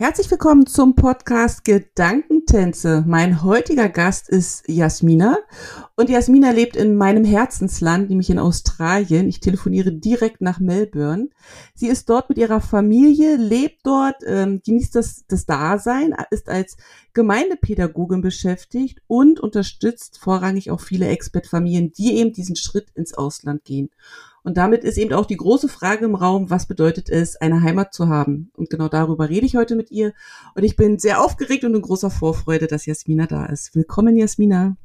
Herzlich 0.00 0.30
willkommen 0.30 0.64
zum 0.64 0.94
Podcast 0.94 1.64
Gedankentänze. 1.64 3.02
Mein 3.04 3.42
heutiger 3.42 3.88
Gast 3.88 4.28
ist 4.28 4.62
Jasmina 4.68 5.38
und 5.96 6.08
Jasmina 6.08 6.52
lebt 6.52 6.76
in 6.76 6.94
meinem 6.94 7.24
Herzensland, 7.24 8.08
nämlich 8.08 8.30
in 8.30 8.38
Australien. 8.38 9.28
Ich 9.28 9.40
telefoniere 9.40 9.90
direkt 9.90 10.40
nach 10.40 10.60
Melbourne. 10.60 11.30
Sie 11.74 11.88
ist 11.88 12.08
dort 12.08 12.28
mit 12.28 12.38
ihrer 12.38 12.60
Familie, 12.60 13.34
lebt 13.34 13.84
dort, 13.84 14.22
ähm, 14.24 14.62
genießt 14.64 14.94
das, 14.94 15.24
das 15.26 15.46
Dasein, 15.46 16.14
ist 16.30 16.48
als 16.48 16.76
Gemeindepädagogin 17.12 18.20
beschäftigt 18.20 19.02
und 19.08 19.40
unterstützt 19.40 20.20
vorrangig 20.20 20.70
auch 20.70 20.80
viele 20.80 21.08
Expat-Familien, 21.08 21.90
die 21.90 22.18
eben 22.18 22.32
diesen 22.32 22.54
Schritt 22.54 22.86
ins 22.94 23.14
Ausland 23.14 23.64
gehen. 23.64 23.90
Und 24.48 24.54
damit 24.56 24.82
ist 24.82 24.96
eben 24.96 25.12
auch 25.12 25.26
die 25.26 25.36
große 25.36 25.68
Frage 25.68 26.06
im 26.06 26.14
Raum, 26.14 26.48
was 26.48 26.66
bedeutet 26.66 27.10
es, 27.10 27.36
eine 27.36 27.60
Heimat 27.60 27.92
zu 27.92 28.08
haben? 28.08 28.50
Und 28.56 28.70
genau 28.70 28.88
darüber 28.88 29.28
rede 29.28 29.44
ich 29.44 29.56
heute 29.56 29.76
mit 29.76 29.90
ihr. 29.90 30.14
Und 30.54 30.64
ich 30.64 30.74
bin 30.74 30.98
sehr 30.98 31.22
aufgeregt 31.22 31.64
und 31.64 31.74
in 31.74 31.82
großer 31.82 32.10
Vorfreude, 32.10 32.66
dass 32.66 32.86
Jasmina 32.86 33.26
da 33.26 33.44
ist. 33.44 33.74
Willkommen, 33.74 34.16
Jasmina. 34.16 34.78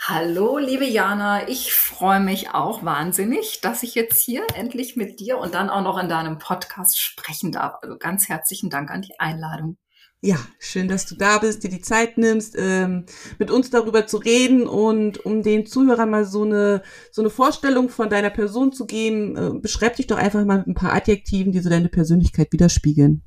Hallo, 0.00 0.58
liebe 0.58 0.84
Jana. 0.84 1.48
Ich 1.48 1.72
freue 1.72 2.20
mich 2.20 2.50
auch 2.50 2.84
wahnsinnig, 2.84 3.62
dass 3.62 3.82
ich 3.82 3.94
jetzt 3.94 4.22
hier 4.22 4.46
endlich 4.54 4.96
mit 4.96 5.18
dir 5.18 5.38
und 5.38 5.54
dann 5.54 5.70
auch 5.70 5.82
noch 5.82 5.96
in 5.96 6.10
deinem 6.10 6.36
Podcast 6.36 7.00
sprechen 7.00 7.52
darf. 7.52 7.76
Also 7.80 7.96
ganz 7.96 8.28
herzlichen 8.28 8.68
Dank 8.68 8.90
an 8.90 9.00
die 9.00 9.18
Einladung. 9.18 9.78
Ja, 10.22 10.38
schön, 10.58 10.88
dass 10.88 11.06
du 11.06 11.14
da 11.14 11.38
bist, 11.38 11.62
dir 11.62 11.68
die 11.68 11.82
Zeit 11.82 12.16
nimmst, 12.16 12.56
ähm, 12.58 13.04
mit 13.38 13.50
uns 13.50 13.70
darüber 13.70 14.06
zu 14.06 14.16
reden 14.16 14.66
und 14.66 15.24
um 15.26 15.42
den 15.42 15.66
Zuhörern 15.66 16.10
mal 16.10 16.24
so 16.24 16.42
eine, 16.42 16.82
so 17.12 17.22
eine 17.22 17.30
Vorstellung 17.30 17.90
von 17.90 18.08
deiner 18.08 18.30
Person 18.30 18.72
zu 18.72 18.86
geben. 18.86 19.36
Äh, 19.36 19.58
beschreib 19.60 19.96
dich 19.96 20.06
doch 20.06 20.16
einfach 20.16 20.44
mal 20.44 20.58
mit 20.58 20.68
ein 20.68 20.74
paar 20.74 20.94
Adjektiven, 20.94 21.52
die 21.52 21.60
so 21.60 21.68
deine 21.68 21.88
Persönlichkeit 21.88 22.52
widerspiegeln. 22.52 23.22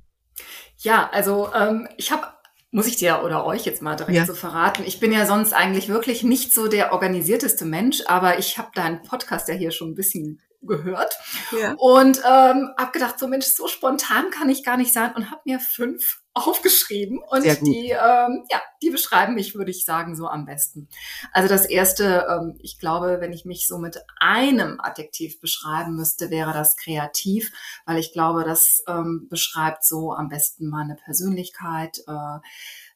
Ja, 0.77 1.09
also 1.11 1.49
ähm, 1.53 1.87
ich 1.97 2.11
habe 2.11 2.27
muss 2.71 2.87
ich 2.87 2.97
dir 2.97 3.23
oder 3.23 3.45
euch 3.45 3.65
jetzt 3.65 3.81
mal 3.81 3.95
direkt 3.95 4.15
ja. 4.15 4.25
so 4.25 4.35
verraten. 4.35 4.83
Ich 4.85 4.99
bin 4.99 5.11
ja 5.11 5.25
sonst 5.25 5.53
eigentlich 5.53 5.89
wirklich 5.89 6.23
nicht 6.23 6.53
so 6.53 6.67
der 6.67 6.93
organisierteste 6.93 7.65
Mensch, 7.65 8.03
aber 8.05 8.37
ich 8.37 8.59
habe 8.59 8.69
deinen 8.75 9.01
Podcast 9.01 9.47
ja 9.47 9.55
hier 9.55 9.71
schon 9.71 9.89
ein 9.89 9.95
bisschen 9.95 10.39
gehört 10.61 11.17
ja. 11.59 11.73
und 11.77 12.19
ähm, 12.19 12.69
habe 12.77 12.91
gedacht, 12.91 13.17
so 13.17 13.27
Mensch, 13.27 13.47
so 13.47 13.67
spontan 13.67 14.29
kann 14.29 14.49
ich 14.49 14.63
gar 14.63 14.77
nicht 14.77 14.93
sein 14.93 15.13
und 15.15 15.31
habe 15.31 15.41
mir 15.45 15.59
fünf 15.59 16.19
aufgeschrieben 16.47 17.19
und 17.19 17.43
die, 17.43 17.89
ähm, 17.89 18.45
ja, 18.51 18.61
die 18.81 18.89
beschreiben 18.89 19.35
mich, 19.35 19.55
würde 19.55 19.71
ich 19.71 19.85
sagen, 19.85 20.15
so 20.15 20.27
am 20.27 20.45
besten. 20.45 20.87
Also 21.31 21.49
das 21.49 21.65
erste, 21.65 22.27
ähm, 22.29 22.57
ich 22.61 22.79
glaube, 22.79 23.17
wenn 23.19 23.33
ich 23.33 23.45
mich 23.45 23.67
so 23.67 23.77
mit 23.77 24.03
einem 24.19 24.79
Adjektiv 24.79 25.39
beschreiben 25.39 25.95
müsste, 25.95 26.29
wäre 26.29 26.53
das 26.53 26.77
kreativ, 26.77 27.51
weil 27.85 27.97
ich 27.97 28.13
glaube, 28.13 28.43
das 28.43 28.83
ähm, 28.87 29.27
beschreibt 29.29 29.83
so 29.83 30.13
am 30.13 30.29
besten 30.29 30.69
meine 30.69 30.95
Persönlichkeit, 30.95 31.99
äh, 32.07 32.39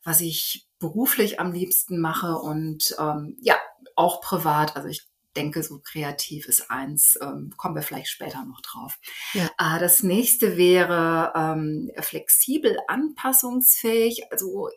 was 0.04 0.22
ich 0.22 0.68
beruflich 0.80 1.40
am 1.40 1.54
liebsten 1.54 2.00
mache 2.00 2.38
und 2.38 2.96
ähm, 3.00 3.38
ja, 3.42 3.56
auch 3.96 4.22
privat. 4.22 4.76
Also 4.76 4.90
ich 4.90 5.08
denke, 5.34 5.64
so 5.64 5.80
kreativ 5.80 6.48
ist 6.48 6.70
eins, 6.70 7.18
ähm, 7.22 7.54
kommen 7.58 7.76
wir 7.76 7.82
vielleicht 7.82 8.10
später 8.10 8.44
noch 8.46 8.62
drauf. 8.62 9.00
Ja. 9.34 9.50
Äh, 9.58 9.80
das 9.80 10.04
nächste 10.04 10.58
wäre 10.58 11.34
ähm, 11.36 11.92
flexibel, 12.00 12.78
anpassungsfähig. 12.88 14.32
Also 14.32 14.70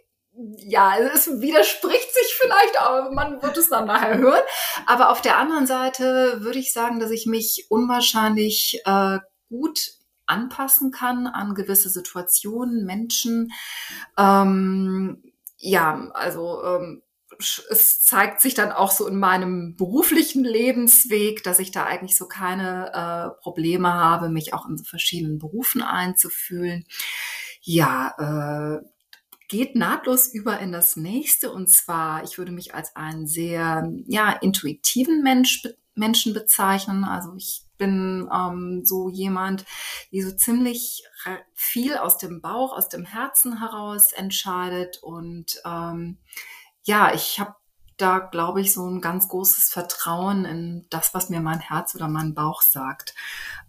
ja, 0.59 0.99
es 0.99 1.41
widerspricht 1.41 2.12
sich 2.12 2.34
vielleicht, 2.39 2.81
aber 2.81 3.11
man 3.11 3.43
wird 3.43 3.56
es 3.56 3.71
dann 3.71 3.87
nachher 3.87 4.19
hören. 4.19 4.43
Aber 4.87 5.11
auf 5.11 5.22
der 5.22 5.39
anderen 5.39 5.66
Seite 5.66 6.43
würde 6.43 6.59
ich 6.59 6.72
sagen, 6.72 7.00
dass 7.00 7.11
ich 7.11 7.27
mich 7.27 7.66
unwahrscheinlich 7.71 8.81
äh, 8.84 9.19
gut 9.49 9.93
anpassen 10.27 10.91
kann 10.91 11.27
an 11.27 11.55
gewisse 11.55 11.89
Situationen, 11.89 12.84
Menschen. 12.84 13.53
Ähm, 14.19 15.22
ja, 15.59 16.11
also 16.12 16.62
ähm, 16.65 17.03
es 17.38 18.00
zeigt 18.02 18.41
sich 18.41 18.54
dann 18.54 18.72
auch 18.72 18.91
so 18.91 19.06
in 19.06 19.19
meinem 19.19 19.76
beruflichen 19.76 20.44
Lebensweg, 20.44 21.42
dass 21.42 21.58
ich 21.58 21.70
da 21.70 21.84
eigentlich 21.84 22.16
so 22.16 22.26
keine 22.26 22.92
äh, 22.92 23.42
Probleme 23.42 23.92
habe, 23.92 24.28
mich 24.28 24.54
auch 24.54 24.69
in 24.69 24.76
so 24.76 24.84
verschiedenen 24.84 25.38
Berufen 25.38 25.82
einzufühlen. 25.82 26.86
Ja, 27.62 28.80
äh, 28.80 28.84
geht 29.48 29.76
nahtlos 29.76 30.28
über 30.32 30.58
in 30.60 30.72
das 30.72 30.97
nächste 30.97 31.52
und 31.52 31.70
zwar, 31.70 32.24
ich 32.24 32.38
würde 32.38 32.52
mich 32.52 32.74
als 32.74 32.97
einen 32.97 33.26
sehr 33.26 33.88
ja 34.06 34.32
intuitiven 34.32 35.22
Mensch 35.22 35.62
Menschen 35.94 36.34
bezeichnen. 36.34 37.04
Also 37.04 37.34
ich 37.36 37.62
bin 37.78 38.28
ähm, 38.32 38.82
so 38.84 39.08
jemand, 39.08 39.64
die 40.12 40.22
so 40.22 40.32
ziemlich 40.32 41.04
viel 41.54 41.97
aus 41.97 42.18
dem 42.18 42.41
Bauch, 42.41 42.72
aus 42.72 42.88
dem 42.88 43.04
Herzen 43.04 43.58
heraus 43.58 44.12
entscheidet 44.12 44.98
und 45.03 45.60
ähm, 45.64 46.18
ja, 46.86 47.12
ich 47.12 47.41
habe 47.41 47.54
da, 47.97 48.19
glaube 48.19 48.60
ich, 48.60 48.72
so 48.72 48.86
ein 48.86 49.00
ganz 49.00 49.28
großes 49.28 49.70
Vertrauen 49.70 50.44
in 50.44 50.86
das, 50.91 51.14
was 51.14 51.30
mir 51.30 51.41
mein 51.41 51.60
Herz 51.60 51.94
oder 51.94 52.08
mein 52.08 52.34
Bauch 52.34 52.62
sagt. 52.62 53.14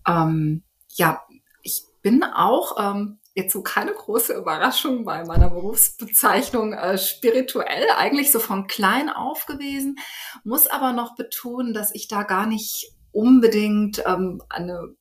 Ähm, 0.07 0.63
ja, 0.89 1.25
ich 1.61 1.83
bin 2.01 2.23
auch 2.23 2.77
ähm, 2.77 3.19
jetzt 3.33 3.53
so 3.53 3.63
keine 3.63 3.93
große 3.93 4.33
Überraschung 4.33 5.03
bei 5.05 5.23
meiner 5.25 5.49
Berufsbezeichnung 5.49 6.73
äh, 6.73 6.97
spirituell, 6.97 7.87
eigentlich 7.97 8.31
so 8.31 8.39
von 8.39 8.67
klein 8.67 9.09
auf 9.09 9.45
gewesen, 9.45 9.97
muss 10.43 10.67
aber 10.67 10.93
noch 10.93 11.15
betonen, 11.15 11.73
dass 11.73 11.93
ich 11.95 12.07
da 12.07 12.23
gar 12.23 12.45
nicht 12.45 12.91
unbedingt 13.11 14.03
ähm, 14.05 14.43
eine 14.49 14.95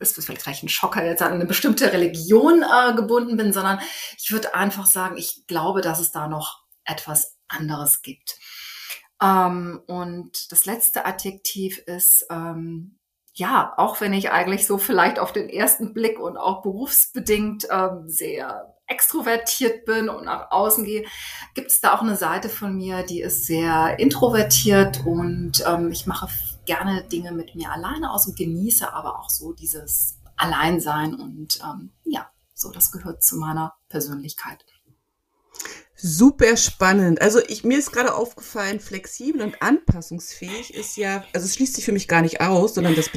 es 0.00 0.18
ist 0.18 0.26
vielleicht 0.26 0.64
ein 0.64 0.68
Schocker 0.68 1.04
jetzt 1.04 1.22
an 1.22 1.32
eine 1.32 1.46
bestimmte 1.46 1.92
Religion 1.92 2.64
äh, 2.64 2.94
gebunden 2.94 3.36
bin, 3.36 3.52
sondern 3.52 3.78
ich 4.16 4.32
würde 4.32 4.52
einfach 4.52 4.86
sagen, 4.86 5.16
ich 5.16 5.46
glaube, 5.46 5.82
dass 5.82 6.00
es 6.00 6.10
da 6.10 6.26
noch 6.26 6.64
etwas 6.84 7.37
anderes 7.48 8.02
gibt. 8.02 8.38
Ähm, 9.22 9.80
und 9.86 10.52
das 10.52 10.66
letzte 10.66 11.04
Adjektiv 11.04 11.78
ist, 11.78 12.26
ähm, 12.30 12.98
ja, 13.34 13.72
auch 13.76 14.00
wenn 14.00 14.12
ich 14.12 14.30
eigentlich 14.30 14.66
so 14.66 14.78
vielleicht 14.78 15.18
auf 15.18 15.32
den 15.32 15.48
ersten 15.48 15.94
Blick 15.94 16.18
und 16.18 16.36
auch 16.36 16.62
berufsbedingt 16.62 17.68
ähm, 17.70 18.08
sehr 18.08 18.74
extrovertiert 18.88 19.84
bin 19.84 20.08
und 20.08 20.24
nach 20.24 20.50
außen 20.50 20.84
gehe, 20.84 21.04
gibt 21.54 21.70
es 21.70 21.80
da 21.80 21.94
auch 21.94 22.02
eine 22.02 22.16
Seite 22.16 22.48
von 22.48 22.74
mir, 22.74 23.02
die 23.04 23.20
ist 23.20 23.46
sehr 23.46 23.98
introvertiert 23.98 25.04
und 25.04 25.62
ähm, 25.66 25.92
ich 25.92 26.06
mache 26.06 26.28
gerne 26.64 27.04
Dinge 27.04 27.32
mit 27.32 27.54
mir 27.54 27.70
alleine 27.70 28.12
aus 28.12 28.26
und 28.26 28.36
genieße 28.36 28.92
aber 28.92 29.18
auch 29.20 29.30
so 29.30 29.52
dieses 29.52 30.18
Alleinsein 30.36 31.14
und 31.14 31.60
ähm, 31.62 31.90
ja, 32.04 32.30
so 32.54 32.72
das 32.72 32.90
gehört 32.90 33.22
zu 33.22 33.36
meiner 33.36 33.74
Persönlichkeit. 33.88 34.64
Super 36.00 36.56
spannend. 36.56 37.20
Also 37.20 37.40
ich, 37.48 37.64
mir 37.64 37.76
ist 37.76 37.90
gerade 37.90 38.14
aufgefallen, 38.14 38.78
flexibel 38.78 39.42
und 39.42 39.60
anpassungsfähig 39.60 40.72
ist 40.72 40.96
ja, 40.96 41.24
also 41.32 41.44
es 41.44 41.54
schließt 41.54 41.74
sich 41.74 41.84
für 41.84 41.90
mich 41.90 42.06
gar 42.06 42.22
nicht 42.22 42.40
aus, 42.40 42.74
sondern 42.74 42.94
das, 42.94 43.10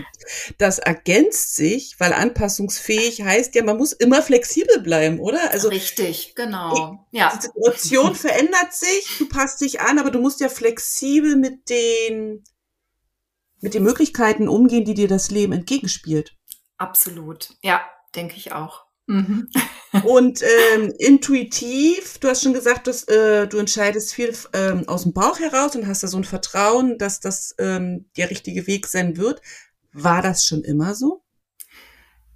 das 0.58 0.80
ergänzt 0.80 1.56
sich, 1.56 2.00
weil 2.00 2.12
anpassungsfähig 2.12 3.22
heißt 3.22 3.54
ja, 3.54 3.64
man 3.64 3.78
muss 3.78 3.94
immer 3.94 4.24
flexibel 4.24 4.80
bleiben, 4.80 5.20
oder? 5.20 5.52
Also 5.52 5.70
richtig, 5.70 6.34
genau. 6.34 7.06
ja. 7.12 7.32
Die 7.36 7.42
Situation 7.44 8.16
verändert 8.16 8.74
sich, 8.74 9.18
du 9.20 9.30
passt 9.30 9.62
dich 9.62 9.80
an, 9.82 10.00
aber 10.00 10.10
du 10.10 10.20
musst 10.20 10.40
ja 10.40 10.50
flexibel 10.50 11.36
mit 11.36 11.70
den 11.70 12.44
mit 13.60 13.76
den 13.76 13.84
Möglichkeiten 13.84 14.48
umgehen, 14.48 14.86
die 14.86 14.96
dir 14.96 15.08
das 15.08 15.30
Leben 15.30 15.54
entgegenspielt. 15.54 16.36
Absolut. 16.78 17.54
Ja, 17.62 17.88
denke 18.16 18.38
ich 18.38 18.54
auch. 18.54 18.86
Mhm. 19.12 19.50
Und 20.04 20.42
ähm, 20.42 20.94
intuitiv, 20.98 22.18
du 22.20 22.30
hast 22.30 22.44
schon 22.44 22.54
gesagt, 22.54 22.88
dass, 22.88 23.04
äh, 23.10 23.46
du 23.46 23.58
entscheidest 23.58 24.14
viel 24.14 24.34
ähm, 24.54 24.88
aus 24.88 25.04
dem 25.04 25.12
Bauch 25.12 25.38
heraus 25.38 25.76
und 25.76 25.86
hast 25.86 26.02
da 26.02 26.08
so 26.08 26.16
ein 26.18 26.24
Vertrauen, 26.24 26.98
dass 26.98 27.20
das 27.20 27.54
ähm, 27.60 28.10
der 28.16 28.30
richtige 28.30 28.68
Weg 28.68 28.88
sein 28.88 29.18
wird. 29.18 29.42
War 29.92 30.22
das 30.22 30.46
schon 30.46 30.64
immer 30.64 30.96
so? 30.96 31.24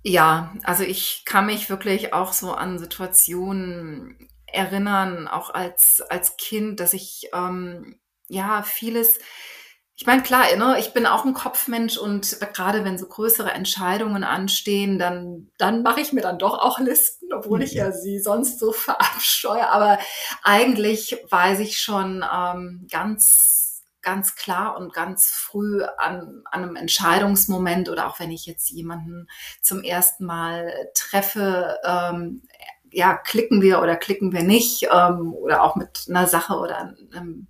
Ja, 0.04 0.54
also 0.64 0.84
ich 0.84 1.24
kann 1.26 1.46
mich 1.46 1.70
wirklich 1.70 2.14
auch 2.14 2.34
so 2.34 2.52
an 2.52 2.78
Situationen 2.78 4.30
erinnern, 4.46 5.30
auch 5.30 5.50
als, 5.50 6.04
als 6.10 6.36
Kind, 6.36 6.82
dass 6.82 6.94
ich 6.94 7.30
ähm, 7.34 8.00
ja 8.28 8.64
vieles 8.64 9.20
ich 9.98 10.06
meine, 10.06 10.24
klar, 10.24 10.44
ne, 10.58 10.78
ich 10.78 10.92
bin 10.92 11.06
auch 11.06 11.24
ein 11.24 11.34
Kopfmensch 11.34 11.98
und 11.98 12.38
gerade 12.54 12.84
wenn 12.84 12.98
so 12.98 13.08
größere 13.08 13.52
Entscheidungen 13.52 14.26
anstehen, 14.26 15.00
dann, 15.00 15.52
dann 15.58 15.84
mache 15.84 16.02
ich 16.02 16.12
mir 16.12 16.22
dann 16.22 16.38
doch 16.38 16.60
auch 16.60 16.80
Listen, 16.80 17.32
obwohl 17.34 17.64
ich 17.64 17.74
ja 17.74 17.94
sie 17.94 18.20
sonst 18.20 18.60
so 18.60 18.72
verabscheue. 18.74 19.70
Aber 19.70 19.98
eigentlich 20.44 21.18
weiß 21.30 21.60
ich 21.60 21.80
schon 21.80 22.26
ähm, 22.30 22.88
ganz 22.92 23.64
ganz 24.02 24.36
klar 24.36 24.78
und 24.78 24.94
ganz 24.94 25.26
früh 25.26 25.82
an, 25.82 26.44
an 26.52 26.64
einem 26.64 26.76
Entscheidungsmoment 26.76 27.90
oder 27.90 28.08
auch 28.08 28.20
wenn 28.20 28.30
ich 28.30 28.46
jetzt 28.46 28.70
jemanden 28.70 29.28
zum 29.62 29.82
ersten 29.82 30.26
Mal 30.26 30.72
treffe, 30.94 31.80
ähm, 31.84 32.44
ja, 32.96 33.16
klicken 33.16 33.62
wir 33.62 33.82
oder 33.82 33.98
klicken 33.98 34.32
wir 34.32 34.44
nicht 34.44 34.88
ähm, 34.92 35.34
oder 35.34 35.64
auch 35.64 35.76
mit 35.76 36.06
einer 36.10 36.28
Sache 36.28 36.56
oder 36.56 36.96
einem 37.14 37.48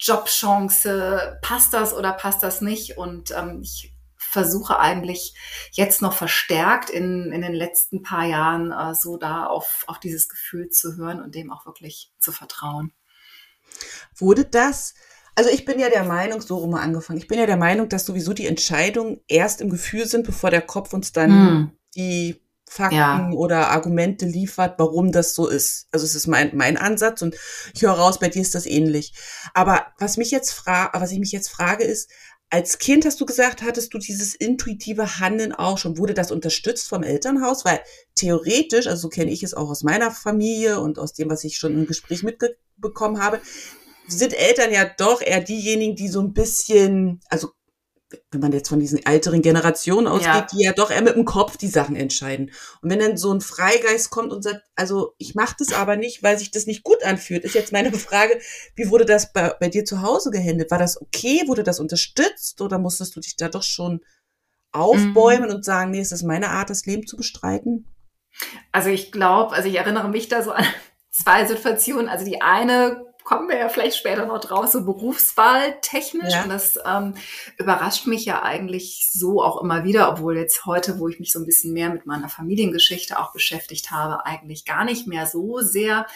Jobchance, 0.00 1.38
passt 1.42 1.74
das 1.74 1.92
oder 1.92 2.12
passt 2.12 2.42
das 2.42 2.62
nicht? 2.62 2.96
Und 2.96 3.32
ähm, 3.32 3.60
ich 3.62 3.92
versuche 4.16 4.78
eigentlich 4.78 5.34
jetzt 5.72 6.00
noch 6.00 6.14
verstärkt 6.14 6.88
in, 6.88 7.32
in 7.32 7.42
den 7.42 7.54
letzten 7.54 8.02
paar 8.02 8.24
Jahren 8.24 8.72
äh, 8.72 8.94
so 8.94 9.18
da 9.18 9.44
auf, 9.44 9.84
auf 9.86 10.00
dieses 10.00 10.28
Gefühl 10.28 10.70
zu 10.70 10.96
hören 10.96 11.22
und 11.22 11.34
dem 11.34 11.52
auch 11.52 11.66
wirklich 11.66 12.12
zu 12.18 12.32
vertrauen. 12.32 12.92
Wurde 14.16 14.46
das, 14.46 14.94
also 15.34 15.50
ich 15.50 15.66
bin 15.66 15.78
ja 15.78 15.90
der 15.90 16.04
Meinung, 16.04 16.40
so 16.40 16.56
rum 16.56 16.74
angefangen, 16.74 17.18
ich 17.18 17.28
bin 17.28 17.38
ja 17.38 17.46
der 17.46 17.58
Meinung, 17.58 17.90
dass 17.90 18.06
sowieso 18.06 18.32
die 18.32 18.46
Entscheidungen 18.46 19.20
erst 19.28 19.60
im 19.60 19.68
Gefühl 19.68 20.06
sind, 20.06 20.24
bevor 20.26 20.50
der 20.50 20.62
Kopf 20.62 20.94
uns 20.94 21.12
dann 21.12 21.30
hm. 21.30 21.72
die 21.94 22.47
Fakten 22.68 22.96
ja. 22.96 23.30
oder 23.32 23.68
Argumente 23.68 24.26
liefert, 24.26 24.74
warum 24.78 25.12
das 25.12 25.34
so 25.34 25.48
ist. 25.48 25.88
Also 25.90 26.04
es 26.06 26.14
ist 26.14 26.26
mein, 26.26 26.56
mein 26.56 26.76
Ansatz 26.76 27.22
und 27.22 27.36
ich 27.74 27.82
höre 27.82 27.92
raus, 27.92 28.18
bei 28.18 28.28
dir 28.28 28.42
ist 28.42 28.54
das 28.54 28.66
ähnlich. 28.66 29.12
Aber 29.54 29.86
was 29.98 30.16
mich 30.16 30.30
jetzt 30.30 30.52
frage, 30.52 30.98
was 30.98 31.12
ich 31.12 31.18
mich 31.18 31.32
jetzt 31.32 31.48
frage, 31.48 31.84
ist, 31.84 32.10
als 32.50 32.78
Kind 32.78 33.04
hast 33.04 33.20
du 33.20 33.26
gesagt, 33.26 33.62
hattest 33.62 33.92
du 33.92 33.98
dieses 33.98 34.34
intuitive 34.34 35.20
Handeln 35.20 35.52
auch 35.52 35.76
schon. 35.76 35.98
Wurde 35.98 36.14
das 36.14 36.30
unterstützt 36.30 36.88
vom 36.88 37.02
Elternhaus? 37.02 37.64
Weil 37.64 37.80
theoretisch, 38.14 38.86
also 38.86 39.02
so 39.02 39.08
kenne 39.08 39.30
ich 39.30 39.42
es 39.42 39.52
auch 39.52 39.68
aus 39.68 39.82
meiner 39.82 40.10
Familie 40.10 40.80
und 40.80 40.98
aus 40.98 41.12
dem, 41.12 41.28
was 41.28 41.44
ich 41.44 41.58
schon 41.58 41.74
im 41.74 41.86
Gespräch 41.86 42.22
mitbekommen 42.22 43.22
habe, 43.22 43.40
sind 44.06 44.32
Eltern 44.32 44.72
ja 44.72 44.90
doch 44.96 45.20
eher 45.20 45.42
diejenigen, 45.42 45.94
die 45.94 46.08
so 46.08 46.20
ein 46.20 46.32
bisschen, 46.32 47.20
also 47.28 47.50
wenn 48.30 48.40
man 48.40 48.52
jetzt 48.52 48.68
von 48.68 48.80
diesen 48.80 49.04
älteren 49.04 49.42
Generationen 49.42 50.06
ausgeht, 50.06 50.26
ja. 50.28 50.46
die 50.52 50.62
ja 50.62 50.72
doch 50.72 50.90
eher 50.90 51.02
mit 51.02 51.14
dem 51.14 51.24
Kopf 51.24 51.56
die 51.56 51.68
Sachen 51.68 51.94
entscheiden. 51.94 52.50
Und 52.80 52.90
wenn 52.90 53.00
dann 53.00 53.16
so 53.16 53.32
ein 53.32 53.40
Freigeist 53.40 54.10
kommt 54.10 54.32
und 54.32 54.42
sagt, 54.42 54.62
also 54.76 55.14
ich 55.18 55.34
mache 55.34 55.56
das 55.58 55.72
aber 55.72 55.96
nicht, 55.96 56.22
weil 56.22 56.38
sich 56.38 56.50
das 56.50 56.66
nicht 56.66 56.84
gut 56.84 57.02
anfühlt, 57.04 57.44
ist 57.44 57.54
jetzt 57.54 57.72
meine 57.72 57.92
Frage, 57.98 58.40
wie 58.76 58.90
wurde 58.90 59.04
das 59.04 59.32
bei, 59.32 59.54
bei 59.60 59.68
dir 59.68 59.84
zu 59.84 60.02
Hause 60.02 60.30
gehandelt? 60.30 60.70
War 60.70 60.78
das 60.78 61.00
okay? 61.00 61.42
Wurde 61.46 61.64
das 61.64 61.80
unterstützt 61.80 62.60
oder 62.60 62.78
musstest 62.78 63.14
du 63.16 63.20
dich 63.20 63.36
da 63.36 63.48
doch 63.48 63.62
schon 63.62 64.00
aufbäumen 64.72 65.48
mhm. 65.48 65.56
und 65.56 65.64
sagen, 65.64 65.90
nee, 65.90 66.00
es 66.00 66.12
ist 66.12 66.22
meine 66.22 66.50
Art, 66.50 66.70
das 66.70 66.86
Leben 66.86 67.06
zu 67.06 67.16
bestreiten? 67.16 67.86
Also 68.72 68.88
ich 68.88 69.12
glaube, 69.12 69.54
also 69.54 69.68
ich 69.68 69.76
erinnere 69.76 70.08
mich 70.08 70.28
da 70.28 70.42
so 70.42 70.52
an 70.52 70.64
zwei 71.10 71.44
Situationen. 71.46 72.08
Also 72.08 72.24
die 72.24 72.40
eine 72.40 73.07
kommen 73.28 73.50
wir 73.50 73.58
ja 73.58 73.68
vielleicht 73.68 73.98
später 73.98 74.24
noch 74.24 74.40
draus, 74.40 74.72
so 74.72 74.86
berufswahltechnisch. 74.86 76.32
Ja. 76.32 76.44
Und 76.44 76.48
das 76.48 76.78
ähm, 76.86 77.12
überrascht 77.58 78.06
mich 78.06 78.24
ja 78.24 78.42
eigentlich 78.42 79.10
so 79.12 79.42
auch 79.42 79.60
immer 79.60 79.84
wieder, 79.84 80.10
obwohl 80.10 80.38
jetzt 80.38 80.64
heute, 80.64 80.98
wo 80.98 81.08
ich 81.08 81.20
mich 81.20 81.30
so 81.30 81.38
ein 81.38 81.44
bisschen 81.44 81.74
mehr 81.74 81.90
mit 81.90 82.06
meiner 82.06 82.30
Familiengeschichte 82.30 83.18
auch 83.18 83.34
beschäftigt 83.34 83.90
habe, 83.90 84.24
eigentlich 84.24 84.64
gar 84.64 84.86
nicht 84.86 85.06
mehr 85.06 85.26
so 85.26 85.58
sehr. 85.58 86.06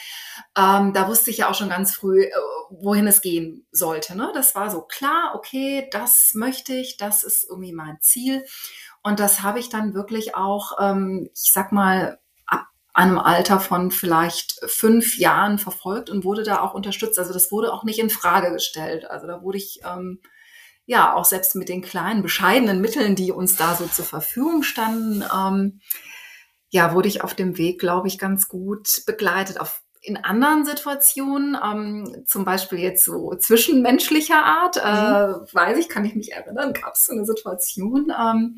Ähm, 0.56 0.94
da 0.94 1.06
wusste 1.06 1.30
ich 1.30 1.36
ja 1.36 1.50
auch 1.50 1.54
schon 1.54 1.68
ganz 1.68 1.94
früh, 1.94 2.22
äh, 2.22 2.30
wohin 2.70 3.06
es 3.06 3.20
gehen 3.20 3.66
sollte. 3.72 4.16
Ne? 4.16 4.30
Das 4.32 4.54
war 4.54 4.70
so 4.70 4.80
klar, 4.80 5.32
okay, 5.34 5.88
das 5.90 6.32
möchte 6.32 6.72
ich, 6.72 6.96
das 6.96 7.24
ist 7.24 7.44
irgendwie 7.46 7.74
mein 7.74 7.98
Ziel. 8.00 8.42
Und 9.02 9.20
das 9.20 9.42
habe 9.42 9.58
ich 9.58 9.68
dann 9.68 9.92
wirklich 9.92 10.34
auch, 10.34 10.78
ähm, 10.80 11.28
ich 11.34 11.52
sag 11.52 11.72
mal, 11.72 12.20
einem 12.92 13.18
Alter 13.18 13.58
von 13.58 13.90
vielleicht 13.90 14.60
fünf 14.66 15.16
Jahren 15.16 15.58
verfolgt 15.58 16.10
und 16.10 16.24
wurde 16.24 16.42
da 16.42 16.60
auch 16.60 16.74
unterstützt. 16.74 17.18
Also 17.18 17.32
das 17.32 17.50
wurde 17.50 17.72
auch 17.72 17.84
nicht 17.84 17.98
in 17.98 18.10
Frage 18.10 18.52
gestellt. 18.52 19.10
Also 19.10 19.26
da 19.26 19.42
wurde 19.42 19.58
ich 19.58 19.80
ähm, 19.84 20.20
ja 20.84 21.14
auch 21.14 21.24
selbst 21.24 21.54
mit 21.54 21.68
den 21.68 21.82
kleinen, 21.82 22.22
bescheidenen 22.22 22.80
Mitteln, 22.80 23.16
die 23.16 23.32
uns 23.32 23.56
da 23.56 23.74
so 23.74 23.86
zur 23.86 24.04
Verfügung 24.04 24.62
standen, 24.62 25.24
ähm, 25.34 25.80
ja, 26.68 26.94
wurde 26.94 27.08
ich 27.08 27.22
auf 27.22 27.34
dem 27.34 27.58
Weg, 27.58 27.78
glaube 27.78 28.08
ich, 28.08 28.18
ganz 28.18 28.48
gut 28.48 29.02
begleitet. 29.06 29.60
Auf, 29.60 29.82
in 30.00 30.16
anderen 30.16 30.64
Situationen, 30.64 31.56
ähm, 31.62 32.24
zum 32.26 32.44
Beispiel 32.44 32.78
jetzt 32.78 33.04
so 33.04 33.34
zwischenmenschlicher 33.36 34.42
Art, 34.42 34.76
äh, 34.78 35.38
mhm. 35.38 35.46
weiß 35.52 35.78
ich, 35.78 35.88
kann 35.88 36.04
ich 36.04 36.14
mich 36.14 36.32
erinnern, 36.32 36.72
gab 36.72 36.94
es 36.94 37.06
so 37.06 37.12
eine 37.12 37.24
Situation, 37.24 38.12
ähm, 38.18 38.56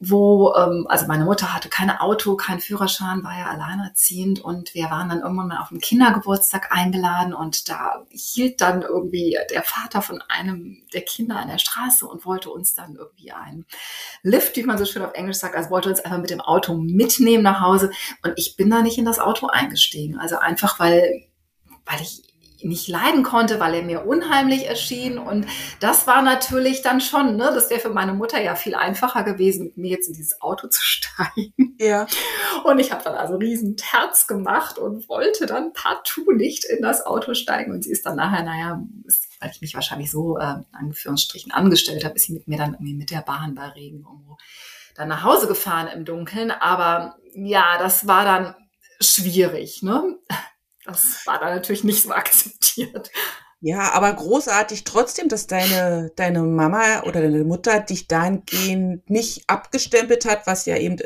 wo, 0.00 0.54
ähm, 0.54 0.86
also 0.88 1.06
meine 1.06 1.24
Mutter 1.24 1.52
hatte 1.52 1.68
kein 1.68 1.90
Auto, 1.90 2.36
kein 2.36 2.60
Führerschein, 2.60 3.24
war 3.24 3.36
ja 3.36 3.46
alleinerziehend 3.46 4.40
und 4.40 4.72
wir 4.74 4.90
waren 4.90 5.08
dann 5.08 5.22
irgendwann 5.22 5.48
mal 5.48 5.60
auf 5.60 5.72
einen 5.72 5.80
Kindergeburtstag 5.80 6.70
eingeladen 6.70 7.34
und 7.34 7.68
da 7.68 8.06
hielt 8.10 8.60
dann 8.60 8.82
irgendwie 8.82 9.36
der 9.50 9.64
Vater 9.64 10.00
von 10.00 10.22
einem 10.28 10.84
der 10.94 11.02
Kinder 11.02 11.36
an 11.36 11.48
der 11.48 11.58
Straße 11.58 12.06
und 12.06 12.24
wollte 12.24 12.50
uns 12.50 12.74
dann 12.74 12.94
irgendwie 12.94 13.32
einen 13.32 13.66
Lift, 14.22 14.56
wie 14.56 14.62
man 14.62 14.78
so 14.78 14.84
schön 14.84 15.02
auf 15.02 15.14
Englisch 15.14 15.38
sagt, 15.38 15.56
also 15.56 15.70
wollte 15.70 15.88
uns 15.88 16.00
einfach 16.00 16.18
mit 16.18 16.30
dem 16.30 16.40
Auto 16.40 16.74
mitnehmen 16.74 17.42
nach 17.42 17.60
Hause 17.60 17.90
und 18.22 18.34
ich 18.36 18.54
bin 18.56 18.70
da 18.70 18.82
nicht 18.82 18.98
in 18.98 19.04
das 19.04 19.18
Auto 19.18 19.48
eingestiegen, 19.48 20.16
also 20.18 20.38
einfach 20.38 20.78
weil 20.78 21.24
weil 21.84 22.02
ich 22.02 22.27
nicht 22.62 22.88
leiden 22.88 23.22
konnte, 23.22 23.60
weil 23.60 23.74
er 23.74 23.82
mir 23.82 24.06
unheimlich 24.06 24.66
erschien. 24.66 25.18
Und 25.18 25.46
das 25.80 26.06
war 26.06 26.22
natürlich 26.22 26.82
dann 26.82 27.00
schon, 27.00 27.36
ne, 27.36 27.50
das 27.54 27.70
wäre 27.70 27.80
für 27.80 27.90
meine 27.90 28.14
Mutter 28.14 28.40
ja 28.40 28.54
viel 28.54 28.74
einfacher 28.74 29.22
gewesen, 29.22 29.64
mit 29.64 29.76
mir 29.76 29.90
jetzt 29.90 30.08
in 30.08 30.14
dieses 30.14 30.40
Auto 30.40 30.68
zu 30.68 30.82
steigen. 30.82 31.76
Ja. 31.78 32.06
Und 32.64 32.78
ich 32.78 32.90
habe 32.90 33.04
dann 33.04 33.14
also 33.14 33.36
riesen 33.36 33.76
Terz 33.76 34.26
gemacht 34.26 34.78
und 34.78 35.08
wollte 35.08 35.46
dann 35.46 35.72
partout 35.72 36.32
nicht 36.32 36.64
in 36.64 36.82
das 36.82 37.06
Auto 37.06 37.34
steigen. 37.34 37.72
Und 37.72 37.84
sie 37.84 37.92
ist 37.92 38.04
dann 38.06 38.16
nachher, 38.16 38.42
naja, 38.42 38.82
ist, 39.04 39.28
weil 39.40 39.50
ich 39.50 39.60
mich 39.60 39.74
wahrscheinlich 39.74 40.10
so 40.10 40.38
äh, 40.38 40.42
in 40.42 40.66
Anführungsstrichen 40.72 41.52
angestellt 41.52 42.04
habe, 42.04 42.16
ist 42.16 42.26
sie 42.26 42.32
mit 42.32 42.48
mir 42.48 42.58
dann 42.58 42.74
irgendwie 42.74 42.94
mit 42.94 43.10
der 43.10 43.22
Bahn 43.22 43.54
bei 43.54 43.68
Regen 43.68 43.98
irgendwo 43.98 44.36
dann 44.98 45.08
nach 45.08 45.22
Hause 45.22 45.46
gefahren 45.46 45.88
im 45.94 46.04
Dunkeln. 46.04 46.50
Aber 46.50 47.16
ja, 47.32 47.78
das 47.78 48.06
war 48.06 48.24
dann 48.24 48.54
schwierig, 49.00 49.82
ne? 49.82 50.18
Das 50.88 51.26
war 51.26 51.38
da 51.38 51.54
natürlich 51.54 51.84
nicht 51.84 52.02
so 52.02 52.10
akzeptiert. 52.12 53.10
Ja, 53.60 53.90
aber 53.92 54.12
großartig 54.12 54.84
trotzdem, 54.84 55.28
dass 55.28 55.48
deine, 55.48 56.12
deine 56.14 56.42
Mama 56.42 57.02
oder 57.02 57.20
deine 57.20 57.42
Mutter 57.42 57.80
dich 57.80 58.06
dahingehend 58.06 59.10
nicht 59.10 59.42
abgestempelt 59.48 60.26
hat, 60.26 60.46
was 60.46 60.64
ja 60.64 60.76
eben 60.76 60.98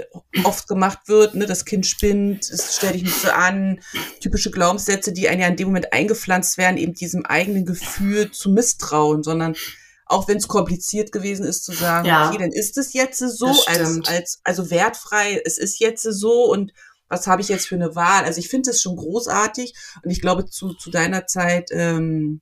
oft 0.44 0.69
gemacht 0.69 1.08
wird, 1.08 1.34
ne, 1.34 1.46
das 1.46 1.64
Kind 1.64 1.87
spinnt, 1.87 2.50
es 2.50 2.76
stell 2.76 2.93
dich 2.93 3.05
nicht 3.05 3.23
so 3.23 3.31
an, 3.31 3.81
typische 4.20 4.50
Glaubenssätze, 4.50 5.14
die 5.14 5.31
einem 5.31 5.40
ja 5.40 5.46
in 5.46 5.56
dem 5.56 5.69
Moment 5.69 5.94
eingepflanzt 5.94 6.58
werden, 6.58 6.76
eben 6.76 6.93
diesem 6.93 7.25
eigenen 7.25 7.64
Gefühl 7.64 8.31
zu 8.32 8.50
misstrauen, 8.50 9.22
sondern 9.22 9.56
auch 10.05 10.29
wenn 10.29 10.36
es 10.36 10.46
kompliziert 10.46 11.10
gewesen 11.10 11.46
ist 11.46 11.65
zu 11.65 11.72
sagen, 11.72 12.06
ja, 12.06 12.29
okay, 12.29 12.36
dann 12.36 12.53
ist 12.53 12.77
es 12.77 12.93
jetzt 12.93 13.19
so, 13.19 13.46
als, 13.46 14.01
als, 14.06 14.41
also 14.44 14.70
wertfrei, 14.70 15.41
es 15.43 15.56
ist 15.56 15.81
jetzt 15.81 16.03
so 16.03 16.51
und 16.51 16.72
was 17.12 17.26
habe 17.26 17.42
ich 17.42 17.48
jetzt 17.48 17.69
für 17.69 17.74
eine 17.74 17.94
Wahl? 17.94 18.24
Also 18.24 18.40
ich 18.40 18.48
finde 18.48 18.70
es 18.70 18.81
schon 18.81 18.96
großartig 18.96 19.74
und 20.02 20.10
ich 20.10 20.20
glaube, 20.20 20.46
zu, 20.46 20.72
zu 20.72 20.90
deiner 20.90 21.26
Zeit 21.26 21.70
ähm, 21.70 22.40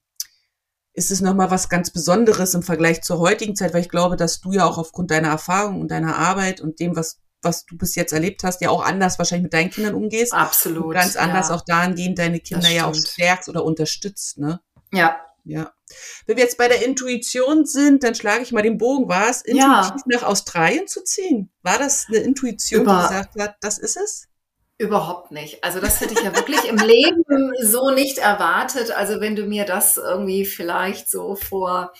ist 0.92 1.10
es 1.10 1.20
nochmal 1.20 1.50
was 1.50 1.68
ganz 1.68 1.90
Besonderes 1.90 2.54
im 2.54 2.62
Vergleich 2.62 3.02
zur 3.02 3.18
heutigen 3.18 3.56
Zeit, 3.56 3.74
weil 3.74 3.82
ich 3.82 3.88
glaube, 3.88 4.16
dass 4.16 4.40
du 4.40 4.52
ja 4.52 4.64
auch 4.64 4.78
aufgrund 4.78 5.10
deiner 5.10 5.28
Erfahrung 5.28 5.80
und 5.80 5.90
deiner 5.90 6.16
Arbeit 6.16 6.60
und 6.60 6.80
dem, 6.80 6.96
was 6.96 7.18
was 7.42 7.64
du 7.64 7.78
bis 7.78 7.94
jetzt 7.94 8.12
erlebt 8.12 8.44
hast, 8.44 8.60
ja 8.60 8.68
auch 8.68 8.84
anders 8.84 9.18
wahrscheinlich 9.18 9.44
mit 9.44 9.54
deinen 9.54 9.70
Kindern 9.70 9.94
umgehst. 9.94 10.34
Absolut. 10.34 10.84
Und 10.84 10.92
ganz 10.92 11.16
anders 11.16 11.48
ja. 11.48 11.54
auch 11.54 11.62
dahingehend 11.62 12.18
deine 12.18 12.38
Kinder 12.38 12.68
ja 12.68 12.84
auch 12.84 12.94
stärkst 12.94 13.48
oder 13.48 13.64
unterstützt, 13.64 14.36
ne? 14.36 14.60
Ja. 14.92 15.18
Ja. 15.44 15.72
Wenn 16.26 16.36
wir 16.36 16.44
jetzt 16.44 16.58
bei 16.58 16.68
der 16.68 16.84
Intuition 16.84 17.64
sind, 17.64 18.04
dann 18.04 18.14
schlage 18.14 18.42
ich 18.42 18.52
mal 18.52 18.62
den 18.62 18.76
Bogen. 18.76 19.08
War 19.08 19.30
es 19.30 19.40
intuitiv 19.40 20.02
ja. 20.06 20.18
nach 20.18 20.22
Australien 20.24 20.86
zu 20.86 21.02
ziehen? 21.02 21.50
War 21.62 21.78
das 21.78 22.08
eine 22.08 22.18
Intuition, 22.18 22.82
Über 22.82 22.96
die 22.96 23.02
gesagt 23.08 23.40
hat, 23.40 23.56
das 23.62 23.78
ist 23.78 23.96
es? 23.96 24.28
Überhaupt 24.80 25.30
nicht. 25.30 25.62
Also 25.62 25.78
das 25.78 26.00
hätte 26.00 26.14
ich 26.14 26.22
ja 26.22 26.34
wirklich 26.34 26.64
im 26.64 26.78
Leben 26.78 27.52
so 27.60 27.90
nicht 27.90 28.16
erwartet. 28.16 28.90
Also 28.90 29.20
wenn 29.20 29.36
du 29.36 29.44
mir 29.44 29.66
das 29.66 29.98
irgendwie 29.98 30.46
vielleicht 30.46 31.10
so 31.10 31.36
vor 31.36 31.92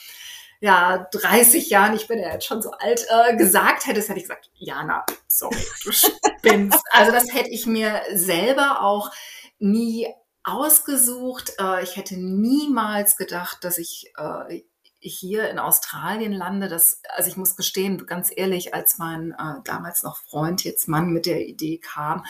ja 0.61 1.07
30 1.13 1.69
Jahren, 1.69 1.95
ich 1.95 2.09
bin 2.09 2.19
ja 2.19 2.33
jetzt 2.33 2.47
schon 2.47 2.63
so 2.63 2.71
alt, 2.71 3.07
äh, 3.11 3.37
gesagt 3.37 3.87
hättest, 3.87 4.09
hätte 4.09 4.19
ich 4.19 4.25
gesagt, 4.25 4.51
Jana, 4.55 5.05
sorry, 5.27 5.63
du 5.85 5.93
spinnst. 5.93 6.83
Also 6.91 7.13
das 7.13 7.35
hätte 7.35 7.51
ich 7.51 7.67
mir 7.67 8.01
selber 8.15 8.81
auch 8.81 9.11
nie 9.59 10.09
ausgesucht. 10.43 11.53
Äh, 11.61 11.83
ich 11.83 11.99
hätte 11.99 12.17
niemals 12.17 13.19
gedacht, 13.19 13.59
dass 13.61 13.77
ich 13.77 14.11
äh, 14.17 14.63
hier 15.01 15.51
in 15.51 15.59
Australien 15.59 16.33
lande, 16.33 16.69
das, 16.69 17.01
also 17.17 17.29
ich 17.29 17.37
muss 17.37 17.57
gestehen, 17.57 18.07
ganz 18.07 18.31
ehrlich, 18.35 18.75
als 18.75 18.99
mein 18.99 19.33
äh, 19.33 19.61
damals 19.65 20.03
noch 20.03 20.19
Freund, 20.19 20.63
jetzt 20.65 20.89
Mann 20.89 21.11
mit 21.11 21.27
der 21.27 21.47
Idee 21.47 21.79
kam, 21.79 22.25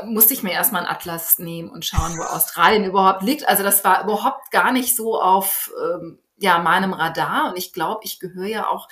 äh, 0.00 0.06
musste 0.06 0.32
ich 0.32 0.42
mir 0.42 0.52
erstmal 0.52 0.82
einen 0.82 0.94
Atlas 0.94 1.38
nehmen 1.38 1.70
und 1.70 1.84
schauen, 1.84 2.16
wo 2.16 2.22
Australien 2.22 2.84
überhaupt 2.84 3.22
liegt. 3.22 3.48
Also 3.48 3.62
das 3.62 3.84
war 3.84 4.04
überhaupt 4.04 4.50
gar 4.50 4.72
nicht 4.72 4.94
so 4.94 5.20
auf 5.20 5.72
ähm, 5.82 6.18
ja, 6.38 6.58
meinem 6.58 6.92
Radar. 6.92 7.50
Und 7.50 7.58
ich 7.58 7.72
glaube, 7.72 8.00
ich 8.04 8.20
gehöre 8.20 8.46
ja 8.46 8.68
auch 8.68 8.88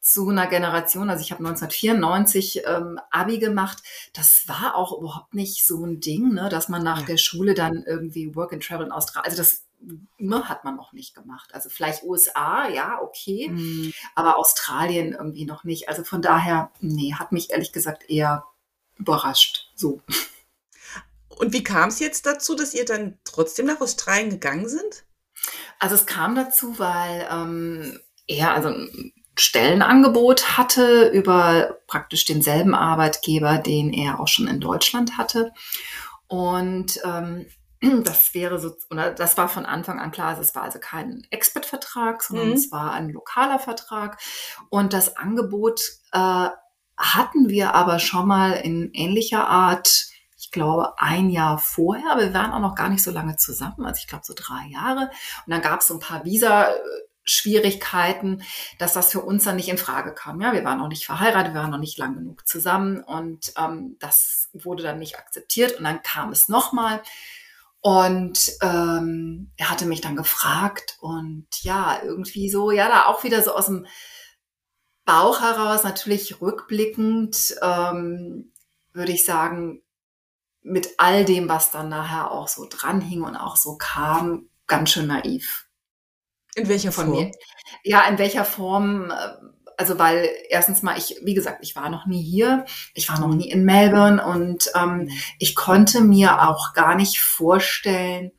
zu 0.00 0.28
einer 0.28 0.46
Generation, 0.46 1.10
also 1.10 1.22
ich 1.22 1.30
habe 1.30 1.46
1994 1.46 2.62
ähm, 2.66 2.98
Abi 3.10 3.38
gemacht, 3.38 3.82
das 4.14 4.44
war 4.46 4.74
auch 4.74 4.98
überhaupt 4.98 5.34
nicht 5.34 5.66
so 5.66 5.84
ein 5.84 6.00
Ding, 6.00 6.32
ne, 6.32 6.48
dass 6.48 6.68
man 6.68 6.82
nach 6.82 7.00
ja. 7.00 7.06
der 7.06 7.16
Schule 7.18 7.54
dann 7.54 7.84
irgendwie 7.86 8.34
Work 8.34 8.54
and 8.54 8.64
Travel 8.64 8.86
in 8.86 8.92
Australien, 8.92 9.30
also 9.30 9.36
das 9.36 9.66
ne, 10.18 10.48
hat 10.48 10.64
man 10.64 10.76
noch 10.76 10.92
nicht 10.92 11.14
gemacht. 11.14 11.54
Also 11.54 11.68
vielleicht 11.68 12.02
USA, 12.04 12.68
ja, 12.68 13.00
okay, 13.00 13.48
mhm. 13.50 13.92
aber 14.14 14.38
Australien 14.38 15.12
irgendwie 15.12 15.44
noch 15.44 15.64
nicht. 15.64 15.88
Also 15.88 16.04
von 16.04 16.22
daher, 16.22 16.70
nee, 16.80 17.14
hat 17.14 17.32
mich 17.32 17.50
ehrlich 17.50 17.72
gesagt 17.72 18.08
eher 18.08 18.44
überrascht. 18.96 19.70
So. 19.74 20.02
Und 21.28 21.52
wie 21.52 21.64
kam 21.64 21.88
es 21.88 22.00
jetzt 22.00 22.26
dazu, 22.26 22.54
dass 22.54 22.74
ihr 22.74 22.84
dann 22.84 23.18
trotzdem 23.24 23.66
nach 23.66 23.80
Australien 23.80 24.30
gegangen 24.30 24.68
sind? 24.68 25.04
Also 25.78 25.94
es 25.94 26.04
kam 26.04 26.34
dazu, 26.34 26.78
weil 26.78 27.26
ähm, 27.30 27.98
er 28.26 28.52
also 28.52 28.68
ein 28.68 29.12
Stellenangebot 29.38 30.58
hatte 30.58 31.08
über 31.08 31.78
praktisch 31.86 32.26
denselben 32.26 32.74
Arbeitgeber, 32.74 33.56
den 33.56 33.92
er 33.92 34.20
auch 34.20 34.28
schon 34.28 34.48
in 34.48 34.60
Deutschland 34.60 35.16
hatte. 35.16 35.52
Und 36.26 37.00
ähm, 37.04 37.46
das 38.04 38.34
wäre 38.34 38.58
so, 38.58 38.76
oder 38.90 39.10
das 39.10 39.36
war 39.36 39.48
von 39.48 39.64
Anfang 39.64 39.98
an 39.98 40.10
klar, 40.10 40.38
es 40.38 40.54
war 40.54 40.62
also 40.62 40.78
kein 40.78 41.26
Expert-Vertrag, 41.30 42.22
sondern 42.22 42.48
mhm. 42.48 42.54
es 42.54 42.70
war 42.70 42.92
ein 42.92 43.08
lokaler 43.10 43.58
Vertrag. 43.58 44.18
Und 44.68 44.92
das 44.92 45.16
Angebot 45.16 45.80
äh, 46.12 46.48
hatten 46.96 47.48
wir 47.48 47.74
aber 47.74 47.98
schon 47.98 48.28
mal 48.28 48.52
in 48.52 48.90
ähnlicher 48.92 49.48
Art, 49.48 50.06
ich 50.36 50.50
glaube, 50.50 50.94
ein 50.98 51.30
Jahr 51.30 51.58
vorher, 51.58 52.18
wir 52.18 52.34
waren 52.34 52.52
auch 52.52 52.60
noch 52.60 52.74
gar 52.74 52.90
nicht 52.90 53.02
so 53.02 53.10
lange 53.10 53.36
zusammen, 53.36 53.84
also 53.84 53.98
ich 53.98 54.08
glaube 54.08 54.24
so 54.24 54.34
drei 54.36 54.66
Jahre. 54.70 55.10
Und 55.46 55.52
dann 55.52 55.62
gab 55.62 55.80
es 55.80 55.86
so 55.86 55.94
ein 55.94 56.00
paar 56.00 56.24
Visa. 56.24 56.68
Schwierigkeiten, 57.22 58.42
dass 58.78 58.94
das 58.94 59.12
für 59.12 59.20
uns 59.20 59.44
dann 59.44 59.54
nicht 59.54 59.68
in 59.68 59.78
Frage 59.78 60.14
kam. 60.14 60.40
Ja, 60.40 60.52
wir 60.52 60.64
waren 60.64 60.78
noch 60.78 60.88
nicht 60.88 61.04
verheiratet, 61.04 61.54
wir 61.54 61.60
waren 61.60 61.70
noch 61.70 61.78
nicht 61.78 61.98
lang 61.98 62.16
genug 62.16 62.48
zusammen 62.48 63.04
und 63.04 63.52
ähm, 63.56 63.96
das 64.00 64.48
wurde 64.52 64.82
dann 64.82 64.98
nicht 64.98 65.18
akzeptiert 65.18 65.78
und 65.78 65.84
dann 65.84 66.02
kam 66.02 66.32
es 66.32 66.48
nochmal 66.48 67.02
und 67.80 68.52
ähm, 68.60 69.52
er 69.56 69.70
hatte 69.70 69.86
mich 69.86 70.00
dann 70.00 70.16
gefragt 70.16 70.98
und 71.00 71.46
ja, 71.62 72.00
irgendwie 72.02 72.50
so, 72.50 72.70
ja, 72.70 72.88
da 72.88 73.06
auch 73.06 73.24
wieder 73.24 73.42
so 73.42 73.54
aus 73.54 73.66
dem 73.66 73.86
Bauch 75.06 75.40
heraus, 75.40 75.82
natürlich 75.82 76.40
rückblickend, 76.40 77.56
ähm, 77.62 78.52
würde 78.92 79.12
ich 79.12 79.24
sagen, 79.24 79.82
mit 80.62 80.90
all 80.98 81.24
dem, 81.24 81.48
was 81.48 81.70
dann 81.70 81.88
nachher 81.88 82.30
auch 82.30 82.48
so 82.48 82.66
dranhing 82.68 83.22
und 83.22 83.34
auch 83.36 83.56
so 83.56 83.76
kam, 83.78 84.50
ganz 84.66 84.90
schön 84.90 85.06
naiv. 85.06 85.66
In 86.54 86.68
welcher 86.68 86.92
Form? 86.92 87.10
Mir. 87.10 87.30
Ja, 87.82 88.06
in 88.08 88.18
welcher 88.18 88.44
Form? 88.44 89.10
Äh, 89.10 89.36
also 89.80 89.98
weil 89.98 90.28
erstens 90.50 90.82
mal, 90.82 90.98
ich, 90.98 91.16
wie 91.22 91.32
gesagt, 91.32 91.60
ich 91.62 91.74
war 91.74 91.88
noch 91.88 92.04
nie 92.04 92.22
hier, 92.22 92.66
ich 92.92 93.08
war 93.08 93.18
noch 93.18 93.28
mhm. 93.28 93.38
nie 93.38 93.50
in 93.50 93.64
Melbourne 93.64 94.22
und 94.22 94.70
ähm, 94.76 95.04
mhm. 95.04 95.10
ich 95.38 95.54
konnte 95.54 96.02
mir 96.02 96.46
auch 96.46 96.74
gar 96.74 96.94
nicht 96.96 97.18
vorstellen, 97.22 98.30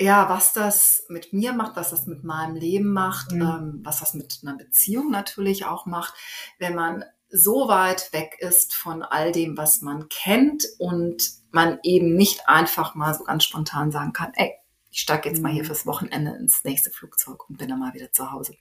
ja, 0.00 0.30
was 0.30 0.54
das 0.54 1.04
mit 1.10 1.34
mir 1.34 1.52
macht, 1.52 1.76
was 1.76 1.90
das 1.90 2.06
mit 2.06 2.24
meinem 2.24 2.56
Leben 2.56 2.90
macht, 2.90 3.32
mhm. 3.32 3.42
ähm, 3.42 3.80
was 3.82 4.00
das 4.00 4.14
mit 4.14 4.40
einer 4.42 4.56
Beziehung 4.56 5.10
natürlich 5.10 5.66
auch 5.66 5.84
macht, 5.84 6.14
wenn 6.58 6.74
man 6.74 7.04
so 7.28 7.68
weit 7.68 8.10
weg 8.14 8.36
ist 8.38 8.74
von 8.74 9.02
all 9.02 9.32
dem, 9.32 9.58
was 9.58 9.82
man 9.82 10.08
kennt 10.08 10.64
und 10.78 11.22
man 11.50 11.80
eben 11.82 12.14
nicht 12.16 12.48
einfach 12.48 12.94
mal 12.94 13.12
so 13.12 13.24
ganz 13.24 13.44
spontan 13.44 13.90
sagen 13.90 14.14
kann, 14.14 14.32
ey, 14.36 14.54
ich 14.90 15.00
steige 15.00 15.28
jetzt 15.28 15.40
mal 15.40 15.52
hier 15.52 15.62
mhm. 15.62 15.66
fürs 15.66 15.86
Wochenende 15.86 16.32
ins 16.32 16.64
nächste 16.64 16.90
Flugzeug 16.90 17.48
und 17.48 17.58
bin 17.58 17.68
dann 17.68 17.78
mal 17.78 17.94
wieder 17.94 18.10
zu 18.12 18.32
Hause. 18.32 18.56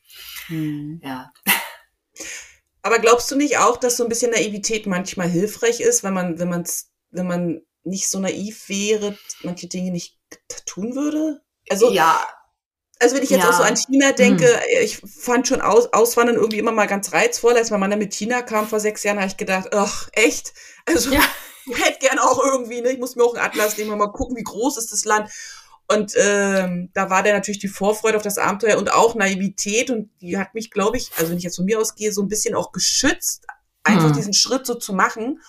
Mhm. 0.48 1.02
Ja. 1.04 1.32
Aber 2.82 3.00
glaubst 3.00 3.30
du 3.32 3.36
nicht 3.36 3.58
auch, 3.58 3.78
dass 3.78 3.98
so 3.98 4.04
ein 4.04 4.10
bisschen 4.10 4.32
Naivität 4.32 4.88
manchmal 4.88 5.28
hilfreich 5.28 5.82
ist, 5.82 6.04
wenn 6.04 6.14
man, 6.14 6.40
wenn 6.40 6.50
man, 6.50 6.66
wenn 7.12 7.28
man 7.28 7.62
nicht 7.84 8.10
so 8.10 8.20
naiv 8.20 8.70
wäre, 8.70 9.18
manche 9.44 9.68
Dinge 9.68 9.92
nicht 9.92 10.18
tun 10.66 10.96
würde? 10.96 11.42
Also, 11.70 11.92
ja. 11.92 12.26
Also 13.02 13.16
wenn 13.16 13.24
ich 13.24 13.30
jetzt 13.30 13.44
ja. 13.44 13.50
auch 13.50 13.54
so 13.54 13.64
an 13.64 13.78
China 13.78 14.12
denke, 14.12 14.46
hm. 14.46 14.84
ich 14.84 14.98
fand 14.98 15.48
schon 15.48 15.62
Aus, 15.62 15.94
Auswandern 15.94 16.36
irgendwie 16.36 16.60
immer 16.60 16.74
mal 16.74 16.86
ganz 16.86 17.14
reizvoll. 17.14 17.54
Als 17.56 17.72
mein 17.72 17.80
Mann 17.80 17.92
dann 17.92 18.00
mit 18.00 18.14
China 18.14 18.42
kam 18.42 18.68
vor 18.68 18.82
sechs 18.82 19.04
Jahren, 19.04 19.18
habe 19.18 19.28
ich 19.28 19.38
gedacht, 19.38 19.70
ach, 19.74 20.10
echt? 20.12 20.54
Also 20.86 21.12
ja. 21.12 21.22
ich 21.66 21.80
hätte 21.86 22.00
gern 22.00 22.20
auch 22.20 22.44
irgendwie, 22.44 22.82
ne? 22.82 22.92
ich 22.92 23.00
muss 23.00 23.16
mir 23.16 23.24
auch 23.24 23.36
einen 23.36 23.46
Atlas 23.46 23.78
nehmen, 23.78 23.98
mal 23.98 24.12
gucken, 24.12 24.36
wie 24.36 24.44
groß 24.44 24.78
ist 24.78 24.92
das 24.92 25.06
Land. 25.06 25.30
Und 25.92 26.14
ähm, 26.18 26.92
da 26.94 27.10
war 27.10 27.24
der 27.24 27.34
natürlich 27.34 27.60
die 27.60 27.68
Vorfreude 27.68 28.18
auf 28.18 28.24
das 28.24 28.38
Abenteuer 28.38 28.78
und 28.78 28.94
auch 28.94 29.16
Naivität. 29.16 29.90
Und 29.90 30.12
die 30.22 30.38
hat 30.38 30.54
mich, 30.54 30.70
glaube 30.70 30.98
ich, 30.98 31.12
also 31.18 31.32
wenn 31.32 31.38
ich 31.38 31.44
jetzt 31.44 31.56
von 31.56 31.66
mir 31.66 31.80
ausgehe, 31.80 32.12
so 32.12 32.22
ein 32.22 32.28
bisschen 32.28 32.54
auch 32.54 32.72
geschützt, 32.72 33.48
einfach 33.84 34.10
hm. 34.10 34.14
diesen 34.14 34.34
Schritt 34.34 34.68
so 34.68 34.76
zu 34.76 34.94
machen, 34.94 35.42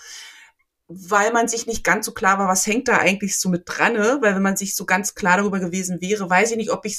weil 0.89 1.33
man 1.33 1.47
sich 1.47 1.67
nicht 1.67 1.85
ganz 1.85 2.07
so 2.07 2.13
klar 2.13 2.39
war, 2.39 2.49
was 2.49 2.67
hängt 2.67 2.89
da 2.89 2.97
eigentlich 2.97 3.39
so 3.39 3.51
mit 3.51 3.65
dran. 3.67 3.93
Ne? 3.93 4.19
Weil 4.23 4.35
wenn 4.35 4.43
man 4.43 4.57
sich 4.57 4.75
so 4.75 4.87
ganz 4.87 5.15
klar 5.15 5.37
darüber 5.37 5.61
gewesen 5.61 6.01
wäre, 6.01 6.31
weiß 6.31 6.53
ich 6.53 6.57
nicht, 6.57 6.71
ob 6.71 6.87
ich 6.87 6.99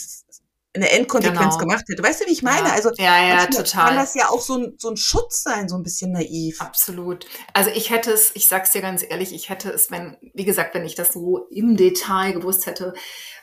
eine 0.74 0.90
Endkonsequenz 0.90 1.40
genau. 1.40 1.58
gemacht 1.58 1.84
hätte. 1.90 2.02
Weißt 2.02 2.22
du, 2.22 2.28
wie 2.28 2.32
ich 2.32 2.44
meine? 2.44 2.70
Ja. 2.70 2.74
Also 2.74 2.92
ja, 2.98 3.28
ja, 3.28 3.46
total. 3.46 3.88
kann 3.88 3.96
das 3.96 4.16
ja 4.16 4.30
auch 4.30 4.40
so 4.40 4.58
ein, 4.58 4.76
so 4.78 4.90
ein 4.90 4.98
Schutz 4.98 5.44
sein, 5.44 5.68
so 5.68 5.76
ein 5.76 5.84
bisschen 5.84 6.14
naiv. 6.14 6.62
Absolut. 6.62 7.26
Also 7.54 7.72
ich 7.72 7.90
hätte 7.90 8.12
es, 8.12 8.34
ich 8.36 8.48
sag's 8.48 8.72
dir 8.72 8.82
ganz 8.82 9.04
ehrlich, 9.04 9.34
ich 9.34 9.50
hätte 9.50 9.70
es, 9.70 9.92
wenn, 9.92 10.18
wie 10.34 10.46
gesagt, 10.46 10.74
wenn 10.74 10.86
ich 10.86 10.96
das 10.96 11.12
so 11.12 11.48
im 11.50 11.76
Detail 11.76 12.32
gewusst 12.32 12.68
hätte, 12.68 12.94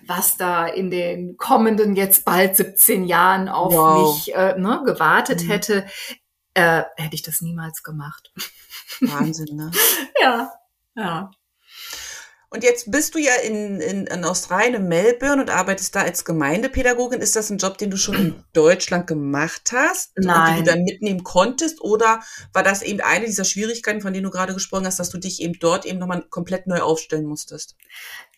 was 0.07 0.39
da 0.39 0.67
in 0.67 0.91
den 0.91 1.37
kommenden 1.37 1.97
jetzt 1.97 2.25
bald 2.25 2.57
17 2.57 3.05
Jahren 3.05 3.49
auf 3.49 3.75
wow. 3.75 4.17
mich 4.17 4.35
äh, 4.35 4.59
ne, 4.59 4.83
gewartet 4.87 5.43
mhm. 5.43 5.49
hätte, 5.49 5.87
äh, 6.55 6.85
hätte 6.97 7.15
ich 7.15 7.23
das 7.23 7.43
niemals 7.43 7.83
gemacht. 7.83 8.33
Wahnsinn, 9.01 9.55
ne? 9.55 9.71
ja, 10.21 10.51
ja. 10.97 11.31
Und 12.51 12.65
jetzt 12.65 12.91
bist 12.91 13.15
du 13.15 13.19
ja 13.19 13.35
in, 13.45 13.79
in, 13.83 14.07
in 14.07 14.25
Australien, 14.25 14.75
in 14.75 14.89
Melbourne 14.89 15.43
und 15.43 15.51
arbeitest 15.51 15.95
da 15.95 16.01
als 16.01 16.25
Gemeindepädagogin. 16.25 17.21
Ist 17.21 17.37
das 17.37 17.51
ein 17.51 17.59
Job, 17.59 17.77
den 17.77 17.91
du 17.91 17.99
schon 17.99 18.15
in 18.15 18.45
Deutschland 18.55 19.07
gemacht 19.07 19.71
hast? 19.73 20.13
Nein. 20.17 20.39
Und 20.39 20.57
den 20.57 20.65
du 20.65 20.71
dann 20.71 20.83
mitnehmen 20.85 21.25
konntest? 21.25 21.83
Oder 21.83 22.21
war 22.55 22.63
das 22.63 22.81
eben 22.81 23.03
eine 23.03 23.27
dieser 23.27 23.45
Schwierigkeiten, 23.45 24.01
von 24.01 24.15
denen 24.15 24.25
du 24.25 24.31
gerade 24.31 24.55
gesprochen 24.55 24.87
hast, 24.87 24.99
dass 24.99 25.11
du 25.11 25.19
dich 25.19 25.43
eben 25.43 25.59
dort 25.61 25.85
eben 25.85 25.99
nochmal 25.99 26.23
komplett 26.31 26.67
neu 26.67 26.81
aufstellen 26.81 27.27
musstest? 27.27 27.77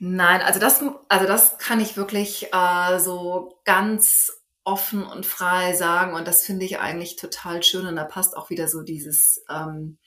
Nein, 0.01 0.41
also 0.41 0.59
das, 0.59 0.83
also 1.09 1.27
das 1.27 1.59
kann 1.59 1.79
ich 1.79 1.97
wirklich 1.97 2.53
äh, 2.53 2.99
so 2.99 3.61
ganz 3.65 4.33
offen 4.65 5.05
und 5.05 5.25
frei 5.25 5.73
sagen. 5.75 6.15
Und 6.15 6.27
das 6.27 6.43
finde 6.43 6.65
ich 6.65 6.81
eigentlich 6.81 7.15
total 7.15 7.63
schön. 7.63 7.87
Und 7.87 7.95
da 7.95 8.05
passt 8.05 8.37
auch 8.37 8.51
wieder 8.51 8.67
so 8.67 8.83
dieses... 8.83 9.45
Ähm, 9.49 9.99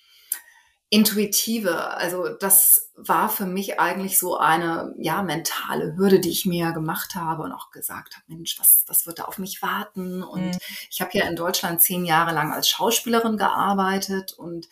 intuitive. 0.94 1.88
Also 1.98 2.30
das 2.30 2.92
war 2.96 3.28
für 3.28 3.48
mich 3.48 3.80
eigentlich 3.80 4.20
so 4.20 4.38
eine 4.38 4.94
ja 5.00 5.24
mentale 5.24 5.98
Hürde, 5.98 6.20
die 6.20 6.30
ich 6.30 6.46
mir 6.46 6.72
gemacht 6.72 7.16
habe 7.16 7.42
und 7.42 7.52
auch 7.52 7.72
gesagt 7.72 8.16
habe, 8.16 8.26
Mensch, 8.28 8.60
was 8.60 8.84
was 8.86 9.08
wird 9.08 9.18
da 9.18 9.24
auf 9.24 9.40
mich 9.40 9.64
warten? 9.64 10.22
Und 10.22 10.52
mhm. 10.52 10.58
ich 10.92 11.02
habe 11.02 11.10
ja 11.16 11.26
in 11.26 11.36
Deutschland 11.36 11.82
zehn 11.82 12.06
Jahre 12.06 12.36
lang 12.36 12.54
als 12.54 12.70
Schauspielerin 12.70 13.38
gearbeitet 13.38 14.34
und 14.34 14.70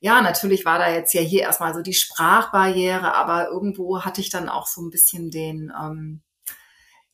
ja, 0.00 0.20
natürlich 0.20 0.64
war 0.64 0.80
da 0.80 0.90
jetzt 0.90 1.14
ja 1.14 1.20
hier 1.20 1.42
erstmal 1.42 1.74
so 1.74 1.80
die 1.80 1.94
Sprachbarriere, 1.94 3.14
aber 3.14 3.46
irgendwo 3.46 4.02
hatte 4.02 4.20
ich 4.20 4.30
dann 4.30 4.48
auch 4.48 4.66
so 4.66 4.82
ein 4.82 4.90
bisschen 4.90 5.30
den 5.30 5.72
ähm, 5.80 6.22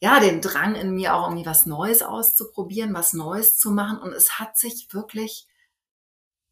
ja, 0.00 0.20
den 0.20 0.40
Drang 0.40 0.74
in 0.74 0.94
mir 0.94 1.14
auch 1.14 1.26
irgendwie 1.26 1.44
was 1.44 1.66
Neues 1.66 2.02
auszuprobieren, 2.02 2.94
was 2.94 3.12
Neues 3.12 3.58
zu 3.58 3.72
machen. 3.72 3.98
Und 3.98 4.14
es 4.14 4.38
hat 4.38 4.56
sich 4.56 4.88
wirklich 4.92 5.46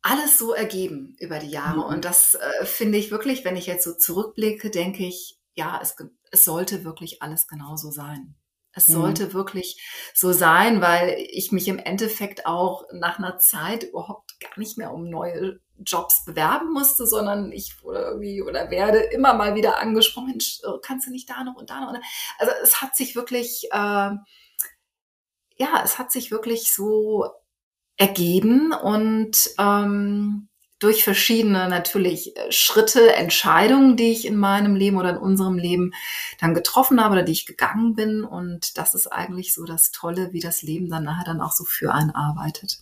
alles 0.07 0.39
so 0.39 0.53
ergeben 0.53 1.17
über 1.19 1.41
die 1.41 1.51
Jahre. 1.51 1.79
Mhm. 1.79 1.95
Und 1.95 2.05
das 2.05 2.35
äh, 2.35 2.65
finde 2.65 2.97
ich 2.97 3.11
wirklich, 3.11 3.45
wenn 3.45 3.57
ich 3.57 3.67
jetzt 3.67 3.85
so 3.85 3.93
zurückblicke, 3.93 4.71
denke 4.71 5.05
ich, 5.05 5.39
ja, 5.55 5.81
es, 5.83 5.97
es 6.31 6.45
sollte 6.45 6.85
wirklich 6.85 7.23
alles 7.23 7.49
genauso 7.49 7.91
sein. 7.91 8.37
Es 8.73 8.89
mhm. 8.89 8.93
sollte 8.93 9.33
wirklich 9.33 9.83
so 10.15 10.33
sein, 10.33 10.81
weil 10.81 11.17
ich 11.31 11.51
mich 11.51 11.67
im 11.67 11.79
Endeffekt 11.79 12.47
auch 12.47 12.85
nach 12.93 13.19
einer 13.19 13.39
Zeit 13.39 13.83
überhaupt 13.83 14.39
gar 14.39 14.57
nicht 14.59 14.79
mehr 14.79 14.93
um 14.93 15.11
neue 15.11 15.61
Jobs 15.79 16.25
bewerben 16.25 16.73
musste, 16.73 17.07
sondern 17.07 17.51
ich 17.51 17.83
wurde 17.83 18.01
irgendwie 18.01 18.43
oder 18.43 18.71
werde 18.71 18.99
immer 18.99 19.35
mal 19.35 19.57
wieder 19.57 19.79
angesprochen, 19.79 20.29
Mensch, 20.29 20.61
äh, 20.63 20.79
kannst 20.83 21.09
du 21.09 21.11
nicht 21.11 21.29
da 21.29 21.43
noch 21.43 21.57
und 21.57 21.69
da 21.71 21.81
noch? 21.81 21.95
Also 22.39 22.53
es 22.63 22.81
hat 22.81 22.95
sich 22.95 23.17
wirklich, 23.17 23.67
äh, 23.73 24.11
ja, 25.59 25.83
es 25.83 25.99
hat 25.99 26.13
sich 26.13 26.31
wirklich 26.31 26.73
so 26.73 27.25
ergeben 27.97 28.73
und 28.73 29.51
ähm, 29.59 30.49
durch 30.79 31.05
verschiedene 31.05 31.69
natürlich 31.69 32.37
äh, 32.37 32.53
Schritte, 32.53 33.15
Entscheidungen, 33.15 33.97
die 33.97 34.13
ich 34.13 34.27
in 34.27 34.37
meinem 34.37 34.77
Leben 34.77 34.99
oder 34.99 35.11
in 35.11 35.17
unserem 35.17 35.57
Leben 35.57 35.93
dann 36.41 36.55
getroffen 36.55 37.03
habe 37.03 37.15
oder 37.15 37.23
die 37.23 37.33
ich 37.33 37.47
gegangen 37.47 37.95
bin. 37.95 38.25
Und 38.25 38.77
das 38.77 38.95
ist 38.95 39.07
eigentlich 39.07 39.55
so 39.55 39.65
das 39.65 39.91
Tolle, 39.91 40.33
wie 40.33 40.41
das 40.41 40.63
Leben 40.63 40.91
dann 40.91 41.05
nachher 41.05 41.25
dann 41.25 41.41
auch 41.41 41.53
so 41.53 41.65
für 41.65 41.93
einen 41.93 42.11
arbeitet. 42.11 42.79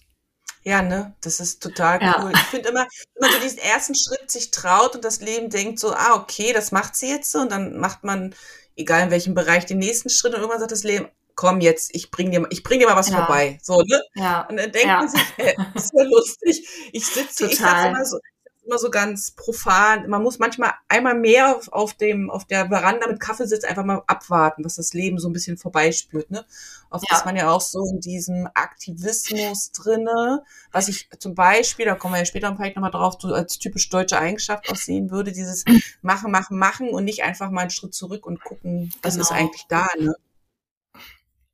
Ja, 0.65 0.81
ne, 0.81 1.15
das 1.21 1.41
ist 1.41 1.63
total 1.63 1.99
cool. 1.99 2.03
Ja. 2.03 2.31
Ich 2.33 2.39
finde 2.39 2.71
immer, 2.71 2.87
wenn 3.15 3.29
man 3.29 3.33
so 3.33 3.41
diesen 3.41 3.59
ersten 3.59 3.95
Schritt 3.95 4.31
sich 4.31 4.51
traut 4.51 4.97
und 4.97 5.05
das 5.05 5.21
Leben 5.21 5.51
denkt 5.51 5.79
so, 5.79 5.93
ah, 5.93 6.15
okay, 6.15 6.53
das 6.55 6.73
macht 6.73 6.97
sie 6.97 7.11
jetzt 7.11 7.31
so 7.31 7.41
und 7.41 7.53
dann 7.53 7.77
macht 7.77 8.03
man, 8.03 8.35
egal 8.75 9.03
in 9.03 9.11
welchem 9.11 9.35
Bereich, 9.35 9.67
den 9.67 9.79
nächsten 9.79 10.09
Schritt 10.09 10.33
und 10.33 10.41
irgendwann 10.41 10.61
sagt 10.61 10.73
das 10.73 10.83
Leben, 10.83 11.09
komm 11.35 11.61
jetzt, 11.61 11.95
ich 11.95 12.11
bring 12.11 12.31
dir, 12.31 12.47
ich 12.51 12.63
bring 12.63 12.81
dir 12.81 12.87
mal 12.87 12.97
was 12.97 13.11
ja. 13.11 13.19
vorbei. 13.19 13.59
So, 13.63 13.83
ne? 13.83 14.03
Ja. 14.15 14.47
Und 14.49 14.57
dann 14.57 14.73
denken 14.73 14.89
ja. 14.89 15.07
sich, 15.07 15.23
äh, 15.39 15.55
ist 15.75 15.93
ja 15.95 16.05
lustig. 16.11 16.91
Ich 16.93 17.07
sitze, 17.07 17.47
ich 17.47 17.59
sag 17.59 17.91
immer 17.91 18.05
so, 18.05 18.19
immer 18.67 18.79
so 18.79 18.91
ganz 18.91 19.33
profan. 19.33 20.09
Man 20.09 20.23
muss 20.23 20.39
manchmal 20.39 20.73
einmal 20.89 21.15
mehr 21.15 21.57
auf, 21.57 21.69
auf 21.69 21.95
dem, 21.95 22.31
auf 22.31 22.45
der 22.45 22.69
Veranda 22.69 23.07
mit 23.07 23.21
Kaffee 23.21 23.47
sitzen, 23.47 23.67
einfach 23.67 23.85
mal 23.85 24.03
abwarten, 24.07 24.65
was 24.65 24.77
das 24.77 24.95
Leben 24.95 25.19
so 25.19 25.29
ein 25.29 25.33
bisschen 25.33 25.57
vorbeispürt, 25.57 26.31
ne? 26.31 26.45
Oft 26.91 27.05
ja. 27.11 27.17
ist 27.17 27.25
man 27.25 27.37
ja 27.37 27.51
auch 27.51 27.61
so 27.61 27.85
in 27.87 28.01
diesem 28.01 28.49
Aktivismus 28.55 29.73
drinne, 29.73 30.43
was 30.71 30.89
ich 30.89 31.09
zum 31.19 31.35
Beispiel, 31.35 31.87
da 31.87 31.95
kommen 31.95 32.15
wir 32.15 32.21
ja 32.21 32.25
später 32.25 32.55
vielleicht 32.57 32.77
nochmal 32.77 32.91
drauf, 32.91 33.17
so 33.19 33.35
als 33.35 33.59
typisch 33.59 33.89
deutsche 33.91 34.19
Eigenschaft 34.19 34.71
aussehen 34.71 35.11
würde, 35.11 35.33
dieses 35.33 35.65
machen, 36.03 36.31
machen, 36.31 36.59
machen 36.59 36.91
und 36.91 37.05
nicht 37.05 37.23
einfach 37.23 37.51
mal 37.51 37.63
einen 37.63 37.71
Schritt 37.71 37.95
zurück 37.95 38.27
und 38.27 38.43
gucken, 38.43 38.93
was 39.03 39.15
genau. 39.15 39.25
ist 39.25 39.33
eigentlich 39.33 39.67
da, 39.69 39.89
ne? 39.99 40.15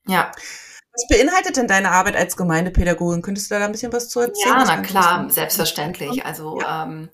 Ja. 0.07 0.33
Was 0.92 1.07
beinhaltet 1.09 1.57
denn 1.57 1.69
deine 1.69 1.92
Arbeit 1.92 2.16
als 2.16 2.37
Gemeindepädagogin? 2.37 3.23
Könntest 3.23 3.50
du 3.50 3.54
da 3.54 3.64
ein 3.64 3.73
bisschen 3.73 3.92
was 3.92 4.09
zu 4.09 4.21
erzählen? 4.21 4.57
Ja, 4.57 4.64
na 4.66 4.83
klar, 4.83 5.30
selbstverständlich. 5.30 6.25
Also, 6.25 6.61
ja. 6.61 6.85
ähm, 6.85 7.11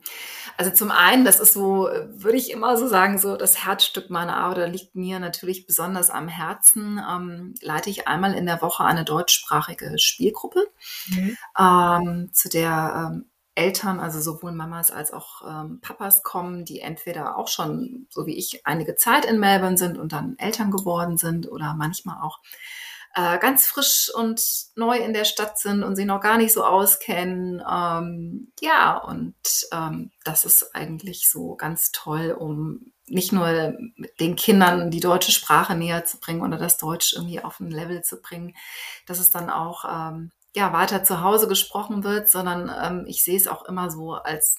also 0.57 0.71
zum 0.71 0.91
einen, 0.91 1.27
das 1.27 1.39
ist 1.39 1.53
so, 1.53 1.89
würde 2.09 2.39
ich 2.39 2.51
immer 2.51 2.79
so 2.79 2.89
sagen, 2.89 3.19
so 3.19 3.37
das 3.37 3.65
Herzstück 3.67 4.09
meiner 4.09 4.37
Arbeit 4.37 4.73
liegt 4.73 4.95
mir 4.95 5.21
natürlich 5.21 5.67
besonders 5.67 6.09
am 6.09 6.29
Herzen. 6.29 6.99
Ähm, 6.99 7.55
leite 7.61 7.91
ich 7.91 8.09
einmal 8.09 8.33
in 8.35 8.47
der 8.47 8.63
Woche 8.63 8.85
eine 8.85 9.05
deutschsprachige 9.05 9.99
Spielgruppe, 9.99 10.67
mhm. 11.09 11.37
ähm, 11.59 12.31
zu 12.33 12.49
der 12.49 13.11
ähm, 13.13 13.27
Eltern, 13.57 13.99
also 13.99 14.21
sowohl 14.21 14.53
Mamas 14.53 14.91
als 14.91 15.13
auch 15.13 15.43
ähm, 15.49 15.81
Papas 15.81 16.23
kommen, 16.23 16.65
die 16.65 16.81
entweder 16.81 17.37
auch 17.37 17.49
schon, 17.49 18.07
so 18.11 18.27
wie 18.27 18.37
ich, 18.37 18.67
einige 18.67 18.97
Zeit 18.97 19.25
in 19.25 19.41
Melbourne 19.41 19.79
sind 19.79 19.99
und 19.99 20.13
dann 20.13 20.37
Eltern 20.39 20.71
geworden 20.71 21.17
sind 21.17 21.51
oder 21.51 21.75
manchmal 21.75 22.23
auch 22.23 22.41
äh, 23.15 23.39
ganz 23.39 23.67
frisch 23.67 24.11
und 24.15 24.43
neu 24.75 24.99
in 24.99 25.15
der 25.15 25.25
Stadt 25.25 25.59
sind 25.59 25.83
und 25.83 25.97
sie 25.97 26.05
noch 26.05 26.21
gar 26.21 26.37
nicht 26.37 26.53
so 26.53 26.65
auskennen. 26.65 27.63
Ähm, 27.69 28.53
ja, 28.61 28.99
und 28.99 29.35
ähm, 29.73 30.11
das 30.23 30.45
ist 30.45 30.75
eigentlich 30.75 31.31
so 31.31 31.57
ganz 31.57 31.93
toll, 31.93 32.37
um 32.39 32.93
nicht 33.07 33.33
nur 33.33 33.75
den 34.21 34.37
Kindern 34.37 34.91
die 34.91 35.01
deutsche 35.01 35.33
Sprache 35.33 35.75
näher 35.75 36.05
zu 36.05 36.21
bringen 36.21 36.43
oder 36.43 36.59
das 36.59 36.77
Deutsch 36.77 37.15
irgendwie 37.15 37.41
auf 37.41 37.59
ein 37.61 37.71
Level 37.71 38.03
zu 38.03 38.21
bringen, 38.21 38.55
dass 39.07 39.19
es 39.19 39.31
dann 39.31 39.49
auch 39.49 39.85
ähm, 39.89 40.31
ja, 40.57 40.73
weiter 40.73 41.05
zu 41.05 41.21
Hause 41.23 41.49
gesprochen 41.49 42.03
wird, 42.03 42.31
sondern 42.31 42.73
ähm, 42.83 43.05
ich 43.07 43.23
sehe 43.23 43.37
es 43.37 43.47
auch 43.47 43.67
immer 43.67 43.91
so 43.91 44.15
als 44.15 44.57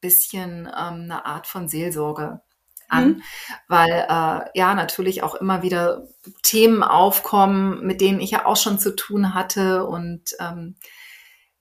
bisschen 0.00 0.60
ähm, 0.66 1.02
eine 1.02 1.26
Art 1.26 1.46
von 1.46 1.68
Seelsorge 1.68 2.40
an, 2.88 3.08
mhm. 3.08 3.22
weil 3.68 3.90
äh, 3.90 4.58
ja 4.58 4.74
natürlich 4.74 5.22
auch 5.22 5.34
immer 5.34 5.62
wieder 5.62 6.08
Themen 6.42 6.82
aufkommen, 6.82 7.86
mit 7.86 8.00
denen 8.00 8.18
ich 8.18 8.30
ja 8.30 8.46
auch 8.46 8.56
schon 8.56 8.78
zu 8.78 8.96
tun 8.96 9.34
hatte 9.34 9.84
und 9.84 10.34
ähm, 10.40 10.76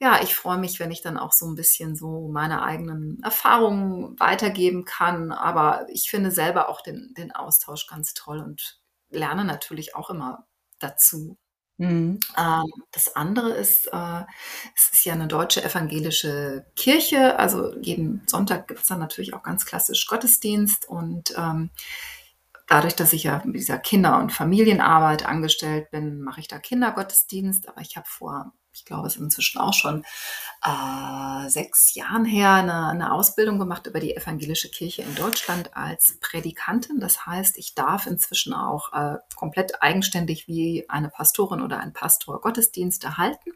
ja, 0.01 0.21
ich 0.23 0.33
freue 0.33 0.57
mich, 0.57 0.79
wenn 0.79 0.91
ich 0.91 1.01
dann 1.01 1.17
auch 1.17 1.33
so 1.33 1.45
ein 1.45 1.55
bisschen 1.55 1.97
so 1.97 2.29
meine 2.29 2.63
eigenen 2.63 3.21
Erfahrungen 3.21 4.17
weitergeben 4.17 4.85
kann, 4.85 5.33
aber 5.33 5.85
ich 5.89 6.09
finde 6.09 6.31
selber 6.31 6.69
auch 6.69 6.79
den, 6.79 7.13
den 7.17 7.33
Austausch 7.33 7.87
ganz 7.87 8.13
toll 8.13 8.39
und 8.39 8.79
lerne 9.09 9.43
natürlich 9.43 9.95
auch 9.95 10.09
immer 10.09 10.47
dazu. 10.79 11.37
Mhm. 11.79 12.19
Ähm, 12.37 12.65
das 12.91 13.15
andere 13.15 13.51
ist, 13.51 13.87
äh, 13.93 14.23
es 14.75 14.89
ist 14.91 15.05
ja 15.05 15.13
eine 15.13 15.27
deutsche 15.27 15.63
evangelische 15.63 16.65
Kirche. 16.75 17.39
Also 17.39 17.73
jeden 17.79 18.21
Sonntag 18.27 18.67
gibt 18.67 18.81
es 18.81 18.87
dann 18.87 18.99
natürlich 18.99 19.33
auch 19.33 19.43
ganz 19.43 19.65
klassisch 19.65 20.05
Gottesdienst. 20.07 20.89
Und 20.89 21.33
ähm, 21.37 21.69
dadurch, 22.67 22.95
dass 22.95 23.13
ich 23.13 23.23
ja 23.23 23.41
mit 23.45 23.55
dieser 23.55 23.77
Kinder- 23.79 24.19
und 24.19 24.33
Familienarbeit 24.33 25.25
angestellt 25.25 25.89
bin, 25.91 26.21
mache 26.21 26.41
ich 26.41 26.49
da 26.49 26.59
Kindergottesdienst. 26.59 27.69
Aber 27.69 27.81
ich 27.81 27.95
habe 27.95 28.07
vor 28.09 28.51
ich 28.79 28.85
glaube, 28.85 29.07
es 29.07 29.15
ist 29.15 29.21
inzwischen 29.21 29.59
auch 29.59 29.73
schon 29.73 30.05
äh, 30.63 31.49
sechs 31.49 31.93
Jahren 31.95 32.23
her, 32.23 32.53
eine, 32.53 32.87
eine 32.87 33.11
Ausbildung 33.11 33.59
gemacht 33.59 33.87
über 33.87 33.99
die 33.99 34.15
evangelische 34.15 34.71
Kirche 34.71 35.01
in 35.01 35.15
Deutschland 35.15 35.75
als 35.75 36.17
Predikantin. 36.21 36.99
Das 37.01 37.25
heißt, 37.25 37.57
ich 37.57 37.75
darf 37.75 38.07
inzwischen 38.07 38.53
auch 38.53 38.93
äh, 38.93 39.17
komplett 39.35 39.83
eigenständig 39.83 40.47
wie 40.47 40.85
eine 40.89 41.09
Pastorin 41.09 41.61
oder 41.61 41.79
ein 41.79 41.91
Pastor 41.91 42.39
Gottesdienste 42.39 43.17
halten. 43.17 43.51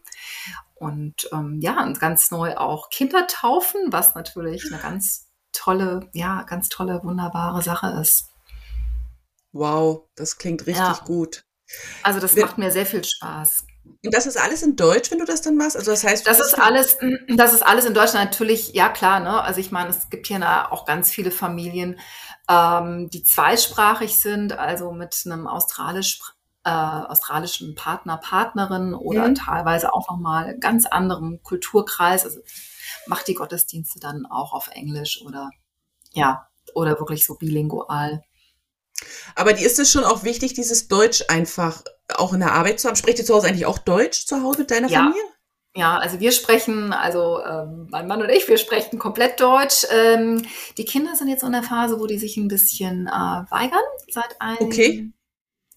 Und 0.76 1.30
ähm, 1.32 1.60
ja, 1.62 1.82
und 1.84 2.02
ganz 2.02 2.30
neu 2.30 2.58
auch 2.58 2.90
Kinder 2.90 3.26
taufen, 3.28 3.94
was 3.94 4.16
natürlich 4.16 4.66
eine 4.70 4.82
ganz 4.82 5.30
tolle, 5.54 6.10
ja, 6.14 6.44
ganz 6.44 6.68
tolle, 6.68 7.02
wunderbare 7.04 7.62
Sache 7.62 7.88
ist. 8.02 8.28
Wow, 9.54 10.10
das 10.16 10.38
klingt 10.38 10.68
richtig 10.68 10.84
ja. 10.84 11.00
gut. 11.06 11.46
Also 12.02 12.20
das 12.20 12.36
macht 12.36 12.58
mir 12.58 12.72
sehr 12.72 12.86
viel 12.86 13.04
Spaß. 13.04 13.66
Und 13.86 14.14
das 14.14 14.26
ist 14.26 14.38
alles 14.38 14.64
in 14.64 14.76
Deutsch, 14.76 15.12
wenn 15.12 15.20
du 15.20 15.26
das 15.26 15.42
dann 15.42 15.56
machst? 15.56 15.78
Also 15.78 15.92
das 15.92 16.04
heißt, 16.04 16.28
das 16.28 16.40
ist 16.40 16.56
alles, 16.56 16.98
das 17.30 17.54
ist 17.54 17.62
alles 17.62 17.86
in 17.86 17.94
Deutschland 17.94 18.32
natürlich, 18.32 18.74
ja 18.74 18.90
klar, 18.90 19.20
ne? 19.20 19.42
Also 19.42 19.60
ich 19.60 19.72
meine, 19.72 19.90
es 19.90 20.10
gibt 20.10 20.28
hier 20.28 20.72
auch 20.72 20.86
ganz 20.86 21.10
viele 21.10 21.32
Familien, 21.32 22.00
ähm, 22.50 23.10
die 23.10 23.24
zweisprachig 23.24 24.20
sind, 24.20 24.54
also 24.54 24.92
mit 24.92 25.22
einem 25.26 25.48
australisch, 25.48 26.22
äh, 26.66 26.70
australischen 26.70 27.76
Partner, 27.76 28.18
Partnerin 28.18 28.94
oder 28.94 29.30
mhm. 29.30 29.36
teilweise 29.36 29.94
auch 29.94 30.10
nochmal 30.10 30.58
ganz 30.60 30.86
anderem 30.86 31.42
Kulturkreis. 31.42 32.26
Also 32.26 32.40
macht 33.08 33.28
die 33.28 33.36
Gottesdienste 33.36 34.00
dann 34.00 34.26
auch 34.26 34.54
auf 34.54 34.70
Englisch 34.70 35.22
oder 35.26 35.50
ja, 36.12 36.48
oder 36.74 37.00
wirklich 37.00 37.26
so 37.26 37.36
bilingual. 37.36 38.22
Aber 39.36 39.54
die 39.54 39.64
ist 39.64 39.80
es 39.80 39.92
schon 39.92 40.04
auch 40.04 40.24
wichtig, 40.24 40.54
dieses 40.54 40.88
Deutsch 40.88 41.24
einfach 41.28 41.84
auch 42.16 42.34
in 42.34 42.40
der 42.40 42.54
Arbeit 42.54 42.80
zu 42.80 42.88
haben. 42.88 42.96
Spricht 42.96 43.20
ihr 43.20 43.26
zu 43.26 43.34
Hause 43.34 43.48
eigentlich 43.48 43.66
auch 43.66 43.78
Deutsch 43.78 44.26
zu 44.26 44.42
Hause 44.44 44.60
mit 44.60 44.72
deiner 44.72 44.90
ja. 44.90 45.00
Familie? 45.00 45.24
Ja, 45.76 45.98
also 45.98 46.20
wir 46.20 46.32
sprechen, 46.32 46.94
also 46.94 47.44
ähm, 47.44 47.88
mein 47.90 48.06
Mann 48.06 48.22
und 48.22 48.30
ich, 48.30 48.48
wir 48.48 48.58
sprechen 48.58 49.00
komplett 49.00 49.40
Deutsch. 49.40 49.88
Ähm, 49.92 50.46
die 50.78 50.86
Kinder 50.86 51.16
sind 51.16 51.30
jetzt 51.30 51.42
in 51.42 51.52
der 51.52 51.64
Phase, 51.64 52.00
wo 52.00 52.06
die 52.06 52.20
sich 52.20 52.38
ein 52.38 52.48
bisschen 52.48 53.08
äh, 53.08 53.12
weigern 53.12 53.82
seit 54.08 54.40
ein, 54.40 54.58
okay. 54.60 55.12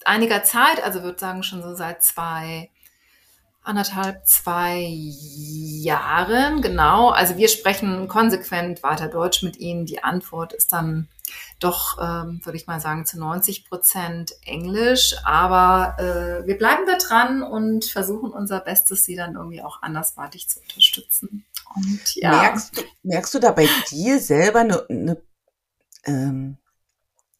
einiger 0.04 0.42
Zeit. 0.44 0.84
Also 0.84 1.02
würde 1.02 1.18
sagen 1.18 1.42
schon 1.42 1.62
so 1.62 1.74
seit 1.74 2.02
zwei 2.02 2.68
anderthalb, 3.62 4.26
zwei 4.26 4.86
Jahren, 4.86 6.60
genau. 6.60 7.08
Also 7.08 7.38
wir 7.38 7.48
sprechen 7.48 8.06
konsequent 8.06 8.82
weiter 8.82 9.08
Deutsch 9.08 9.42
mit 9.42 9.56
ihnen. 9.56 9.86
Die 9.86 10.04
Antwort 10.04 10.52
ist 10.52 10.74
dann 10.74 11.08
doch, 11.60 11.98
ähm, 12.00 12.40
würde 12.44 12.56
ich 12.56 12.66
mal 12.66 12.80
sagen, 12.80 13.06
zu 13.06 13.18
90 13.18 13.68
Prozent 13.68 14.32
Englisch. 14.44 15.14
Aber 15.24 15.96
äh, 15.98 16.46
wir 16.46 16.58
bleiben 16.58 16.84
da 16.86 16.96
dran 16.98 17.42
und 17.42 17.84
versuchen 17.84 18.30
unser 18.30 18.60
Bestes, 18.60 19.04
sie 19.04 19.16
dann 19.16 19.34
irgendwie 19.34 19.62
auch 19.62 19.82
anderswartig 19.82 20.48
zu 20.48 20.60
unterstützen. 20.60 21.44
Und, 21.74 22.14
ja. 22.16 22.30
merkst, 22.30 22.76
du, 22.76 22.82
merkst 23.02 23.34
du 23.34 23.38
da 23.38 23.52
bei 23.52 23.68
dir 23.90 24.20
selber 24.20 24.60
eine, 24.60 24.86
eine 24.88 25.22
ähm, 26.04 26.58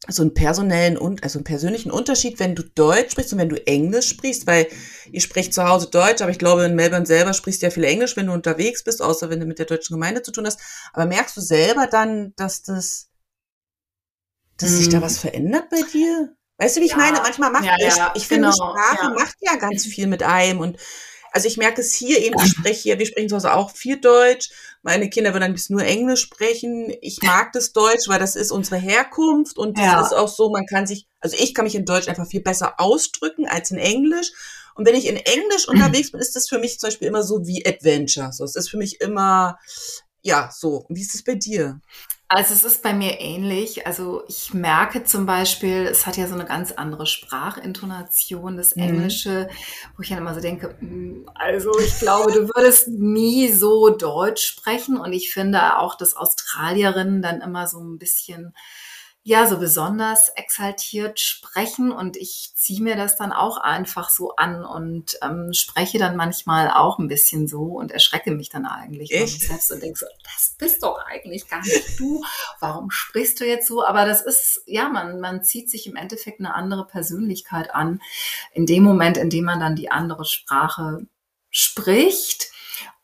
so 0.08 0.22
einen 0.22 0.34
personellen 0.34 0.96
und 0.96 1.22
also 1.22 1.38
einen 1.38 1.44
persönlichen 1.44 1.90
Unterschied, 1.90 2.38
wenn 2.38 2.54
du 2.54 2.62
Deutsch 2.62 3.12
sprichst 3.12 3.32
und 3.32 3.38
wenn 3.38 3.48
du 3.48 3.66
Englisch 3.66 4.08
sprichst, 4.08 4.46
weil 4.46 4.68
ihr 5.10 5.20
spricht 5.20 5.52
zu 5.52 5.64
Hause 5.64 5.88
Deutsch, 5.90 6.22
aber 6.22 6.30
ich 6.30 6.38
glaube 6.38 6.64
in 6.64 6.74
Melbourne 6.74 7.06
selber 7.06 7.32
sprichst 7.32 7.62
du 7.62 7.66
ja 7.66 7.70
viel 7.70 7.84
Englisch, 7.84 8.16
wenn 8.16 8.26
du 8.26 8.32
unterwegs 8.32 8.84
bist, 8.84 9.02
außer 9.02 9.30
wenn 9.30 9.40
du 9.40 9.46
mit 9.46 9.58
der 9.58 9.66
deutschen 9.66 9.94
Gemeinde 9.94 10.22
zu 10.22 10.32
tun 10.32 10.46
hast. 10.46 10.60
Aber 10.92 11.06
merkst 11.06 11.36
du 11.36 11.40
selber 11.40 11.86
dann, 11.86 12.34
dass 12.36 12.62
das, 12.62 13.05
dass 14.58 14.70
hm. 14.70 14.76
sich 14.76 14.88
da 14.88 14.96
hm. 14.98 15.02
was 15.02 15.18
verändert 15.18 15.68
bei 15.70 15.82
dir? 15.82 16.36
Weißt 16.58 16.76
du, 16.76 16.80
wie 16.80 16.86
ich 16.86 16.92
ja. 16.92 16.96
meine? 16.96 17.18
Manchmal 17.18 17.50
macht 17.50 17.64
ja, 17.64 17.76
ja, 17.78 18.12
ich, 18.14 18.22
ich 18.22 18.28
genau. 18.28 18.50
finde 18.50 18.52
Sprache 18.52 19.10
macht 19.14 19.36
ja 19.40 19.56
ganz 19.56 19.84
viel 19.84 20.06
mit 20.06 20.22
einem 20.22 20.60
und 20.60 20.78
also 21.32 21.48
ich 21.48 21.58
merke 21.58 21.82
es 21.82 21.92
hier 21.92 22.18
eben, 22.18 22.34
ich 22.42 22.52
spreche 22.52 22.80
hier, 22.80 22.98
wir 22.98 23.04
sprechen 23.04 23.28
zu 23.28 23.36
Hause 23.36 23.52
auch 23.52 23.70
viel 23.70 24.00
Deutsch. 24.00 24.48
Meine 24.80 25.10
Kinder 25.10 25.34
würden 25.34 25.44
ein 25.44 25.52
bisschen 25.52 25.76
nur 25.76 25.84
Englisch 25.84 26.22
sprechen. 26.22 26.94
Ich 27.02 27.20
mag 27.20 27.52
das 27.52 27.74
Deutsch, 27.74 28.08
weil 28.08 28.18
das 28.18 28.36
ist 28.36 28.50
unsere 28.50 28.76
Herkunft 28.76 29.58
und 29.58 29.76
das 29.76 29.84
ja. 29.84 30.00
ist 30.00 30.14
auch 30.14 30.28
so, 30.28 30.48
man 30.48 30.64
kann 30.64 30.86
sich, 30.86 31.06
also 31.20 31.36
ich 31.38 31.52
kann 31.52 31.64
mich 31.64 31.74
in 31.74 31.84
Deutsch 31.84 32.08
einfach 32.08 32.26
viel 32.26 32.40
besser 32.40 32.80
ausdrücken 32.80 33.46
als 33.46 33.70
in 33.70 33.76
Englisch. 33.76 34.32
Und 34.76 34.86
wenn 34.86 34.94
ich 34.94 35.06
in 35.06 35.16
Englisch 35.16 35.68
unterwegs 35.68 36.10
bin, 36.10 36.22
ist 36.22 36.36
das 36.36 36.48
für 36.48 36.58
mich 36.58 36.78
zum 36.78 36.88
Beispiel 36.88 37.08
immer 37.08 37.22
so 37.22 37.46
wie 37.46 37.66
Adventure. 37.66 38.32
So, 38.32 38.44
es 38.44 38.56
ist 38.56 38.70
für 38.70 38.78
mich 38.78 39.02
immer, 39.02 39.58
ja, 40.22 40.50
so. 40.50 40.86
Wie 40.88 41.02
ist 41.02 41.14
es 41.14 41.22
bei 41.22 41.34
dir? 41.34 41.82
Also 42.28 42.54
es 42.54 42.64
ist 42.64 42.82
bei 42.82 42.92
mir 42.92 43.20
ähnlich. 43.20 43.86
Also 43.86 44.24
ich 44.26 44.52
merke 44.52 45.04
zum 45.04 45.26
Beispiel, 45.26 45.86
es 45.86 46.06
hat 46.06 46.16
ja 46.16 46.26
so 46.26 46.34
eine 46.34 46.44
ganz 46.44 46.72
andere 46.72 47.06
Sprachintonation, 47.06 48.56
das 48.56 48.74
mhm. 48.74 48.82
Englische, 48.82 49.48
mhm. 49.48 49.92
wo 49.96 50.02
ich 50.02 50.08
dann 50.08 50.18
immer 50.18 50.34
so 50.34 50.40
denke, 50.40 50.74
hm, 50.80 51.28
also 51.34 51.78
ich 51.78 51.98
glaube, 52.00 52.32
du 52.32 52.48
würdest 52.48 52.88
nie 52.88 53.52
so 53.52 53.90
Deutsch 53.90 54.44
sprechen. 54.44 54.98
Und 54.98 55.12
ich 55.12 55.32
finde 55.32 55.78
auch, 55.78 55.96
dass 55.96 56.16
Australierinnen 56.16 57.22
dann 57.22 57.42
immer 57.42 57.68
so 57.68 57.78
ein 57.78 57.98
bisschen 57.98 58.54
ja 59.26 59.48
so 59.48 59.58
besonders 59.58 60.28
exaltiert 60.36 61.18
sprechen 61.18 61.90
und 61.90 62.16
ich 62.16 62.52
ziehe 62.54 62.80
mir 62.80 62.94
das 62.94 63.16
dann 63.16 63.32
auch 63.32 63.56
einfach 63.56 64.08
so 64.08 64.36
an 64.36 64.64
und 64.64 65.18
ähm, 65.20 65.52
spreche 65.52 65.98
dann 65.98 66.14
manchmal 66.14 66.70
auch 66.70 67.00
ein 67.00 67.08
bisschen 67.08 67.48
so 67.48 67.62
und 67.62 67.90
erschrecke 67.90 68.30
mich 68.30 68.50
dann 68.50 68.66
eigentlich 68.66 69.10
mich 69.10 69.44
selbst 69.44 69.72
und 69.72 69.82
denke 69.82 69.98
so, 69.98 70.06
das 70.22 70.54
bist 70.56 70.84
doch 70.84 71.04
eigentlich 71.08 71.48
gar 71.48 71.60
nicht 71.60 71.98
du. 71.98 72.22
Warum 72.60 72.92
sprichst 72.92 73.40
du 73.40 73.44
jetzt 73.44 73.66
so? 73.66 73.84
Aber 73.84 74.06
das 74.06 74.22
ist, 74.22 74.62
ja, 74.64 74.88
man, 74.88 75.18
man 75.18 75.42
zieht 75.42 75.70
sich 75.70 75.88
im 75.88 75.96
Endeffekt 75.96 76.38
eine 76.38 76.54
andere 76.54 76.86
Persönlichkeit 76.86 77.74
an, 77.74 78.00
in 78.52 78.64
dem 78.64 78.84
Moment, 78.84 79.16
in 79.16 79.28
dem 79.28 79.44
man 79.44 79.58
dann 79.58 79.74
die 79.74 79.90
andere 79.90 80.24
Sprache 80.24 81.04
spricht. 81.50 82.52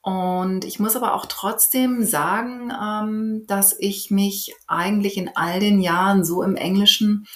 Und 0.02 0.64
ich 0.64 0.80
muss 0.80 0.96
aber 0.96 1.14
auch 1.14 1.26
trotzdem 1.26 2.04
sagen, 2.04 2.72
ähm, 2.72 3.46
dass 3.46 3.74
ich 3.78 4.10
mich 4.10 4.54
eigentlich 4.66 5.16
in 5.16 5.30
all 5.36 5.60
den 5.60 5.80
Jahren 5.80 6.24
so 6.24 6.42
im 6.42 6.56
Englischen 6.56 7.26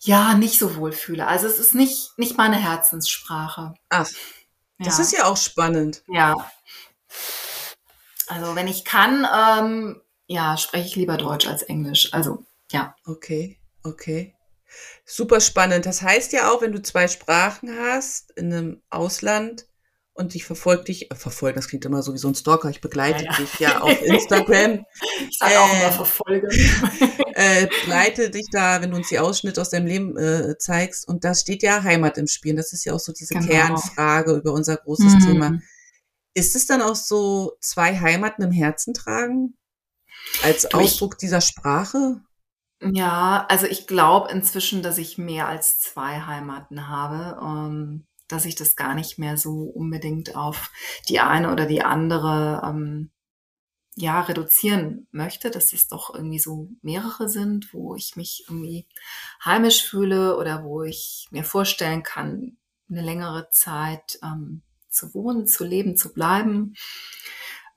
ja 0.00 0.34
nicht 0.34 0.58
so 0.58 0.76
wohl 0.76 0.92
fühle. 0.92 1.26
Also 1.26 1.46
es 1.46 1.58
ist 1.58 1.74
nicht, 1.74 2.18
nicht 2.18 2.36
meine 2.36 2.56
Herzenssprache. 2.56 3.74
Ach, 3.90 4.08
das 4.78 4.98
ja. 4.98 5.04
ist 5.04 5.12
ja 5.12 5.24
auch 5.26 5.36
spannend. 5.36 6.02
Ja. 6.08 6.34
Also 8.26 8.56
wenn 8.56 8.66
ich 8.66 8.84
kann, 8.84 9.24
ähm, 9.32 10.02
ja, 10.26 10.56
spreche 10.56 10.86
ich 10.86 10.96
lieber 10.96 11.16
Deutsch 11.16 11.46
als 11.46 11.62
Englisch. 11.62 12.12
Also 12.12 12.44
ja. 12.72 12.96
Okay, 13.04 13.60
okay. 13.84 14.34
Super 15.04 15.40
spannend. 15.40 15.86
Das 15.86 16.02
heißt 16.02 16.32
ja 16.32 16.50
auch, 16.50 16.60
wenn 16.60 16.72
du 16.72 16.82
zwei 16.82 17.06
Sprachen 17.06 17.70
hast 17.78 18.32
in 18.32 18.52
einem 18.52 18.82
Ausland, 18.90 19.66
und 20.16 20.34
ich 20.34 20.44
verfolge 20.44 20.84
dich, 20.84 21.10
äh, 21.10 21.14
verfolgen, 21.14 21.56
das 21.56 21.68
klingt 21.68 21.84
immer 21.84 22.02
so 22.02 22.14
wie 22.14 22.18
so 22.18 22.28
ein 22.28 22.34
Stalker, 22.34 22.70
ich 22.70 22.80
begleite 22.80 23.24
ja, 23.24 23.30
ja. 23.30 23.36
dich 23.36 23.58
ja 23.58 23.80
auf 23.80 24.02
Instagram. 24.02 24.84
ich 25.28 25.38
sage 25.38 25.54
äh, 25.54 25.56
auch 25.58 25.72
immer 25.72 25.92
verfolgen. 25.92 26.48
äh, 27.34 27.66
begleite 27.66 28.30
dich 28.30 28.46
da, 28.50 28.80
wenn 28.80 28.90
du 28.90 28.96
uns 28.96 29.08
die 29.08 29.18
Ausschnitte 29.18 29.60
aus 29.60 29.70
deinem 29.70 29.86
Leben 29.86 30.16
äh, 30.16 30.56
zeigst. 30.58 31.06
Und 31.06 31.24
da 31.24 31.34
steht 31.34 31.62
ja 31.62 31.82
Heimat 31.82 32.18
im 32.18 32.26
Spiel. 32.26 32.56
Das 32.56 32.72
ist 32.72 32.84
ja 32.84 32.94
auch 32.94 33.00
so 33.00 33.12
diese 33.12 33.34
genau. 33.34 33.46
Kernfrage 33.46 34.32
über 34.32 34.52
unser 34.52 34.76
großes 34.76 35.14
mhm. 35.14 35.20
Thema. 35.20 35.58
Ist 36.34 36.56
es 36.56 36.66
dann 36.66 36.82
auch 36.82 36.96
so, 36.96 37.56
zwei 37.60 37.98
Heimaten 37.98 38.42
im 38.42 38.52
Herzen 38.52 38.94
tragen? 38.94 39.56
Als 40.42 40.62
du, 40.62 40.78
Ausdruck 40.78 41.14
ich, 41.14 41.18
dieser 41.18 41.40
Sprache? 41.40 42.20
Ja, 42.82 43.46
also 43.48 43.66
ich 43.66 43.86
glaube 43.86 44.30
inzwischen, 44.30 44.82
dass 44.82 44.98
ich 44.98 45.18
mehr 45.18 45.48
als 45.48 45.80
zwei 45.80 46.20
Heimaten 46.20 46.88
habe. 46.88 47.38
Ähm, 47.42 48.06
dass 48.28 48.44
ich 48.44 48.54
das 48.54 48.76
gar 48.76 48.94
nicht 48.94 49.18
mehr 49.18 49.36
so 49.36 49.62
unbedingt 49.62 50.36
auf 50.36 50.70
die 51.08 51.20
eine 51.20 51.52
oder 51.52 51.66
die 51.66 51.82
andere 51.82 52.62
ähm, 52.64 53.10
ja 53.96 54.20
reduzieren 54.20 55.06
möchte, 55.10 55.50
dass 55.50 55.72
es 55.72 55.88
doch 55.88 56.14
irgendwie 56.14 56.38
so 56.38 56.68
mehrere 56.82 57.28
sind, 57.28 57.72
wo 57.72 57.94
ich 57.96 58.14
mich 58.14 58.44
irgendwie 58.46 58.86
heimisch 59.44 59.84
fühle 59.84 60.36
oder 60.36 60.64
wo 60.64 60.82
ich 60.82 61.26
mir 61.30 61.44
vorstellen 61.44 62.02
kann, 62.02 62.58
eine 62.90 63.02
längere 63.02 63.48
Zeit 63.50 64.18
ähm, 64.22 64.62
zu 64.90 65.14
wohnen, 65.14 65.46
zu 65.46 65.64
leben, 65.64 65.96
zu 65.96 66.12
bleiben. 66.12 66.74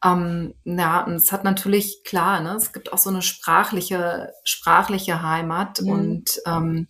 Ähm, 0.03 0.55
ja, 0.65 1.03
und 1.03 1.15
es 1.15 1.31
hat 1.31 1.45
natürlich 1.45 2.03
klar, 2.03 2.41
ne, 2.41 2.55
es 2.55 2.73
gibt 2.73 2.91
auch 2.93 2.97
so 2.97 3.09
eine 3.09 3.21
sprachliche 3.21 4.33
sprachliche 4.43 5.21
Heimat 5.21 5.81
mhm. 5.81 5.89
und 5.89 6.41
ähm, 6.45 6.87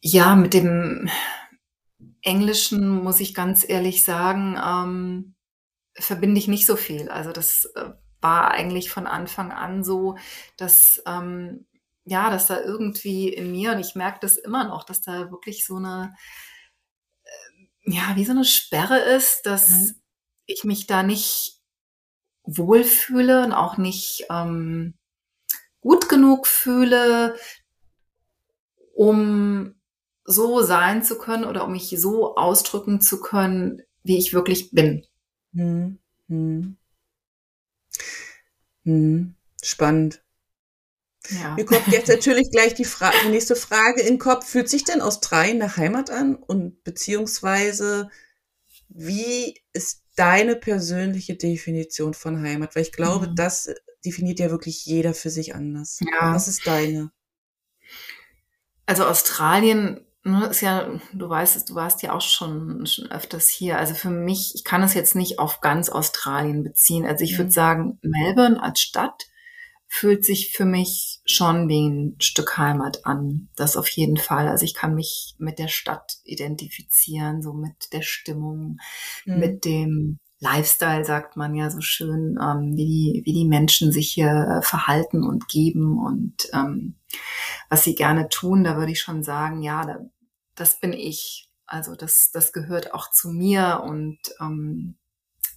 ja, 0.00 0.36
mit 0.36 0.54
dem 0.54 1.08
Englischen 2.26 3.02
muss 3.02 3.20
ich 3.20 3.34
ganz 3.34 3.66
ehrlich 3.66 4.04
sagen, 4.04 4.60
ähm, 4.62 5.34
verbinde 5.94 6.38
ich 6.38 6.48
nicht 6.48 6.66
so 6.66 6.76
viel. 6.76 7.08
Also 7.08 7.32
das 7.32 7.66
äh, 7.76 7.90
war 8.20 8.50
eigentlich 8.50 8.90
von 8.90 9.06
Anfang 9.06 9.52
an 9.52 9.84
so, 9.84 10.16
dass 10.56 11.02
ähm, 11.06 11.66
ja, 12.04 12.30
dass 12.30 12.48
da 12.48 12.60
irgendwie 12.60 13.28
in 13.28 13.50
mir 13.50 13.72
und 13.72 13.80
ich 13.80 13.94
merke 13.94 14.18
das 14.20 14.36
immer 14.36 14.64
noch, 14.64 14.84
dass 14.84 15.02
da 15.02 15.30
wirklich 15.30 15.64
so 15.64 15.76
eine 15.76 16.14
äh, 17.24 17.92
ja 17.92 18.16
wie 18.16 18.24
so 18.24 18.32
eine 18.32 18.44
Sperre 18.44 18.98
ist, 18.98 19.42
dass 19.46 19.70
mhm. 19.70 19.94
ich 20.46 20.64
mich 20.64 20.86
da 20.86 21.02
nicht 21.02 21.60
wohlfühle 22.42 23.44
und 23.44 23.52
auch 23.52 23.76
nicht 23.76 24.26
ähm, 24.30 24.94
gut 25.80 26.08
genug 26.08 26.46
fühle, 26.46 27.36
um 28.94 29.76
so 30.26 30.62
sein 30.62 31.02
zu 31.02 31.18
können 31.18 31.44
oder 31.44 31.64
um 31.64 31.72
mich 31.72 31.94
so 31.98 32.36
ausdrücken 32.36 33.00
zu 33.00 33.20
können, 33.20 33.82
wie 34.02 34.18
ich 34.18 34.34
wirklich 34.34 34.70
bin. 34.72 35.06
Hm. 35.54 35.98
Hm. 36.28 36.76
Hm. 38.84 39.34
Spannend. 39.62 40.22
Ja. 41.30 41.54
Mir 41.54 41.64
kommt 41.64 41.88
jetzt 41.88 42.08
natürlich 42.08 42.50
gleich 42.50 42.74
die, 42.74 42.84
Fra 42.84 43.10
die 43.24 43.30
nächste 43.30 43.56
Frage 43.56 44.00
in 44.00 44.14
den 44.14 44.18
Kopf. 44.18 44.46
Fühlt 44.46 44.68
sich 44.68 44.84
denn 44.84 45.00
Australien 45.00 45.58
nach 45.58 45.76
Heimat 45.76 46.10
an? 46.10 46.36
Und 46.36 46.84
beziehungsweise, 46.84 48.10
wie 48.88 49.60
ist 49.72 50.04
deine 50.14 50.56
persönliche 50.56 51.34
Definition 51.34 52.14
von 52.14 52.42
Heimat? 52.42 52.76
Weil 52.76 52.82
ich 52.82 52.92
glaube, 52.92 53.28
mhm. 53.28 53.34
das 53.34 53.74
definiert 54.04 54.38
ja 54.38 54.50
wirklich 54.50 54.86
jeder 54.86 55.14
für 55.14 55.30
sich 55.30 55.54
anders. 55.54 56.00
Ja. 56.00 56.34
Was 56.34 56.46
ist 56.48 56.66
deine? 56.66 57.10
Also 58.86 59.04
Australien 59.04 60.05
ist 60.50 60.60
ja, 60.60 60.88
du 61.12 61.28
weißt 61.28 61.56
es, 61.56 61.64
du 61.64 61.74
warst 61.74 62.02
ja 62.02 62.12
auch 62.12 62.20
schon, 62.20 62.84
schon 62.86 63.10
öfters 63.10 63.48
hier. 63.48 63.78
Also 63.78 63.94
für 63.94 64.10
mich, 64.10 64.52
ich 64.54 64.64
kann 64.64 64.82
es 64.82 64.94
jetzt 64.94 65.14
nicht 65.14 65.38
auf 65.38 65.60
ganz 65.60 65.88
Australien 65.88 66.64
beziehen. 66.64 67.06
Also 67.06 67.24
ich 67.24 67.34
mhm. 67.34 67.38
würde 67.38 67.50
sagen, 67.52 67.98
Melbourne 68.02 68.62
als 68.62 68.80
Stadt 68.80 69.26
fühlt 69.86 70.24
sich 70.24 70.52
für 70.52 70.64
mich 70.64 71.20
schon 71.24 71.68
wie 71.68 71.88
ein 71.88 72.16
Stück 72.20 72.58
Heimat 72.58 73.06
an. 73.06 73.48
Das 73.56 73.76
auf 73.76 73.88
jeden 73.88 74.16
Fall. 74.16 74.48
Also 74.48 74.64
ich 74.64 74.74
kann 74.74 74.94
mich 74.94 75.36
mit 75.38 75.58
der 75.58 75.68
Stadt 75.68 76.18
identifizieren, 76.24 77.40
so 77.40 77.52
mit 77.52 77.92
der 77.92 78.02
Stimmung, 78.02 78.78
mhm. 79.24 79.38
mit 79.38 79.64
dem 79.64 80.18
Lifestyle, 80.38 81.04
sagt 81.04 81.36
man 81.36 81.54
ja 81.54 81.70
so 81.70 81.80
schön, 81.80 82.36
ähm, 82.42 82.76
wie, 82.76 82.84
die, 82.84 83.22
wie 83.24 83.32
die 83.32 83.46
Menschen 83.46 83.90
sich 83.90 84.12
hier 84.12 84.60
verhalten 84.62 85.22
und 85.22 85.48
geben 85.48 85.98
und 85.98 86.48
ähm, 86.52 86.96
was 87.70 87.84
sie 87.84 87.94
gerne 87.94 88.28
tun. 88.28 88.64
Da 88.64 88.76
würde 88.76 88.92
ich 88.92 89.00
schon 89.00 89.22
sagen, 89.22 89.62
ja, 89.62 89.84
da 89.86 89.98
das 90.56 90.80
bin 90.80 90.92
ich. 90.92 91.50
Also 91.66 91.94
das, 91.94 92.30
das 92.32 92.52
gehört 92.52 92.94
auch 92.94 93.10
zu 93.10 93.30
mir 93.30 93.82
und 93.84 94.18
ähm, 94.40 94.96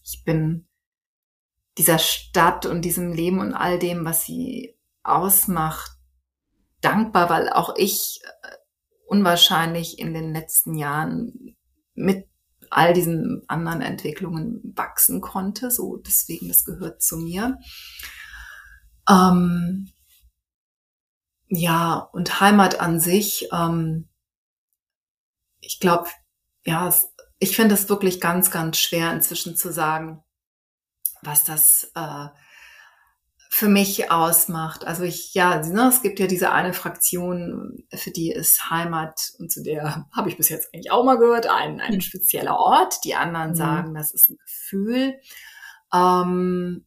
ich 0.03 0.23
bin 0.23 0.67
dieser 1.77 1.99
Stadt 1.99 2.65
und 2.65 2.81
diesem 2.83 3.13
Leben 3.13 3.39
und 3.39 3.53
all 3.53 3.79
dem, 3.79 4.05
was 4.05 4.25
sie 4.25 4.75
ausmacht, 5.03 5.91
dankbar, 6.81 7.29
weil 7.29 7.49
auch 7.49 7.75
ich 7.77 8.21
äh, 8.23 8.55
unwahrscheinlich 9.07 9.99
in 9.99 10.13
den 10.13 10.33
letzten 10.33 10.75
Jahren 10.75 11.55
mit 11.93 12.27
all 12.69 12.93
diesen 12.93 13.43
anderen 13.47 13.81
Entwicklungen 13.81 14.73
wachsen 14.75 15.21
konnte. 15.21 15.71
So 15.71 15.97
deswegen, 15.97 16.47
das 16.47 16.65
gehört 16.65 17.01
zu 17.01 17.17
mir. 17.17 17.57
Ähm, 19.09 19.89
ja, 21.47 21.95
und 22.11 22.41
Heimat 22.41 22.79
an 22.79 22.99
sich, 22.99 23.47
ähm, 23.51 24.08
ich 25.59 25.79
glaube, 25.79 26.09
ja, 26.65 26.93
ich 27.39 27.55
finde 27.55 27.75
es 27.75 27.89
wirklich 27.89 28.19
ganz, 28.19 28.51
ganz 28.51 28.77
schwer 28.77 29.11
inzwischen 29.13 29.55
zu 29.55 29.71
sagen, 29.71 30.23
was 31.21 31.43
das 31.43 31.91
äh, 31.95 32.27
für 33.49 33.67
mich 33.67 34.11
ausmacht. 34.11 34.85
Also 34.85 35.03
ich, 35.03 35.33
ja, 35.33 35.59
ne, 35.65 35.89
es 35.89 36.01
gibt 36.01 36.19
ja 36.19 36.27
diese 36.27 36.51
eine 36.51 36.73
Fraktion, 36.73 37.83
für 37.93 38.11
die 38.11 38.31
ist 38.31 38.69
Heimat 38.69 39.33
und 39.39 39.51
zu 39.51 39.63
der 39.63 40.05
habe 40.15 40.29
ich 40.29 40.37
bis 40.37 40.49
jetzt 40.49 40.73
eigentlich 40.73 40.91
auch 40.91 41.03
mal 41.03 41.17
gehört, 41.17 41.47
ein, 41.47 41.81
ein 41.81 41.93
hm. 41.93 42.01
spezieller 42.01 42.57
Ort. 42.57 43.03
Die 43.03 43.15
anderen 43.15 43.51
mhm. 43.51 43.55
sagen, 43.55 43.93
das 43.95 44.13
ist 44.13 44.29
ein 44.29 44.37
Gefühl. 44.37 45.19
Ähm, 45.93 46.85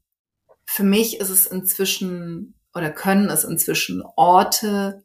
für 0.65 0.85
mich 0.85 1.21
ist 1.21 1.31
es 1.31 1.47
inzwischen 1.47 2.55
oder 2.75 2.91
können 2.91 3.29
es 3.29 3.45
inzwischen 3.45 4.03
Orte 4.17 5.05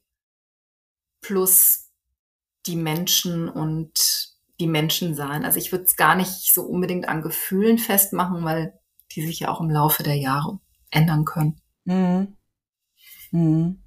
plus 1.22 1.87
die 2.68 2.76
Menschen 2.76 3.50
und 3.50 4.36
die 4.60 4.68
Menschen 4.68 5.16
sein. 5.16 5.46
Also 5.46 5.58
ich 5.58 5.72
würde 5.72 5.86
es 5.86 5.96
gar 5.96 6.16
nicht 6.16 6.54
so 6.54 6.64
unbedingt 6.64 7.08
an 7.08 7.22
Gefühlen 7.22 7.78
festmachen, 7.78 8.44
weil 8.44 8.74
die 9.12 9.26
sich 9.26 9.40
ja 9.40 9.50
auch 9.50 9.62
im 9.62 9.70
Laufe 9.70 10.04
der 10.04 10.16
Jahre 10.16 10.60
ändern 10.90 11.26
können. 11.26 11.62
Mhm. 11.86 12.36
Mhm. 13.32 13.80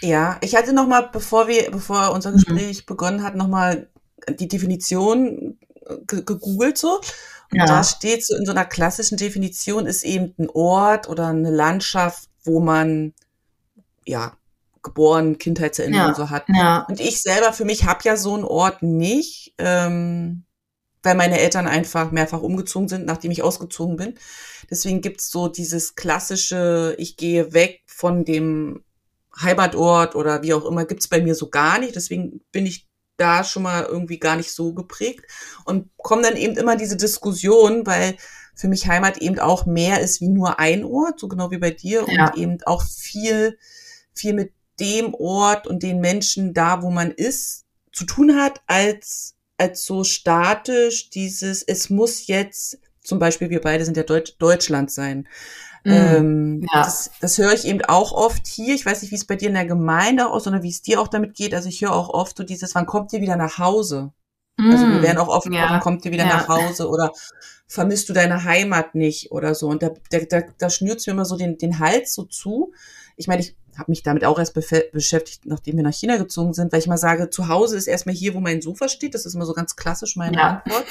Ja, 0.00 0.38
ich 0.42 0.54
hatte 0.54 0.72
noch 0.72 0.86
mal, 0.86 1.08
bevor 1.12 1.48
wir, 1.48 1.70
bevor 1.70 2.12
unser 2.12 2.30
mhm. 2.30 2.34
Gespräch 2.34 2.82
mhm. 2.82 2.86
begonnen 2.86 3.22
hat, 3.22 3.36
noch 3.36 3.48
mal 3.48 3.88
die 4.28 4.48
Definition 4.48 5.58
gegoogelt 6.06 6.78
so. 6.78 7.00
Und 7.50 7.58
ja. 7.58 7.66
da 7.66 7.84
steht 7.84 8.26
so 8.26 8.36
in 8.36 8.46
so 8.46 8.52
einer 8.52 8.64
klassischen 8.64 9.16
Definition 9.16 9.86
ist 9.86 10.04
eben 10.04 10.34
ein 10.38 10.48
Ort 10.50 11.08
oder 11.08 11.28
eine 11.28 11.50
Landschaft, 11.50 12.28
wo 12.42 12.60
man 12.60 13.14
ja 14.04 14.36
geboren, 14.84 15.38
Kindheitserinnerungen 15.38 16.12
ja, 16.12 16.14
so 16.14 16.30
hat. 16.30 16.44
Ja. 16.48 16.86
Und 16.88 17.00
ich 17.00 17.20
selber 17.20 17.52
für 17.52 17.64
mich 17.64 17.84
habe 17.84 18.00
ja 18.04 18.16
so 18.16 18.34
einen 18.34 18.44
Ort 18.44 18.82
nicht, 18.82 19.54
ähm, 19.58 20.44
weil 21.02 21.16
meine 21.16 21.38
Eltern 21.40 21.66
einfach 21.66 22.10
mehrfach 22.12 22.40
umgezogen 22.40 22.88
sind, 22.88 23.06
nachdem 23.06 23.30
ich 23.30 23.42
ausgezogen 23.42 23.96
bin. 23.96 24.14
Deswegen 24.70 25.00
gibt's 25.00 25.30
so 25.30 25.48
dieses 25.48 25.96
klassische, 25.96 26.94
ich 26.98 27.16
gehe 27.16 27.52
weg 27.52 27.82
von 27.86 28.24
dem 28.24 28.84
Heimatort 29.40 30.14
oder 30.14 30.42
wie 30.42 30.54
auch 30.54 30.64
immer, 30.64 30.84
gibt's 30.84 31.08
bei 31.08 31.20
mir 31.20 31.34
so 31.34 31.50
gar 31.50 31.78
nicht. 31.78 31.96
Deswegen 31.96 32.40
bin 32.52 32.66
ich 32.66 32.88
da 33.16 33.44
schon 33.44 33.62
mal 33.62 33.84
irgendwie 33.84 34.18
gar 34.18 34.36
nicht 34.36 34.52
so 34.52 34.72
geprägt 34.72 35.26
und 35.64 35.90
kommen 35.96 36.22
dann 36.22 36.36
eben 36.36 36.56
immer 36.56 36.76
diese 36.76 36.96
Diskussion, 36.96 37.86
weil 37.86 38.16
für 38.54 38.68
mich 38.68 38.86
Heimat 38.86 39.18
eben 39.18 39.38
auch 39.38 39.66
mehr 39.66 40.00
ist 40.00 40.20
wie 40.20 40.28
nur 40.28 40.58
ein 40.58 40.84
Ort, 40.84 41.20
so 41.20 41.28
genau 41.28 41.50
wie 41.50 41.58
bei 41.58 41.70
dir 41.70 42.04
ja. 42.08 42.26
und 42.26 42.38
eben 42.38 42.58
auch 42.64 42.82
viel, 42.82 43.58
viel 44.14 44.32
mit 44.32 44.52
dem 44.80 45.14
Ort 45.14 45.66
und 45.66 45.82
den 45.82 46.00
Menschen 46.00 46.54
da, 46.54 46.82
wo 46.82 46.90
man 46.90 47.10
ist, 47.10 47.64
zu 47.92 48.04
tun 48.04 48.36
hat, 48.36 48.60
als 48.66 49.34
als 49.58 49.84
so 49.84 50.04
statisch 50.04 51.10
dieses, 51.10 51.62
es 51.62 51.90
muss 51.90 52.26
jetzt, 52.26 52.78
zum 53.02 53.18
Beispiel 53.18 53.50
wir 53.50 53.60
beide 53.60 53.84
sind 53.84 53.96
ja 53.96 54.02
Deutsch, 54.02 54.36
Deutschland 54.38 54.90
sein. 54.90 55.28
Mhm, 55.84 55.92
ähm, 55.92 56.66
ja. 56.72 56.82
das, 56.82 57.10
das 57.20 57.38
höre 57.38 57.52
ich 57.52 57.66
eben 57.66 57.82
auch 57.82 58.12
oft 58.12 58.46
hier. 58.46 58.74
Ich 58.74 58.86
weiß 58.86 59.02
nicht, 59.02 59.10
wie 59.10 59.16
es 59.16 59.26
bei 59.26 59.36
dir 59.36 59.48
in 59.48 59.54
der 59.54 59.66
Gemeinde 59.66 60.30
auch, 60.30 60.40
sondern 60.40 60.62
wie 60.62 60.70
es 60.70 60.82
dir 60.82 61.00
auch 61.00 61.08
damit 61.08 61.34
geht. 61.34 61.54
Also 61.54 61.68
ich 61.68 61.82
höre 61.82 61.92
auch 61.92 62.08
oft 62.08 62.36
so 62.36 62.42
dieses, 62.42 62.74
wann 62.74 62.86
kommt 62.86 63.12
ihr 63.12 63.20
wieder 63.20 63.36
nach 63.36 63.58
Hause? 63.58 64.12
Mhm, 64.56 64.70
also 64.70 64.86
wir 64.86 65.02
werden 65.02 65.18
auch 65.18 65.28
oft, 65.28 65.46
ja. 65.52 65.68
wann 65.68 65.80
kommt 65.80 66.04
ihr 66.04 66.12
wieder 66.12 66.26
ja. 66.26 66.36
nach 66.36 66.48
Hause? 66.48 66.88
Oder 66.88 67.12
vermisst 67.66 68.08
du 68.08 68.12
deine 68.12 68.44
Heimat 68.44 68.94
nicht 68.94 69.30
oder 69.30 69.54
so. 69.54 69.68
Und 69.68 69.82
da, 69.82 69.90
da, 70.10 70.20
da, 70.20 70.42
da 70.58 70.70
schnürt 70.70 71.06
mir 71.06 71.12
immer 71.12 71.26
so 71.26 71.36
den, 71.36 71.58
den 71.58 71.78
Hals 71.78 72.14
so 72.14 72.24
zu. 72.24 72.72
Ich 73.16 73.28
meine, 73.28 73.42
ich 73.42 73.54
habe 73.76 73.90
mich 73.90 74.02
damit 74.02 74.24
auch 74.24 74.38
erst 74.38 74.54
beschäftigt, 74.54 75.46
nachdem 75.46 75.76
wir 75.76 75.84
nach 75.84 75.92
China 75.92 76.16
gezogen 76.16 76.54
sind, 76.54 76.72
weil 76.72 76.80
ich 76.80 76.86
mal 76.86 76.96
sage, 76.96 77.30
zu 77.30 77.48
Hause 77.48 77.76
ist 77.76 77.86
erstmal 77.86 78.14
hier, 78.14 78.34
wo 78.34 78.40
mein 78.40 78.62
Sofa 78.62 78.88
steht. 78.88 79.14
Das 79.14 79.26
ist 79.26 79.34
immer 79.34 79.46
so 79.46 79.52
ganz 79.52 79.76
klassisch 79.76 80.16
meine 80.16 80.36
ja. 80.36 80.62
Antwort. 80.64 80.84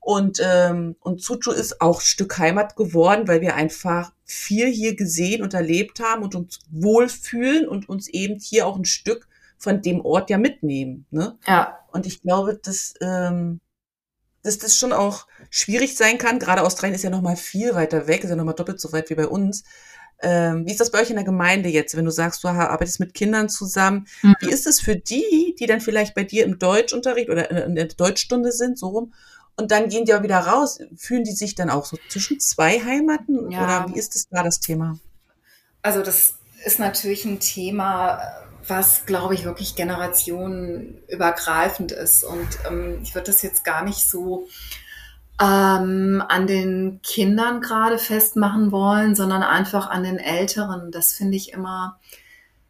Und, 0.00 0.40
ähm, 0.42 0.96
und 1.00 1.20
Tsuchu 1.20 1.50
ist 1.50 1.80
auch 1.82 2.00
Stück 2.00 2.38
Heimat 2.38 2.76
geworden, 2.76 3.28
weil 3.28 3.40
wir 3.40 3.56
einfach 3.56 4.12
viel 4.24 4.66
hier 4.66 4.96
gesehen 4.96 5.42
und 5.42 5.52
erlebt 5.52 6.00
haben 6.00 6.22
und 6.22 6.34
uns 6.34 6.60
wohlfühlen 6.70 7.68
und 7.68 7.88
uns 7.88 8.08
eben 8.08 8.38
hier 8.40 8.66
auch 8.66 8.76
ein 8.76 8.86
Stück 8.86 9.28
von 9.58 9.82
dem 9.82 10.00
Ort 10.00 10.30
ja 10.30 10.38
mitnehmen. 10.38 11.06
Ne? 11.10 11.36
Ja. 11.46 11.78
Und 11.92 12.06
ich 12.06 12.22
glaube, 12.22 12.54
dass, 12.54 12.94
ähm, 13.00 13.60
dass 14.42 14.58
das 14.58 14.76
schon 14.76 14.92
auch 14.92 15.26
schwierig 15.50 15.96
sein 15.96 16.16
kann. 16.16 16.38
Gerade 16.38 16.62
Australien 16.62 16.94
ist 16.94 17.04
ja 17.04 17.10
noch 17.10 17.20
mal 17.20 17.36
viel 17.36 17.74
weiter 17.74 18.06
weg, 18.06 18.24
ist 18.24 18.30
ja 18.30 18.36
noch 18.36 18.44
mal 18.44 18.54
doppelt 18.54 18.80
so 18.80 18.92
weit 18.92 19.10
wie 19.10 19.14
bei 19.14 19.26
uns. 19.26 19.64
Ähm, 20.20 20.66
wie 20.66 20.72
ist 20.72 20.80
das 20.80 20.90
bei 20.90 21.00
euch 21.00 21.10
in 21.10 21.16
der 21.16 21.24
Gemeinde 21.24 21.68
jetzt, 21.68 21.96
wenn 21.96 22.04
du 22.04 22.10
sagst, 22.10 22.42
du 22.42 22.48
arbeitest 22.48 23.00
mit 23.00 23.14
Kindern 23.14 23.48
zusammen? 23.48 24.06
Mhm. 24.22 24.34
Wie 24.40 24.50
ist 24.50 24.66
es 24.66 24.80
für 24.80 24.96
die, 24.96 25.54
die 25.58 25.66
dann 25.66 25.80
vielleicht 25.80 26.14
bei 26.14 26.24
dir 26.24 26.44
im 26.44 26.58
Deutschunterricht 26.58 27.30
oder 27.30 27.66
in 27.66 27.76
der 27.76 27.86
Deutschstunde 27.86 28.52
sind, 28.52 28.78
so 28.78 28.88
rum, 28.88 29.12
und 29.58 29.70
dann 29.72 29.88
gehen 29.88 30.04
die 30.04 30.14
auch 30.14 30.22
wieder 30.22 30.38
raus? 30.38 30.78
Fühlen 30.96 31.24
die 31.24 31.32
sich 31.32 31.56
dann 31.56 31.68
auch 31.68 31.84
so 31.84 31.98
zwischen 32.08 32.38
zwei 32.38 32.78
Heimaten? 32.80 33.50
Ja. 33.50 33.64
Oder 33.64 33.86
wie 33.92 33.98
ist 33.98 34.14
das 34.14 34.28
da 34.28 34.44
das 34.44 34.60
Thema? 34.60 35.00
Also 35.82 36.00
das 36.02 36.34
ist 36.64 36.78
natürlich 36.78 37.24
ein 37.24 37.40
Thema, 37.40 38.22
was, 38.66 39.04
glaube 39.04 39.34
ich, 39.34 39.44
wirklich 39.44 39.74
generationenübergreifend 39.74 41.90
ist. 41.90 42.22
Und 42.22 42.46
ähm, 42.68 43.00
ich 43.02 43.16
würde 43.16 43.32
das 43.32 43.42
jetzt 43.42 43.64
gar 43.64 43.84
nicht 43.84 44.08
so 44.08 44.46
ähm, 45.40 46.22
an 46.26 46.46
den 46.46 47.00
Kindern 47.02 47.60
gerade 47.60 47.98
festmachen 47.98 48.72
wollen, 48.72 49.14
sondern 49.14 49.42
einfach 49.42 49.88
an 49.88 50.02
den 50.02 50.18
Älteren. 50.18 50.90
Das 50.90 51.12
finde 51.12 51.36
ich 51.36 51.52
immer 51.52 51.98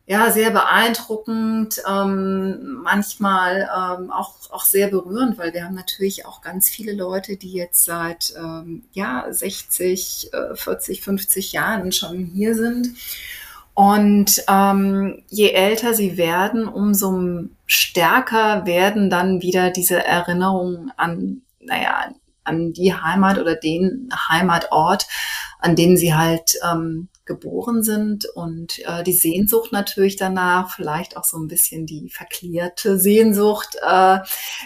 ja 0.07 0.31
sehr 0.31 0.51
beeindruckend, 0.51 1.83
ähm, 1.89 2.81
manchmal 2.83 3.69
ähm, 3.75 4.11
auch 4.11 4.35
auch 4.51 4.65
sehr 4.65 4.89
berührend, 4.89 5.37
weil 5.37 5.53
wir 5.53 5.65
haben 5.65 5.75
natürlich 5.75 6.25
auch 6.25 6.41
ganz 6.41 6.69
viele 6.69 6.93
Leute, 6.95 7.37
die 7.37 7.53
jetzt 7.53 7.85
seit 7.85 8.33
ähm, 8.37 8.85
ja 8.93 9.27
60, 9.29 10.31
äh, 10.33 10.57
40, 10.57 11.03
50 11.03 11.53
Jahren 11.53 11.93
schon 11.93 12.25
hier 12.25 12.55
sind 12.55 12.97
und 13.79 14.43
ähm, 14.49 15.23
je 15.29 15.51
älter 15.51 15.95
sie 15.95 16.17
werden, 16.17 16.67
umso 16.67 17.45
stärker 17.65 18.67
werden 18.67 19.09
dann 19.09 19.41
wieder 19.41 19.71
diese 19.71 20.05
Erinnerungen 20.05 20.91
an, 20.97 21.43
naja, 21.61 22.11
an 22.49 22.73
die 22.73 22.95
Heimat 22.95 23.39
oder 23.39 23.55
den 23.55 24.09
Heimatort, 24.29 25.07
an 25.61 25.77
dem 25.77 25.97
sie 25.97 26.15
halt 26.15 26.55
ähm, 26.69 27.09
geboren 27.29 27.85
sind. 27.85 28.25
Und 28.35 28.81
äh, 28.81 29.05
die 29.05 29.13
Sehnsucht 29.13 29.71
natürlich 29.71 30.17
danach, 30.17 30.75
vielleicht 30.75 31.17
auch 31.17 31.23
so 31.23 31.39
ein 31.39 31.47
bisschen 31.47 31.87
die 31.87 32.11
verklärte 32.11 32.99
Sehnsucht, 32.99 33.77
äh, 33.81 34.19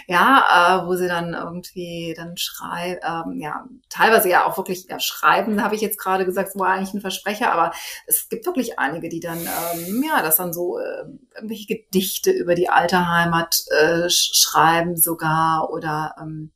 ja, 0.07 0.81
äh, 0.81 0.87
wo 0.87 0.95
sie 0.95 1.07
dann 1.07 1.35
irgendwie 1.35 2.15
dann 2.17 2.37
schreiben, 2.37 2.99
ähm, 3.03 3.39
ja, 3.39 3.65
teilweise 3.89 4.29
ja 4.29 4.47
auch 4.47 4.57
wirklich 4.57 4.85
ja, 4.89 4.99
schreiben, 4.99 5.63
habe 5.63 5.75
ich 5.75 5.81
jetzt 5.81 5.99
gerade 5.99 6.25
gesagt, 6.25 6.57
war 6.57 6.69
eigentlich 6.69 6.95
ein 6.95 7.01
Versprecher, 7.01 7.51
aber 7.51 7.73
es 8.07 8.29
gibt 8.29 8.45
wirklich 8.47 8.79
einige, 8.79 9.09
die 9.09 9.19
dann, 9.19 9.39
ähm, 9.39 10.03
ja, 10.07 10.23
das 10.23 10.37
dann 10.37 10.53
so 10.53 10.79
äh, 10.79 11.05
irgendwelche 11.35 11.67
Gedichte 11.67 12.31
über 12.31 12.55
die 12.55 12.69
alte 12.69 13.07
Heimat 13.07 13.63
äh, 13.69 14.09
schreiben 14.09 14.95
sogar 14.97 15.69
oder 15.71 16.15
ähm, 16.19 16.51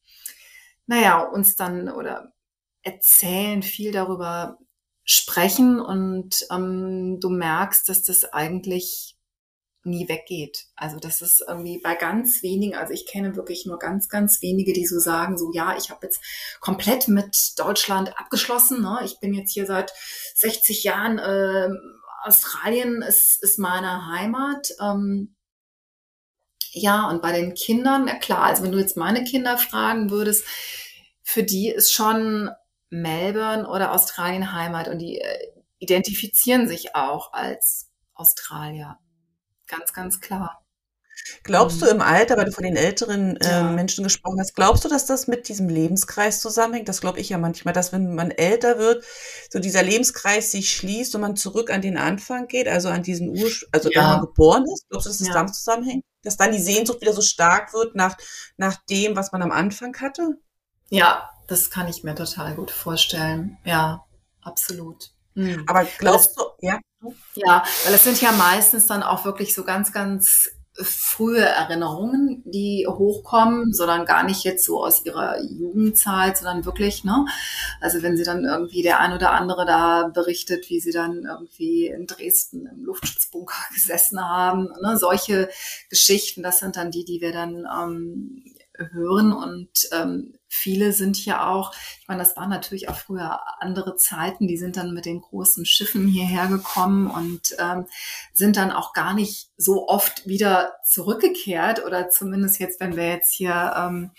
naja, 0.88 1.22
uns 1.22 1.56
dann 1.56 1.90
oder 1.90 2.34
erzählen 2.82 3.62
viel 3.62 3.92
darüber, 3.92 4.58
sprechen 5.10 5.80
und 5.80 6.46
ähm, 6.52 7.20
du 7.22 7.30
merkst, 7.30 7.88
dass 7.88 8.04
das 8.04 8.26
eigentlich 8.26 9.18
nie 9.84 10.10
weggeht. 10.10 10.66
Also 10.76 11.00
das 11.00 11.22
ist 11.22 11.44
irgendwie 11.48 11.80
bei 11.82 11.96
ganz 11.96 12.44
wenigen, 12.44 12.76
also 12.76 12.92
ich 12.92 13.06
kenne 13.06 13.38
wirklich 13.38 13.66
nur 13.66 13.80
ganz, 13.80 14.10
ganz 14.10 14.42
wenige, 14.42 14.74
die 14.74 14.86
so 14.86 15.00
sagen, 15.00 15.38
so 15.38 15.52
ja, 15.54 15.78
ich 15.78 15.90
habe 15.90 16.06
jetzt 16.06 16.22
komplett 16.60 17.08
mit 17.08 17.54
Deutschland 17.58 18.20
abgeschlossen. 18.20 18.82
Ne? 18.82 19.00
Ich 19.06 19.22
bin 19.22 19.34
jetzt 19.34 19.54
hier 19.54 19.66
seit 19.66 19.94
60 20.36 20.84
Jahren, 20.84 21.20
äh, 21.20 21.70
Australien 22.24 23.02
ist, 23.02 23.42
ist 23.42 23.58
meine 23.58 24.08
Heimat. 24.08 24.72
Ähm, 24.82 25.37
ja, 26.82 27.10
und 27.10 27.22
bei 27.22 27.32
den 27.32 27.54
Kindern, 27.54 28.08
ja 28.08 28.16
klar, 28.16 28.44
also 28.44 28.64
wenn 28.64 28.72
du 28.72 28.80
jetzt 28.80 28.98
meine 28.98 29.24
Kinder 29.24 29.58
fragen 29.58 30.10
würdest, 30.10 30.46
für 31.24 31.44
die 31.44 31.70
ist 31.70 31.94
schon 31.94 32.50
Melbourne 32.90 33.68
oder 33.68 33.94
Australien 33.94 34.54
Heimat 34.54 34.88
und 34.88 35.00
die 35.00 35.20
äh, 35.20 35.48
identifizieren 35.80 36.68
sich 36.68 36.96
auch 36.96 37.34
als 37.34 37.90
Australier. 38.14 38.98
Ganz, 39.68 39.94
ganz 39.94 40.20
klar. 40.22 40.64
Glaubst 41.44 41.82
du 41.82 41.86
mhm. 41.86 41.92
im 41.92 42.02
Alter, 42.02 42.38
weil 42.38 42.46
du 42.46 42.52
von 42.52 42.64
den 42.64 42.76
älteren 42.76 43.38
äh, 43.38 43.50
ja. 43.50 43.64
Menschen 43.64 44.04
gesprochen 44.04 44.40
hast, 44.40 44.56
glaubst 44.56 44.86
du, 44.86 44.90
dass 44.90 45.06
das 45.06 45.28
mit 45.28 45.50
diesem 45.50 45.68
Lebenskreis 45.68 46.42
zusammenhängt? 46.42 46.88
Das 46.88 47.02
glaube 47.02 47.20
ich 47.20 47.30
ja 47.30 47.38
manchmal, 47.38 47.74
dass 47.74 47.92
wenn 47.92 48.16
man 48.16 48.32
älter 48.32 48.78
wird, 48.78 49.04
so 49.50 49.60
dieser 49.60 49.84
Lebenskreis 49.84 50.52
sich 50.52 50.72
schließt 50.72 51.16
und 51.16 51.22
man 51.22 51.36
zurück 51.36 51.72
an 51.72 51.82
den 51.82 51.98
Anfang 51.98 52.48
geht, 52.48 52.68
also 52.68 52.90
an 52.90 53.04
diesen 53.04 53.30
Ur, 53.30 53.50
also 53.72 53.90
ja. 53.92 54.02
da 54.02 54.10
man 54.10 54.22
geboren 54.22 54.66
ist. 54.72 54.88
Glaubst 54.90 55.08
du, 55.08 55.10
dass 55.10 55.18
das 55.18 55.28
ja. 55.28 55.34
damit 55.34 55.56
zusammenhängt? 55.56 56.06
Dass 56.28 56.36
dann 56.36 56.52
die 56.52 56.62
Sehnsucht 56.62 57.00
wieder 57.00 57.14
so 57.14 57.22
stark 57.22 57.74
wird 57.74 57.96
nach, 57.96 58.18
nach 58.58 58.76
dem, 58.90 59.16
was 59.16 59.32
man 59.32 59.42
am 59.42 59.52
Anfang 59.52 59.96
hatte? 60.02 60.38
Ja, 60.90 61.30
das 61.48 61.72
kann 61.72 61.88
ich 61.88 62.04
mir 62.04 62.16
total 62.16 62.54
gut 62.56 62.70
vorstellen. 62.70 63.58
Ja, 63.64 64.04
absolut. 64.42 65.12
Mhm. 65.36 65.64
Aber 65.68 65.86
glaubst 65.98 66.38
du, 66.38 66.44
ja? 66.60 66.80
Ja, 67.36 67.64
weil 67.86 67.94
es 67.94 68.04
sind 68.04 68.20
ja 68.20 68.34
meistens 68.34 68.88
dann 68.88 69.04
auch 69.04 69.24
wirklich 69.24 69.54
so 69.54 69.64
ganz, 69.64 69.94
ganz 69.94 70.50
frühe 70.80 71.42
Erinnerungen, 71.42 72.44
die 72.46 72.86
hochkommen, 72.88 73.74
sondern 73.74 74.06
gar 74.06 74.24
nicht 74.24 74.44
jetzt 74.44 74.66
so 74.66 74.84
aus 74.84 75.06
ihrer 75.06 75.42
Jugendzeit, 75.42 76.38
sondern 76.38 76.66
wirklich, 76.66 77.04
ne? 77.04 77.26
Also 77.82 78.04
wenn 78.04 78.18
sie 78.18 78.24
dann 78.24 78.46
irgendwie 78.46 78.84
der 78.84 79.00
ein 79.00 79.14
oder 79.14 79.32
andere 79.32 79.66
da 79.66 80.08
berichtet, 80.14 80.70
wie 80.70 80.80
sie 80.80 80.92
dann 80.92 81.26
irgendwie 81.26 81.88
in 81.88 82.06
Dresden 82.06 82.68
im 82.68 82.86
Luftschutzbunker 82.86 83.58
gesessen 83.74 84.22
haben, 84.22 84.70
ne? 84.82 84.98
Solche 84.98 85.50
Geschichten, 85.90 86.44
das 86.44 86.60
sind 86.60 86.76
dann 86.76 86.92
die, 86.92 87.06
die 87.06 87.22
wir 87.22 87.32
dann 87.32 87.66
ähm, 87.66 88.44
hören 88.92 89.34
und 89.34 89.90
ähm, 89.92 90.37
viele 90.48 90.94
sind 90.94 91.24
ja 91.26 91.48
auch, 91.48 91.74
ich 92.02 92.08
meine, 92.08 92.22
das 92.22 92.36
waren 92.38 92.50
natürlich 92.50 92.90
auch 92.90 92.96
früher 92.96 93.40
andere 93.60 93.96
Zeiten, 93.96 94.48
die 94.48 94.58
sind 94.58 94.78
dann 94.78 94.94
mit 94.94 95.06
den 95.06 95.22
großen 95.22 95.66
Schiffen 95.66 96.08
hierher 96.08 96.48
gekommen 96.48 97.08
und 97.08 97.56
ähm, 97.60 97.86
sind 98.34 98.58
dann 98.58 98.72
auch 98.72 98.94
gar 98.94 99.14
nicht 99.14 99.50
so 99.58 99.88
oft 99.88 100.28
wieder 100.28 100.74
zurückgekehrt 100.86 101.84
oder 101.86 102.10
zumindest 102.10 102.60
jetzt, 102.60 102.80
wenn 102.80 102.96
wir 102.96 103.08
jetzt 103.10 103.34
hier 103.34 103.74
ähm, 103.78 104.12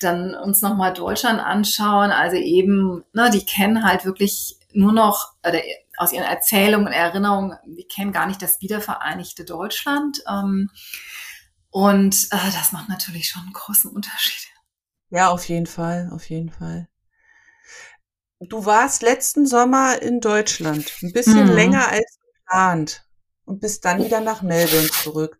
dann 0.00 0.34
uns 0.34 0.60
nochmal 0.60 0.92
Deutschland 0.92 1.40
anschauen, 1.40 2.10
also 2.10 2.36
eben, 2.36 3.04
ne, 3.12 3.30
die 3.30 3.44
kennen 3.44 3.84
halt 3.84 4.04
wirklich 4.04 4.58
nur 4.72 4.92
noch, 4.92 5.32
oder 5.46 5.60
aus 5.96 6.12
ihren 6.12 6.24
Erzählungen 6.24 6.88
und 6.88 6.92
Erinnerungen, 6.92 7.56
die 7.64 7.84
kennen 7.84 8.12
gar 8.12 8.26
nicht 8.26 8.42
das 8.42 8.60
wiedervereinigte 8.60 9.44
Deutschland. 9.44 10.22
Ähm, 10.28 10.70
und 11.70 12.14
äh, 12.30 12.50
das 12.52 12.72
macht 12.72 12.88
natürlich 12.88 13.28
schon 13.28 13.42
einen 13.42 13.52
großen 13.52 13.90
Unterschied. 13.90 14.53
Ja, 15.10 15.30
auf 15.30 15.48
jeden 15.48 15.66
Fall, 15.66 16.10
auf 16.12 16.28
jeden 16.28 16.50
Fall. 16.50 16.88
Du 18.40 18.66
warst 18.66 19.02
letzten 19.02 19.46
Sommer 19.46 20.02
in 20.02 20.20
Deutschland, 20.20 20.92
ein 21.02 21.12
bisschen 21.12 21.46
mhm. 21.46 21.54
länger 21.54 21.88
als 21.88 22.18
geplant 22.44 23.06
und 23.44 23.60
bist 23.60 23.84
dann 23.84 24.04
wieder 24.04 24.20
nach 24.20 24.42
Melbourne 24.42 24.88
zurück. 24.88 25.38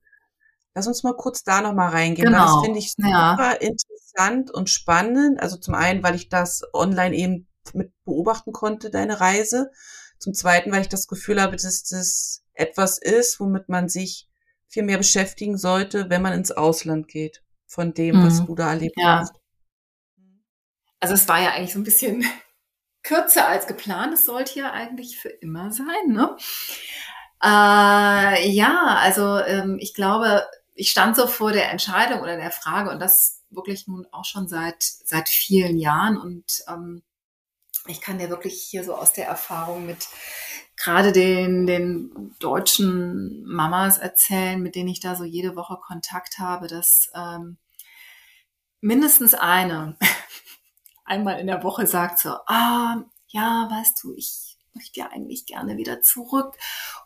Lass 0.74 0.86
uns 0.86 1.02
mal 1.02 1.16
kurz 1.16 1.44
da 1.44 1.60
nochmal 1.60 1.90
reingehen, 1.90 2.26
genau. 2.26 2.44
das 2.44 2.64
finde 2.64 2.78
ich 2.78 2.92
super 2.92 3.08
ja. 3.08 3.52
interessant 3.52 4.50
und 4.50 4.70
spannend. 4.70 5.40
Also 5.40 5.56
zum 5.56 5.74
einen, 5.74 6.02
weil 6.02 6.14
ich 6.14 6.28
das 6.28 6.62
online 6.72 7.14
eben 7.14 7.48
mit 7.72 7.92
beobachten 8.04 8.52
konnte, 8.52 8.90
deine 8.90 9.20
Reise. 9.20 9.70
Zum 10.18 10.34
zweiten, 10.34 10.72
weil 10.72 10.82
ich 10.82 10.88
das 10.88 11.06
Gefühl 11.06 11.40
habe, 11.40 11.56
dass 11.56 11.82
das 11.84 12.42
etwas 12.54 12.98
ist, 12.98 13.40
womit 13.40 13.68
man 13.68 13.88
sich 13.88 14.28
viel 14.66 14.82
mehr 14.82 14.98
beschäftigen 14.98 15.58
sollte, 15.58 16.10
wenn 16.10 16.22
man 16.22 16.32
ins 16.32 16.50
Ausland 16.50 17.08
geht, 17.08 17.42
von 17.66 17.94
dem, 17.94 18.16
mhm. 18.16 18.26
was 18.26 18.44
du 18.44 18.54
da 18.54 18.70
erlebt 18.70 18.96
ja. 18.96 19.20
hast. 19.20 19.34
Also 21.04 21.12
es 21.12 21.28
war 21.28 21.38
ja 21.38 21.50
eigentlich 21.50 21.74
so 21.74 21.80
ein 21.80 21.84
bisschen 21.84 22.24
kürzer 23.02 23.46
als 23.46 23.66
geplant. 23.66 24.14
Es 24.14 24.24
sollte 24.24 24.58
ja 24.58 24.72
eigentlich 24.72 25.18
für 25.18 25.28
immer 25.28 25.70
sein. 25.70 26.06
Ne? 26.06 26.34
Äh, 27.42 28.48
ja, 28.48 28.96
also 29.02 29.38
ähm, 29.40 29.76
ich 29.78 29.92
glaube, 29.92 30.48
ich 30.72 30.90
stand 30.90 31.14
so 31.14 31.26
vor 31.26 31.52
der 31.52 31.70
Entscheidung 31.70 32.22
oder 32.22 32.38
der 32.38 32.50
Frage 32.50 32.88
und 32.88 33.00
das 33.00 33.42
wirklich 33.50 33.86
nun 33.86 34.06
auch 34.12 34.24
schon 34.24 34.48
seit, 34.48 34.82
seit 34.82 35.28
vielen 35.28 35.76
Jahren 35.76 36.16
und 36.16 36.64
ähm, 36.68 37.02
ich 37.86 38.00
kann 38.00 38.16
dir 38.16 38.30
wirklich 38.30 38.62
hier 38.62 38.82
so 38.82 38.94
aus 38.94 39.12
der 39.12 39.26
Erfahrung 39.26 39.84
mit 39.84 40.08
gerade 40.78 41.12
den, 41.12 41.66
den 41.66 42.34
deutschen 42.38 43.44
Mamas 43.44 43.98
erzählen, 43.98 44.58
mit 44.58 44.74
denen 44.74 44.88
ich 44.88 45.00
da 45.00 45.16
so 45.16 45.24
jede 45.24 45.54
Woche 45.54 45.76
Kontakt 45.76 46.38
habe, 46.38 46.66
dass 46.66 47.10
ähm, 47.14 47.58
mindestens 48.80 49.34
eine 49.34 49.98
einmal 51.04 51.38
in 51.40 51.46
der 51.46 51.62
Woche 51.62 51.86
sagt 51.86 52.18
so, 52.18 52.30
ah, 52.46 53.02
ja, 53.28 53.68
weißt 53.70 54.02
du, 54.02 54.14
ich 54.16 54.54
möchte 54.74 55.00
ja 55.00 55.10
eigentlich 55.12 55.46
gerne 55.46 55.76
wieder 55.76 56.02
zurück 56.02 56.56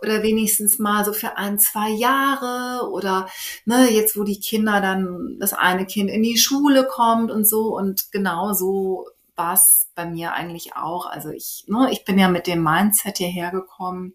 oder 0.01 0.23
wenigstens 0.23 0.79
mal 0.79 1.05
so 1.05 1.13
für 1.13 1.37
ein, 1.37 1.59
zwei 1.59 1.91
Jahre 1.91 2.91
oder 2.91 3.29
ne, 3.67 3.91
jetzt, 3.91 4.19
wo 4.19 4.25
die 4.25 4.41
Kinder 4.41 4.81
dann, 4.81 5.37
das 5.39 5.53
eine 5.53 5.87
Kind 5.87 6.11
in 6.11 6.23
die 6.23 6.39
Schule 6.39 6.87
kommt 6.87 7.31
und 7.31 7.47
so 7.47 7.77
und 7.77 8.11
genau 8.11 8.55
so 8.55 9.07
war 9.37 9.55
es 9.55 9.89
bei 9.95 10.05
mir 10.05 10.33
eigentlich 10.33 10.77
auch. 10.77 11.07
Also 11.07 11.31
ich, 11.31 11.65
ne, 11.69 11.89
ich 11.93 12.05
bin 12.05 12.19
ja 12.19 12.29
mit 12.29 12.47
dem 12.47 12.63
Mindset 12.63 13.19
hierher 13.19 13.51
gekommen 13.51 14.15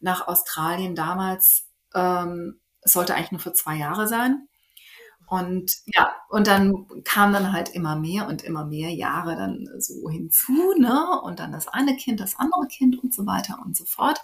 nach 0.00 0.26
Australien 0.26 0.94
damals. 0.94 1.66
Ähm, 1.94 2.60
es 2.80 2.92
sollte 2.92 3.14
eigentlich 3.14 3.32
nur 3.32 3.40
für 3.40 3.52
zwei 3.52 3.76
Jahre 3.76 4.08
sein. 4.08 4.48
Und 5.26 5.76
ja, 5.86 6.14
und 6.28 6.46
dann 6.46 6.86
kam 7.04 7.32
dann 7.32 7.52
halt 7.52 7.70
immer 7.70 7.96
mehr 7.96 8.28
und 8.28 8.42
immer 8.42 8.64
mehr 8.66 8.90
Jahre 8.90 9.36
dann 9.36 9.66
so 9.78 10.08
hinzu, 10.10 10.52
ne? 10.78 11.20
Und 11.22 11.40
dann 11.40 11.52
das 11.52 11.68
eine 11.68 11.96
Kind, 11.96 12.20
das 12.20 12.36
andere 12.38 12.66
Kind 12.68 13.02
und 13.02 13.14
so 13.14 13.26
weiter 13.26 13.58
und 13.64 13.76
so 13.76 13.84
fort. 13.86 14.20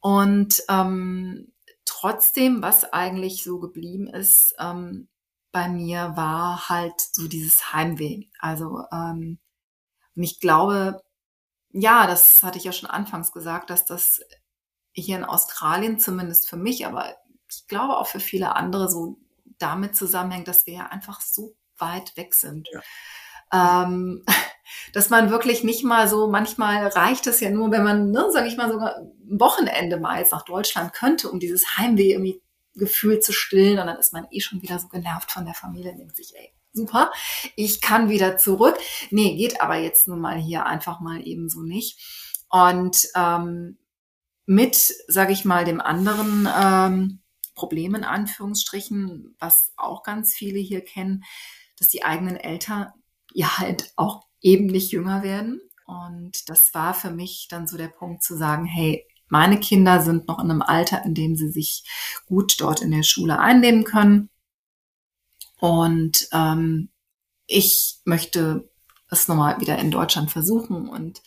Und 0.00 0.62
ähm, 0.68 1.52
trotzdem, 1.84 2.62
was 2.62 2.92
eigentlich 2.92 3.42
so 3.44 3.58
geblieben 3.60 4.06
ist, 4.08 4.54
ähm, 4.58 5.08
bei 5.52 5.68
mir 5.68 6.12
war 6.16 6.68
halt 6.68 7.00
so 7.00 7.28
dieses 7.28 7.72
Heimweh. 7.72 8.24
Also 8.38 8.82
ähm, 8.92 9.38
und 10.16 10.22
ich 10.22 10.40
glaube, 10.40 11.02
ja, 11.72 12.06
das 12.06 12.42
hatte 12.42 12.58
ich 12.58 12.64
ja 12.64 12.72
schon 12.72 12.90
anfangs 12.90 13.32
gesagt, 13.32 13.70
dass 13.70 13.84
das 13.86 14.20
hier 14.92 15.16
in 15.18 15.24
Australien 15.24 15.98
zumindest 16.00 16.48
für 16.48 16.56
mich, 16.56 16.86
aber 16.86 17.16
ich 17.50 17.66
glaube 17.68 17.96
auch 17.98 18.06
für 18.08 18.20
viele 18.20 18.56
andere 18.56 18.90
so 18.90 19.18
damit 19.58 19.96
zusammenhängt, 19.96 20.48
dass 20.48 20.66
wir 20.66 20.74
ja 20.74 20.86
einfach 20.86 21.20
so 21.20 21.54
weit 21.78 22.16
weg 22.16 22.34
sind. 22.34 22.68
Ja. 22.72 23.84
Ähm, 23.84 24.24
dass 24.92 25.10
man 25.10 25.30
wirklich 25.30 25.64
nicht 25.64 25.84
mal 25.84 26.08
so, 26.08 26.28
manchmal 26.28 26.86
reicht 26.88 27.26
es 27.26 27.40
ja 27.40 27.50
nur, 27.50 27.70
wenn 27.70 27.84
man, 27.84 28.10
ne, 28.10 28.30
sage 28.30 28.48
ich 28.48 28.56
mal, 28.56 28.70
sogar 28.70 28.96
ein 28.96 29.40
Wochenende 29.40 29.98
mal 29.98 30.18
jetzt 30.18 30.32
nach 30.32 30.44
Deutschland 30.44 30.92
könnte, 30.92 31.30
um 31.30 31.40
dieses 31.40 31.78
Heimweh 31.78 32.12
irgendwie 32.12 32.42
Gefühl 32.74 33.20
zu 33.20 33.32
stillen 33.32 33.78
und 33.78 33.86
dann 33.86 33.98
ist 33.98 34.12
man 34.12 34.26
eh 34.30 34.40
schon 34.40 34.62
wieder 34.62 34.78
so 34.78 34.88
genervt 34.88 35.30
von 35.30 35.44
der 35.44 35.54
Familie 35.54 35.92
und 35.92 35.98
denkt 35.98 36.16
sich, 36.16 36.32
ey, 36.36 36.52
super, 36.72 37.10
ich 37.56 37.80
kann 37.80 38.08
wieder 38.08 38.36
zurück. 38.36 38.76
Nee, 39.10 39.36
geht 39.36 39.60
aber 39.60 39.76
jetzt 39.76 40.08
nun 40.08 40.20
mal 40.20 40.36
hier 40.36 40.64
einfach 40.64 41.00
mal 41.00 41.26
eben 41.26 41.48
so 41.48 41.62
nicht. 41.62 41.98
Und 42.48 43.08
ähm, 43.14 43.78
mit, 44.46 44.76
sage 45.08 45.32
ich 45.32 45.44
mal, 45.44 45.64
dem 45.64 45.80
anderen 45.80 46.48
ähm, 46.56 47.20
Problem 47.58 47.96
in 47.96 48.04
Anführungsstrichen, 48.04 49.34
was 49.40 49.72
auch 49.76 50.04
ganz 50.04 50.32
viele 50.32 50.60
hier 50.60 50.80
kennen, 50.80 51.24
dass 51.76 51.88
die 51.88 52.04
eigenen 52.04 52.36
Eltern 52.36 52.92
ja 53.32 53.58
halt 53.58 53.92
auch 53.96 54.26
eben 54.40 54.66
nicht 54.66 54.92
jünger 54.92 55.24
werden. 55.24 55.60
Und 55.86 56.48
das 56.48 56.72
war 56.72 56.94
für 56.94 57.10
mich 57.10 57.48
dann 57.50 57.66
so 57.66 57.76
der 57.76 57.88
Punkt 57.88 58.22
zu 58.22 58.36
sagen, 58.36 58.64
hey, 58.64 59.04
meine 59.28 59.58
Kinder 59.58 60.00
sind 60.00 60.28
noch 60.28 60.38
in 60.38 60.50
einem 60.50 60.62
Alter, 60.62 61.04
in 61.04 61.14
dem 61.14 61.34
sie 61.34 61.50
sich 61.50 61.82
gut 62.26 62.54
dort 62.60 62.80
in 62.80 62.92
der 62.92 63.02
Schule 63.02 63.40
einnehmen 63.40 63.84
können. 63.84 64.30
Und 65.58 66.28
ähm, 66.32 66.90
ich 67.46 67.98
möchte 68.04 68.70
es 69.10 69.26
nochmal 69.26 69.60
wieder 69.60 69.78
in 69.78 69.90
Deutschland 69.90 70.30
versuchen 70.30 70.88
und 70.88 71.22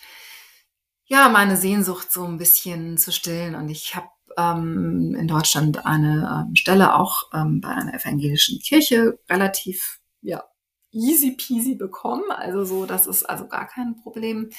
ja, 1.12 1.28
meine 1.28 1.58
Sehnsucht 1.58 2.10
so 2.10 2.24
ein 2.24 2.38
bisschen 2.38 2.98
zu 2.98 3.12
stillen. 3.12 3.56
Und 3.56 3.68
ich 3.68 3.98
habe 3.98 4.08
ähm, 4.38 5.16
in 5.18 5.28
Deutschland 5.28 5.86
eine 5.86 6.46
ähm, 6.48 6.56
Stelle 6.56 6.96
auch 6.96 7.30
ähm, 7.34 7.62
bei 7.62 7.70
einer 7.70 7.94
evangelischen 7.94 8.60
Kirche 8.60 9.20
relativ 9.30 10.00
ja, 10.22 10.44
easy 10.92 11.32
peasy 11.32 11.76
bekommen. 11.76 12.24
Also 12.30 12.66
so, 12.66 12.86
das 12.86 13.08
ist 13.08 13.24
also 13.24 13.48
gar 13.48 13.68
kein 13.68 13.96
Problem 14.02 14.50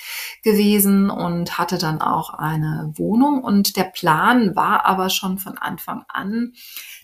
gewesen 0.42 1.10
und 1.10 1.58
hatte 1.58 1.78
dann 1.78 2.00
auch 2.00 2.30
eine 2.30 2.92
Wohnung. 2.96 3.42
Und 3.42 3.76
der 3.76 3.84
Plan 3.84 4.56
war 4.56 4.86
aber 4.86 5.10
schon 5.10 5.38
von 5.38 5.58
Anfang 5.58 6.04
an, 6.08 6.52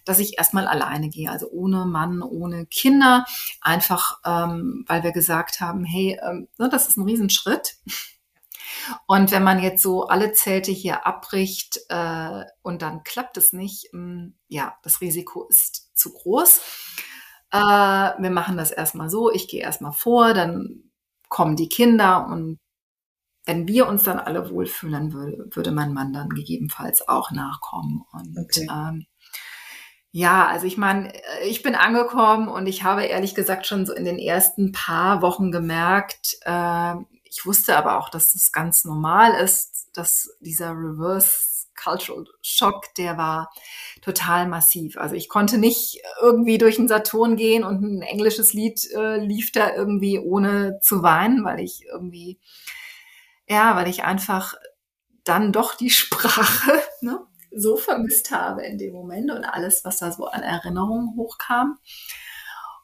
dass 0.05 0.19
ich 0.19 0.39
erstmal 0.39 0.67
alleine 0.67 1.09
gehe, 1.09 1.31
also 1.31 1.49
ohne 1.51 1.85
Mann, 1.85 2.23
ohne 2.23 2.67
Kinder, 2.67 3.25
einfach 3.61 4.19
ähm, 4.25 4.85
weil 4.87 5.03
wir 5.03 5.13
gesagt 5.13 5.61
haben, 5.61 5.85
hey, 5.85 6.19
ähm, 6.27 6.49
ne, 6.59 6.69
das 6.69 6.89
ist 6.89 6.97
ein 6.97 7.05
Riesenschritt. 7.05 7.77
Und 9.07 9.31
wenn 9.33 9.43
man 9.43 9.63
jetzt 9.63 9.83
so 9.83 10.07
alle 10.07 10.33
Zelte 10.33 10.71
hier 10.71 11.07
abbricht 11.07 11.81
äh, 11.89 12.45
und 12.63 12.83
dann 12.83 13.03
klappt 13.03 13.37
es 13.37 13.53
nicht, 13.53 13.89
ähm, 13.93 14.37
ja, 14.49 14.77
das 14.83 15.01
Risiko 15.01 15.47
ist 15.49 15.97
zu 15.97 16.13
groß. 16.13 16.61
Äh, 17.51 17.59
wir 17.59 18.31
machen 18.31 18.57
das 18.57 18.71
erstmal 18.71 19.11
so, 19.11 19.31
ich 19.33 19.49
gehe 19.49 19.63
erstmal 19.63 19.93
vor, 19.93 20.35
dann 20.35 20.91
kommen 21.29 21.57
die 21.57 21.69
Kinder 21.69 22.27
und 22.27 22.59
wenn 23.49 23.67
wir 23.67 23.89
uns 23.89 24.03
dann 24.03 24.19
alle 24.19 24.51
wohlfühlen, 24.51 25.15
würde, 25.15 25.49
würde 25.51 25.73
mein 25.73 25.95
Mann 25.95 26.13
dann 26.13 26.29
gegebenenfalls 26.29 27.09
auch 27.09 27.31
nachkommen. 27.31 28.05
Und 28.13 28.37
okay. 28.37 28.69
ähm, 28.71 29.07
ja, 30.11 30.47
also 30.47 30.67
ich 30.67 30.77
meine, 30.77 31.13
ich 31.47 31.63
bin 31.63 31.75
angekommen 31.75 32.49
und 32.49 32.67
ich 32.67 32.83
habe 32.85 33.05
ehrlich 33.05 33.35
gesagt 33.35 33.67
schon 33.67 33.87
so 33.87 33.95
in 33.95 34.05
den 34.05 34.19
ersten 34.19 34.73
paar 34.73 35.23
Wochen 35.23 35.51
gemerkt, 35.51 36.37
äh, 36.43 36.95
ich 37.31 37.45
wusste 37.47 37.77
aber 37.77 37.99
auch, 37.99 38.09
dass 38.09 38.33
das 38.33 38.53
ganz 38.53 38.85
normal 38.85 39.35
ist, 39.43 39.91
dass 39.95 40.37
dieser 40.41 40.73
Reverse 40.73 41.59
Cultural 41.83 42.25
Shock, 42.43 42.95
der 42.97 43.17
war 43.17 43.51
total 44.03 44.49
massiv. 44.49 44.97
Also 44.99 45.15
ich 45.15 45.29
konnte 45.29 45.59
nicht 45.59 46.01
irgendwie 46.21 46.59
durch 46.59 46.77
den 46.77 46.89
Saturn 46.89 47.37
gehen 47.37 47.65
und 47.65 47.83
ein 47.83 48.03
englisches 48.03 48.53
Lied 48.53 48.85
äh, 48.93 49.19
lief 49.19 49.53
da 49.53 49.75
irgendwie 49.75 50.19
ohne 50.19 50.81
zu 50.81 51.03
weinen, 51.03 51.45
weil 51.45 51.61
ich 51.61 51.85
irgendwie, 51.87 52.39
ja, 53.47 53.77
weil 53.77 53.89
ich 53.89 54.05
einfach 54.05 54.55
dann 55.25 55.53
doch 55.53 55.75
die 55.75 55.91
Sprache 55.91 56.81
ne, 57.01 57.21
so 57.55 57.77
vermisst 57.77 58.31
habe 58.31 58.63
in 58.65 58.79
dem 58.79 58.93
Moment 58.93 59.31
und 59.31 59.45
alles, 59.45 59.85
was 59.85 59.99
da 59.99 60.13
so 60.13 60.27
an 60.27 60.43
Erinnerungen 60.43 61.17
hochkam. 61.17 61.79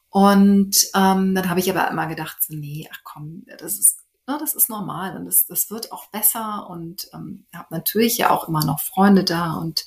Und 0.09 0.77
ähm, 0.95 1.35
dann 1.35 1.49
habe 1.49 1.59
ich 1.59 1.69
aber 1.69 1.89
immer 1.89 2.07
gedacht, 2.07 2.41
so, 2.41 2.55
nee, 2.55 2.87
ach 2.89 3.01
komm, 3.03 3.45
das 3.57 3.73
ist 3.73 4.04
na, 4.27 4.37
das 4.39 4.55
ist 4.55 4.69
normal 4.69 5.15
und 5.15 5.25
das, 5.25 5.45
das 5.45 5.69
wird 5.69 5.91
auch 5.91 6.07
besser 6.07 6.67
und 6.69 7.09
ähm, 7.13 7.45
habe 7.53 7.67
natürlich 7.69 8.17
ja 8.17 8.31
auch 8.31 8.47
immer 8.47 8.65
noch 8.65 8.79
Freunde 8.79 9.23
da 9.23 9.53
und, 9.53 9.85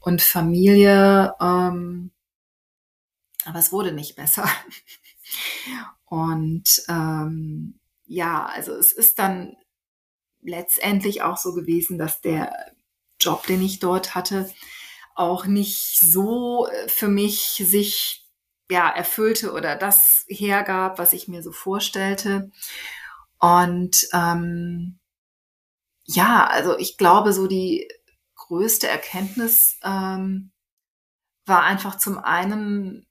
und 0.00 0.22
Familie, 0.22 1.34
ähm, 1.40 2.12
aber 3.44 3.58
es 3.60 3.72
wurde 3.72 3.92
nicht 3.92 4.16
besser. 4.16 4.48
Und 6.04 6.82
ähm, 6.88 7.80
ja, 8.04 8.46
also 8.46 8.72
es 8.72 8.92
ist 8.92 9.18
dann 9.18 9.56
letztendlich 10.40 11.22
auch 11.22 11.36
so 11.36 11.52
gewesen, 11.52 11.98
dass 11.98 12.20
der 12.20 12.52
Job, 13.20 13.46
den 13.46 13.62
ich 13.62 13.80
dort 13.80 14.14
hatte, 14.14 14.48
auch 15.14 15.46
nicht 15.46 15.98
so 15.98 16.68
äh, 16.68 16.88
für 16.88 17.08
mich 17.08 17.62
sich 17.64 18.24
ja 18.70 18.88
erfüllte 18.88 19.52
oder 19.52 19.76
das 19.76 20.24
hergab, 20.28 20.98
was 20.98 21.12
ich 21.12 21.28
mir 21.28 21.42
so 21.42 21.52
vorstellte. 21.52 22.50
Und 23.38 24.08
ähm, 24.12 24.98
ja, 26.04 26.46
also 26.46 26.78
ich 26.78 26.96
glaube, 26.96 27.32
so 27.32 27.46
die 27.46 27.88
größte 28.34 28.88
Erkenntnis 28.88 29.78
ähm, 29.82 30.52
war 31.44 31.62
einfach 31.62 31.96
zum 31.96 32.18
einen, 32.18 33.06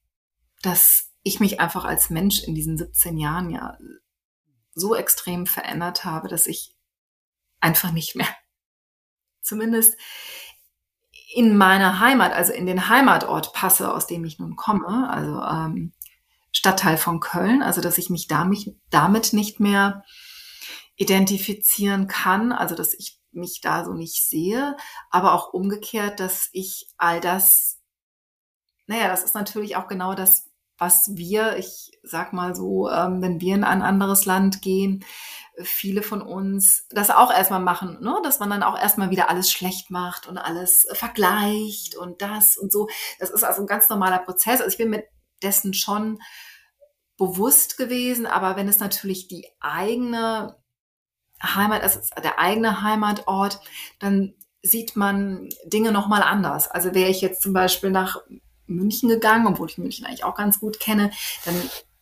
dass 0.61 1.11
ich 1.23 1.39
mich 1.39 1.59
einfach 1.59 1.85
als 1.85 2.09
Mensch 2.09 2.43
in 2.43 2.55
diesen 2.55 2.77
17 2.77 3.17
Jahren 3.17 3.49
ja 3.49 3.77
so 4.73 4.95
extrem 4.95 5.47
verändert 5.47 6.05
habe, 6.05 6.27
dass 6.27 6.47
ich 6.47 6.75
einfach 7.59 7.91
nicht 7.91 8.15
mehr, 8.15 8.27
zumindest 9.41 9.97
in 11.33 11.57
meiner 11.57 11.99
Heimat, 11.99 12.31
also 12.33 12.53
in 12.53 12.65
den 12.65 12.87
Heimatort 12.87 13.53
passe, 13.53 13.93
aus 13.93 14.07
dem 14.07 14.23
ich 14.23 14.39
nun 14.39 14.55
komme, 14.55 15.09
also 15.09 15.41
ähm, 15.41 15.93
Stadtteil 16.65 16.97
von 16.97 17.19
Köln, 17.19 17.61
also 17.61 17.79
dass 17.79 17.99
ich 17.99 18.09
mich 18.09 18.27
damit, 18.27 19.33
nicht 19.33 19.59
mehr 19.59 20.03
identifizieren 20.95 22.07
kann, 22.07 22.51
also 22.51 22.73
dass 22.73 22.95
ich 22.95 23.19
mich 23.31 23.61
da 23.61 23.85
so 23.85 23.93
nicht 23.93 24.27
sehe, 24.27 24.75
aber 25.11 25.33
auch 25.33 25.53
umgekehrt, 25.53 26.19
dass 26.19 26.49
ich 26.53 26.87
all 26.97 27.19
das, 27.19 27.81
naja, 28.87 29.09
das 29.09 29.23
ist 29.23 29.35
natürlich 29.35 29.75
auch 29.75 29.87
genau 29.87 30.15
das, 30.15 30.49
was 30.79 31.11
wir, 31.13 31.55
ich 31.57 31.91
sag 32.01 32.33
mal 32.33 32.55
so, 32.55 32.89
ähm, 32.89 33.21
wenn 33.21 33.39
wir 33.39 33.53
in 33.53 33.63
ein 33.63 33.83
anderes 33.83 34.25
Land 34.25 34.63
gehen, 34.63 35.05
viele 35.61 36.01
von 36.01 36.23
uns 36.23 36.87
das 36.89 37.11
auch 37.11 37.31
erstmal 37.31 37.61
machen, 37.61 37.99
ne? 38.01 38.17
dass 38.23 38.39
man 38.39 38.49
dann 38.49 38.63
auch 38.63 38.77
erstmal 38.77 39.11
wieder 39.11 39.29
alles 39.29 39.51
schlecht 39.51 39.91
macht 39.91 40.25
und 40.25 40.39
alles 40.39 40.87
vergleicht 40.93 41.95
und 41.95 42.23
das 42.23 42.57
und 42.57 42.71
so. 42.71 42.87
Das 43.19 43.29
ist 43.29 43.43
also 43.43 43.61
ein 43.61 43.67
ganz 43.67 43.87
normaler 43.87 44.17
Prozess. 44.17 44.61
Also 44.61 44.71
ich 44.71 44.79
bin 44.79 44.89
mir 44.89 45.03
dessen 45.43 45.75
schon 45.75 46.19
bewusst 47.17 47.77
gewesen, 47.77 48.25
aber 48.25 48.55
wenn 48.55 48.67
es 48.67 48.79
natürlich 48.79 49.27
die 49.27 49.47
eigene 49.59 50.55
Heimat, 51.41 51.81
also 51.81 51.99
der 52.21 52.39
eigene 52.39 52.81
Heimatort, 52.81 53.59
dann 53.99 54.33
sieht 54.61 54.95
man 54.95 55.49
Dinge 55.65 55.91
nochmal 55.91 56.23
anders. 56.23 56.67
Also 56.67 56.93
wäre 56.93 57.09
ich 57.09 57.21
jetzt 57.21 57.41
zum 57.41 57.53
Beispiel 57.53 57.91
nach 57.91 58.21
München 58.67 59.09
gegangen, 59.09 59.47
obwohl 59.47 59.69
ich 59.69 59.77
München 59.77 60.05
eigentlich 60.05 60.23
auch 60.23 60.35
ganz 60.35 60.59
gut 60.59 60.79
kenne, 60.79 61.11
dann 61.45 61.55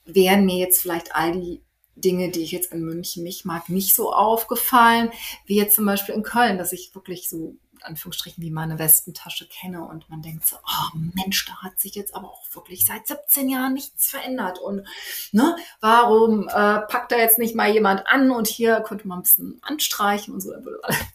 wären 0.06 0.46
mir 0.46 0.58
jetzt 0.58 0.82
vielleicht 0.82 1.16
all 1.16 1.34
die 1.34 1.62
Dinge, 1.96 2.30
die 2.30 2.42
ich 2.42 2.52
jetzt 2.52 2.72
in 2.72 2.84
München 2.84 3.24
nicht 3.24 3.46
mag, 3.46 3.70
nicht 3.70 3.96
so 3.96 4.14
aufgefallen, 4.14 5.12
wie 5.46 5.58
jetzt 5.58 5.76
zum 5.76 5.86
Beispiel 5.86 6.16
in 6.16 6.24
Köln, 6.24 6.58
dass 6.58 6.72
ich 6.72 6.96
wirklich 6.96 7.30
so 7.30 7.56
Anführungsstrichen 7.86 8.44
wie 8.44 8.52
meine 8.52 8.80
Westentasche 8.80 9.48
kenne. 9.48 9.86
Und 9.86 10.10
man 10.10 10.22
denkt 10.22 10.46
so, 10.48 10.58
oh 10.58 10.98
Mensch, 11.14 11.46
da 11.46 11.62
hat 11.62 11.80
sich 11.80 11.96
jetzt 11.96 12.16
aber 12.16 12.30
auch 12.30 12.44
wirklich 12.54 12.86
seit 12.86 13.08
17 13.08 13.50
Jahren 13.50 13.74
nichts 13.74 14.08
verändert. 14.08 14.60
Und 14.60 14.88
ne, 15.32 15.56
warum 15.80 16.48
äh, 16.48 16.80
packt 16.82 17.12
da 17.12 17.18
jetzt 17.18 17.40
nicht 17.40 17.56
mal 17.56 17.72
jemand 17.72 18.08
an? 18.08 18.32
Und 18.32 18.48
hier 18.48 18.82
könnte 18.82 19.08
man 19.08 19.20
ein 19.20 19.24
bisschen 19.24 19.60
anstreichen 19.62 20.34
und 20.34 20.42
so, 20.42 20.54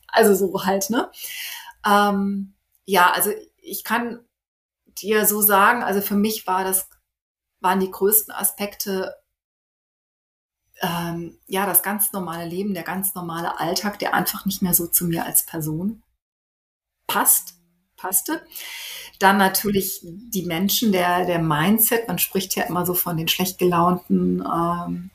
also 0.08 0.34
so 0.34 0.64
halt, 0.64 0.90
ne? 0.90 1.10
Ähm, 1.86 2.54
ja, 2.84 3.12
also 3.12 3.30
ich 3.60 3.84
kann 3.84 4.20
dir 4.86 5.26
so 5.26 5.40
sagen, 5.40 5.82
also 5.82 6.00
für 6.00 6.16
mich 6.16 6.46
war 6.46 6.64
das, 6.64 6.88
waren 7.60 7.80
die 7.80 7.90
größten 7.90 8.34
Aspekte 8.34 9.14
ähm, 10.80 11.38
ja, 11.46 11.66
das 11.66 11.82
ganz 11.82 12.12
normale 12.12 12.48
Leben, 12.48 12.74
der 12.74 12.84
ganz 12.84 13.14
normale 13.14 13.58
Alltag, 13.58 13.98
der 13.98 14.14
einfach 14.14 14.46
nicht 14.46 14.62
mehr 14.62 14.74
so 14.74 14.86
zu 14.86 15.06
mir 15.06 15.24
als 15.24 15.44
Person 15.44 16.02
passt, 17.08 17.54
passte. 17.96 18.46
Dann 19.18 19.36
natürlich 19.36 20.00
die 20.04 20.44
Menschen, 20.44 20.92
der, 20.92 21.26
der 21.26 21.40
Mindset. 21.40 22.06
Man 22.06 22.20
spricht 22.20 22.54
ja 22.54 22.62
immer 22.64 22.86
so 22.86 22.94
von 22.94 23.16
den 23.16 23.26
schlecht 23.26 23.58
gelaunten, 23.58 24.44
ähm, 24.46 25.10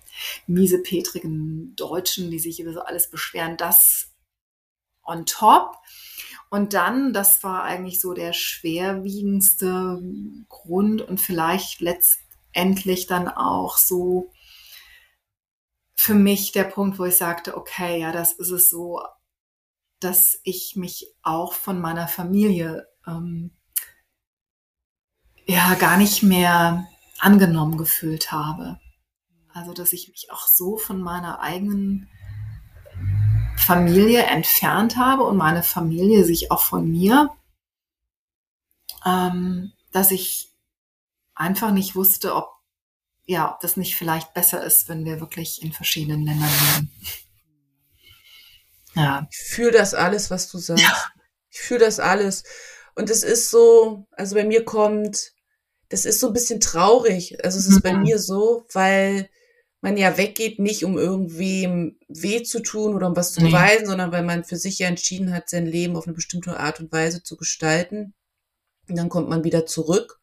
miesepetrigen 0.47 1.73
Deutschen, 1.77 2.29
die 2.29 2.39
sich 2.39 2.59
über 2.59 2.73
so 2.73 2.81
alles 2.81 3.09
beschweren. 3.09 3.55
Das 3.55 4.09
on 5.05 5.25
top. 5.25 5.77
Und 6.49 6.73
dann, 6.73 7.13
das 7.13 7.43
war 7.43 7.63
eigentlich 7.63 7.99
so 7.99 8.13
der 8.13 8.33
schwerwiegendste 8.33 10.01
Grund 10.49 11.01
und 11.01 11.19
vielleicht 11.19 11.81
letztendlich 11.81 13.07
dann 13.07 13.27
auch 13.27 13.77
so 13.77 14.31
für 15.95 16.13
mich 16.13 16.51
der 16.51 16.65
Punkt, 16.65 16.99
wo 16.99 17.05
ich 17.05 17.17
sagte, 17.17 17.57
okay, 17.57 17.99
ja, 17.99 18.11
das 18.11 18.33
ist 18.33 18.51
es 18.51 18.69
so, 18.69 19.01
dass 20.04 20.39
ich 20.43 20.76
mich 20.76 21.08
auch 21.22 21.54
von 21.54 21.80
meiner 21.80 22.08
Familie 22.08 22.88
ähm, 23.08 23.51
ja 25.45 25.74
gar 25.76 25.97
nicht 25.97 26.24
mehr 26.24 26.88
angenommen 27.20 27.78
gefühlt 27.78 28.32
habe. 28.32 28.80
Also, 29.54 29.74
dass 29.74 29.93
ich 29.93 30.10
mich 30.10 30.32
auch 30.32 30.47
so 30.47 30.78
von 30.78 31.01
meiner 31.01 31.39
eigenen 31.39 32.10
Familie 33.58 34.24
entfernt 34.24 34.97
habe 34.97 35.24
und 35.24 35.38
meine 35.38 35.64
Familie 35.64 36.26
sich 36.26 36.51
auch 36.51 36.62
von 36.62 36.89
mir, 36.89 37.30
ähm, 39.06 39.74
dass 39.91 40.12
ich 40.12 40.49
einfach 41.36 41.72
nicht 41.72 41.95
wusste, 41.95 42.36
ob 42.36 42.54
ja, 43.26 43.54
ob 43.54 43.62
das 43.62 43.78
nicht 43.78 43.95
vielleicht 43.95 44.34
besser 44.34 44.64
ist, 44.64 44.89
wenn 44.89 45.06
wir 45.06 45.22
wirklich 45.22 45.62
in 45.62 45.72
verschiedenen 45.72 46.26
Ländern 46.26 46.49
leben. 46.49 46.91
Ja. 48.95 49.27
Ich 49.31 49.37
fühle 49.37 49.71
das 49.71 49.93
alles, 49.93 50.31
was 50.31 50.49
du 50.49 50.57
sagst. 50.57 50.83
Ja. 50.83 51.05
Ich 51.49 51.59
fühle 51.59 51.81
das 51.81 51.99
alles. 51.99 52.43
Und 52.95 53.09
es 53.09 53.23
ist 53.23 53.49
so, 53.49 54.07
also 54.11 54.35
bei 54.35 54.43
mir 54.43 54.65
kommt, 54.65 55.31
das 55.89 56.05
ist 56.05 56.19
so 56.19 56.27
ein 56.27 56.33
bisschen 56.33 56.59
traurig. 56.59 57.43
Also 57.43 57.59
es 57.59 57.67
ist 57.67 57.77
mhm. 57.77 57.81
bei 57.81 57.93
mir 57.93 58.19
so, 58.19 58.65
weil 58.73 59.29
man 59.81 59.97
ja 59.97 60.17
weggeht, 60.17 60.59
nicht 60.59 60.85
um 60.85 60.97
irgendwem 60.97 61.97
weh 62.07 62.43
zu 62.43 62.61
tun 62.61 62.95
oder 62.95 63.07
um 63.07 63.15
was 63.15 63.33
zu 63.33 63.41
nee. 63.41 63.49
beweisen, 63.49 63.85
sondern 63.85 64.11
weil 64.11 64.23
man 64.23 64.43
für 64.43 64.55
sich 64.55 64.79
ja 64.79 64.87
entschieden 64.87 65.33
hat, 65.33 65.49
sein 65.49 65.65
Leben 65.65 65.95
auf 65.95 66.05
eine 66.07 66.13
bestimmte 66.13 66.59
Art 66.59 66.79
und 66.79 66.91
Weise 66.91 67.21
zu 67.21 67.35
gestalten. 67.35 68.13
Und 68.87 68.97
dann 68.97 69.09
kommt 69.09 69.29
man 69.29 69.43
wieder 69.43 69.65
zurück 69.65 70.19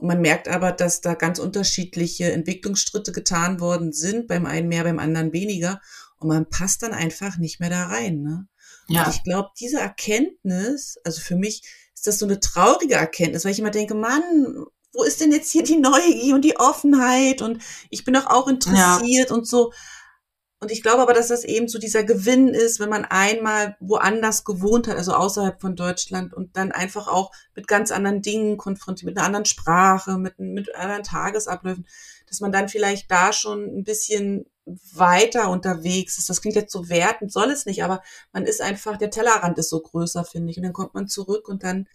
und 0.00 0.06
man 0.06 0.22
merkt 0.22 0.48
aber, 0.48 0.72
dass 0.72 1.02
da 1.02 1.14
ganz 1.14 1.38
unterschiedliche 1.38 2.32
Entwicklungsschritte 2.32 3.12
getan 3.12 3.60
worden 3.60 3.92
sind, 3.92 4.28
beim 4.28 4.46
einen 4.46 4.68
mehr, 4.68 4.84
beim 4.84 4.98
anderen 4.98 5.34
weniger. 5.34 5.80
Und 6.20 6.28
man 6.28 6.48
passt 6.48 6.82
dann 6.82 6.92
einfach 6.92 7.38
nicht 7.38 7.60
mehr 7.60 7.70
da 7.70 7.86
rein. 7.86 8.22
Ne? 8.22 8.46
Ja. 8.88 9.04
Und 9.04 9.14
ich 9.14 9.24
glaube, 9.24 9.50
diese 9.58 9.80
Erkenntnis, 9.80 10.96
also 11.04 11.20
für 11.20 11.36
mich 11.36 11.62
ist 11.94 12.06
das 12.06 12.18
so 12.18 12.26
eine 12.26 12.40
traurige 12.40 12.94
Erkenntnis, 12.94 13.44
weil 13.44 13.52
ich 13.52 13.58
immer 13.58 13.70
denke, 13.70 13.94
Mann, 13.94 14.66
wo 14.92 15.02
ist 15.02 15.20
denn 15.20 15.32
jetzt 15.32 15.50
hier 15.50 15.62
die 15.62 15.76
Neugier 15.76 16.34
und 16.34 16.44
die 16.44 16.58
Offenheit? 16.58 17.42
Und 17.42 17.62
ich 17.90 18.04
bin 18.04 18.14
doch 18.14 18.26
auch 18.26 18.48
interessiert 18.48 19.30
ja. 19.30 19.34
und 19.34 19.46
so. 19.46 19.72
Und 20.62 20.70
ich 20.70 20.82
glaube 20.82 21.00
aber, 21.00 21.14
dass 21.14 21.28
das 21.28 21.44
eben 21.44 21.68
so 21.68 21.78
dieser 21.78 22.04
Gewinn 22.04 22.48
ist, 22.48 22.80
wenn 22.80 22.90
man 22.90 23.06
einmal 23.06 23.76
woanders 23.80 24.44
gewohnt 24.44 24.88
hat, 24.88 24.96
also 24.98 25.14
außerhalb 25.14 25.58
von 25.58 25.74
Deutschland 25.74 26.34
und 26.34 26.54
dann 26.54 26.70
einfach 26.70 27.08
auch 27.08 27.32
mit 27.54 27.66
ganz 27.66 27.90
anderen 27.90 28.20
Dingen 28.20 28.58
konfrontiert, 28.58 29.06
mit 29.06 29.16
einer 29.16 29.26
anderen 29.26 29.46
Sprache, 29.46 30.18
mit, 30.18 30.38
mit 30.38 30.74
anderen 30.74 31.02
Tagesabläufen, 31.02 31.86
dass 32.28 32.40
man 32.40 32.52
dann 32.52 32.68
vielleicht 32.68 33.10
da 33.10 33.32
schon 33.32 33.64
ein 33.64 33.84
bisschen 33.84 34.44
weiter 34.92 35.48
unterwegs 35.48 36.18
ist. 36.18 36.28
Das 36.28 36.42
klingt 36.42 36.56
jetzt 36.56 36.72
so 36.72 36.90
wertend, 36.90 37.32
soll 37.32 37.50
es 37.50 37.64
nicht, 37.64 37.82
aber 37.82 38.02
man 38.34 38.44
ist 38.44 38.60
einfach, 38.60 38.98
der 38.98 39.10
Tellerrand 39.10 39.56
ist 39.56 39.70
so 39.70 39.80
größer, 39.80 40.24
finde 40.24 40.50
ich. 40.50 40.58
Und 40.58 40.64
dann 40.64 40.74
kommt 40.74 40.92
man 40.92 41.08
zurück 41.08 41.48
und 41.48 41.64
dann 41.64 41.88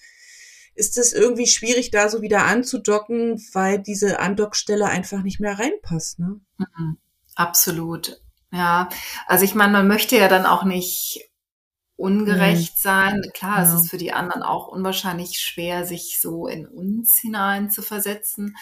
ist 0.74 0.98
es 0.98 1.14
irgendwie 1.14 1.48
schwierig, 1.48 1.92
da 1.92 2.10
so 2.10 2.24
wieder 2.24 2.46
anzudocken, 2.46 3.40
weil 3.54 3.78
diese 3.78 4.20
Andockstelle 4.20 4.88
einfach 4.88 5.22
nicht 5.22 5.40
mehr 5.40 5.60
reinpasst. 5.60 6.18
Ne? 6.18 6.42
Mhm. 6.58 6.98
Absolut. 7.36 8.25
Ja, 8.52 8.90
also 9.28 9.44
ich 9.44 9.56
meine, 9.56 9.74
man 9.74 9.88
möchte 9.88 10.16
ja 10.18 10.28
dann 10.28 10.46
auch 10.46 10.64
nicht 10.64 11.30
ungerecht 11.98 12.74
mhm. 12.76 12.80
sein. 12.80 13.22
Klar, 13.34 13.58
ja. 13.58 13.64
es 13.64 13.74
ist 13.74 13.90
für 13.90 13.98
die 13.98 14.14
anderen 14.14 14.44
auch 14.44 14.68
unwahrscheinlich 14.68 15.40
schwer, 15.40 15.86
sich 15.86 16.20
so 16.22 16.48
in 16.48 16.68
uns 16.68 17.18
hinein 17.22 17.70
zu 17.70 17.82
versetzen. 17.82 18.56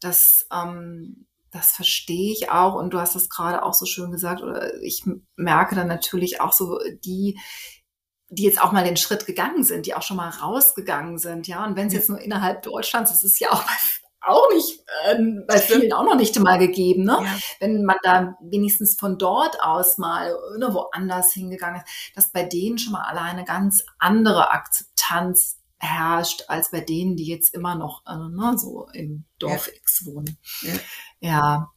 Das, 0.00 0.46
ähm, 0.52 1.26
das 1.50 1.70
verstehe 1.70 2.32
ich 2.32 2.50
auch. 2.50 2.74
Und 2.74 2.90
du 2.90 3.00
hast 3.00 3.16
es 3.16 3.28
gerade 3.28 3.62
auch 3.62 3.74
so 3.74 3.86
schön 3.86 4.10
gesagt. 4.10 4.42
Oder 4.42 4.74
ich 4.82 5.04
merke 5.36 5.74
dann 5.74 5.88
natürlich 5.88 6.40
auch 6.40 6.52
so 6.52 6.78
die, 7.04 7.38
die 8.28 8.44
jetzt 8.44 8.60
auch 8.62 8.72
mal 8.72 8.84
den 8.84 8.96
Schritt 8.96 9.26
gegangen 9.26 9.64
sind, 9.64 9.86
die 9.86 9.94
auch 9.94 10.02
schon 10.02 10.18
mal 10.18 10.28
rausgegangen 10.28 11.18
sind, 11.18 11.48
ja. 11.48 11.64
Und 11.64 11.76
wenn 11.76 11.88
es 11.88 11.94
jetzt 11.94 12.10
nur 12.10 12.20
innerhalb 12.20 12.62
Deutschlands, 12.62 13.10
das 13.10 13.24
ist 13.24 13.40
ja 13.40 13.50
auch 13.50 13.62
bei 13.62 13.72
auch 14.20 14.48
nicht, 14.52 14.80
äh, 15.06 15.16
bei 15.46 15.58
vielen 15.58 15.92
auch 15.92 16.04
noch 16.04 16.16
nicht 16.16 16.38
mal 16.38 16.58
gegeben, 16.58 17.04
ne? 17.04 17.18
Ja. 17.22 17.38
Wenn 17.60 17.84
man 17.84 17.96
da 18.02 18.36
wenigstens 18.40 18.96
von 18.98 19.18
dort 19.18 19.62
aus 19.62 19.98
mal 19.98 20.34
ne, 20.58 20.72
woanders 20.72 21.32
hingegangen 21.32 21.82
ist, 21.82 22.16
dass 22.16 22.32
bei 22.32 22.42
denen 22.42 22.78
schon 22.78 22.92
mal 22.92 23.02
alleine 23.02 23.44
ganz 23.44 23.84
andere 23.98 24.50
Akzeptanz 24.50 25.58
herrscht, 25.78 26.44
als 26.48 26.70
bei 26.70 26.80
denen, 26.80 27.16
die 27.16 27.26
jetzt 27.26 27.54
immer 27.54 27.76
noch 27.76 28.02
äh, 28.06 28.16
ne, 28.16 28.54
so 28.56 28.88
im 28.92 29.24
Dorf 29.38 29.68
ja. 29.68 29.74
X 29.74 30.06
wohnen. 30.06 30.38
Ja. 30.62 30.72
ja. 31.20 31.70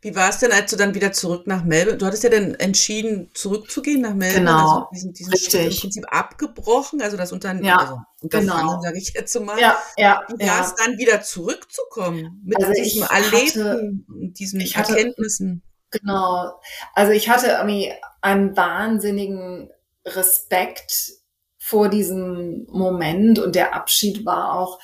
Wie 0.00 0.14
war 0.14 0.30
es 0.30 0.38
denn, 0.38 0.52
als 0.52 0.70
du 0.70 0.76
dann 0.76 0.94
wieder 0.94 1.12
zurück 1.12 1.46
nach 1.46 1.64
Melbourne? 1.64 1.98
Du 1.98 2.06
hattest 2.06 2.24
ja 2.24 2.30
dann 2.30 2.54
entschieden, 2.54 3.30
zurückzugehen 3.34 4.00
nach 4.00 4.14
Melbourne. 4.14 4.46
Genau. 4.46 4.88
Also 4.90 4.90
diesen, 4.92 5.12
diesen 5.12 5.36
Schritt 5.36 5.72
im 5.72 5.78
Prinzip 5.78 6.04
abgebrochen, 6.08 7.02
also 7.02 7.16
das 7.16 7.32
Unternehmen, 7.32 7.66
ja, 7.66 7.76
also 7.78 7.98
Unterfangen, 8.20 8.68
genau. 8.68 8.82
sage 8.82 8.98
ich 8.98 9.12
jetzt 9.14 9.40
mal. 9.40 9.58
Ja, 9.58 9.78
ja. 9.96 10.22
Wie 10.28 10.46
war 10.46 10.64
es 10.64 10.74
dann 10.74 10.98
wieder 10.98 11.22
zurückzukommen 11.22 12.42
mit 12.44 12.58
also 12.58 12.72
diesem 12.72 13.02
Erleben, 13.02 14.06
diesen 14.34 14.60
ich 14.60 14.76
hatte, 14.76 14.96
Erkenntnissen? 14.96 15.62
Genau. 15.90 16.60
Also 16.94 17.12
ich 17.12 17.28
hatte 17.28 17.48
irgendwie 17.48 17.92
einen 18.20 18.56
wahnsinnigen 18.56 19.70
Respekt 20.04 21.12
vor 21.58 21.88
diesem 21.88 22.66
Moment 22.70 23.38
und 23.38 23.54
der 23.54 23.74
Abschied 23.74 24.24
war 24.24 24.54
auch 24.54 24.78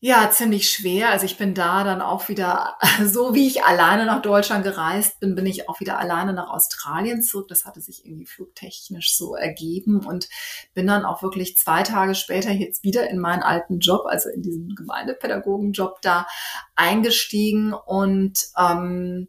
ja, 0.00 0.30
ziemlich 0.30 0.70
schwer. 0.70 1.10
Also 1.10 1.26
ich 1.26 1.38
bin 1.38 1.54
da 1.54 1.82
dann 1.82 2.00
auch 2.00 2.28
wieder, 2.28 2.78
so 3.04 3.34
wie 3.34 3.48
ich 3.48 3.64
alleine 3.64 4.06
nach 4.06 4.22
Deutschland 4.22 4.62
gereist 4.62 5.18
bin, 5.18 5.34
bin 5.34 5.44
ich 5.44 5.68
auch 5.68 5.80
wieder 5.80 5.98
alleine 5.98 6.32
nach 6.32 6.50
Australien 6.50 7.20
zurück. 7.20 7.48
Das 7.48 7.64
hatte 7.64 7.80
sich 7.80 8.04
irgendwie 8.04 8.26
flugtechnisch 8.26 9.16
so 9.16 9.34
ergeben 9.34 10.06
und 10.06 10.28
bin 10.72 10.86
dann 10.86 11.04
auch 11.04 11.22
wirklich 11.22 11.58
zwei 11.58 11.82
Tage 11.82 12.14
später 12.14 12.52
jetzt 12.52 12.84
wieder 12.84 13.10
in 13.10 13.18
meinen 13.18 13.42
alten 13.42 13.80
Job, 13.80 14.06
also 14.06 14.28
in 14.28 14.42
diesen 14.42 14.76
Gemeindepädagogenjob 14.76 16.00
da 16.00 16.28
eingestiegen 16.76 17.72
und 17.72 18.38
ähm, 18.56 19.26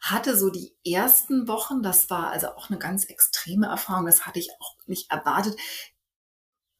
hatte 0.00 0.36
so 0.36 0.50
die 0.50 0.76
ersten 0.84 1.48
Wochen, 1.48 1.82
das 1.82 2.10
war 2.10 2.30
also 2.30 2.48
auch 2.48 2.68
eine 2.68 2.78
ganz 2.78 3.04
extreme 3.04 3.66
Erfahrung, 3.66 4.06
das 4.06 4.26
hatte 4.26 4.38
ich 4.38 4.50
auch 4.60 4.76
nicht 4.86 5.10
erwartet, 5.10 5.56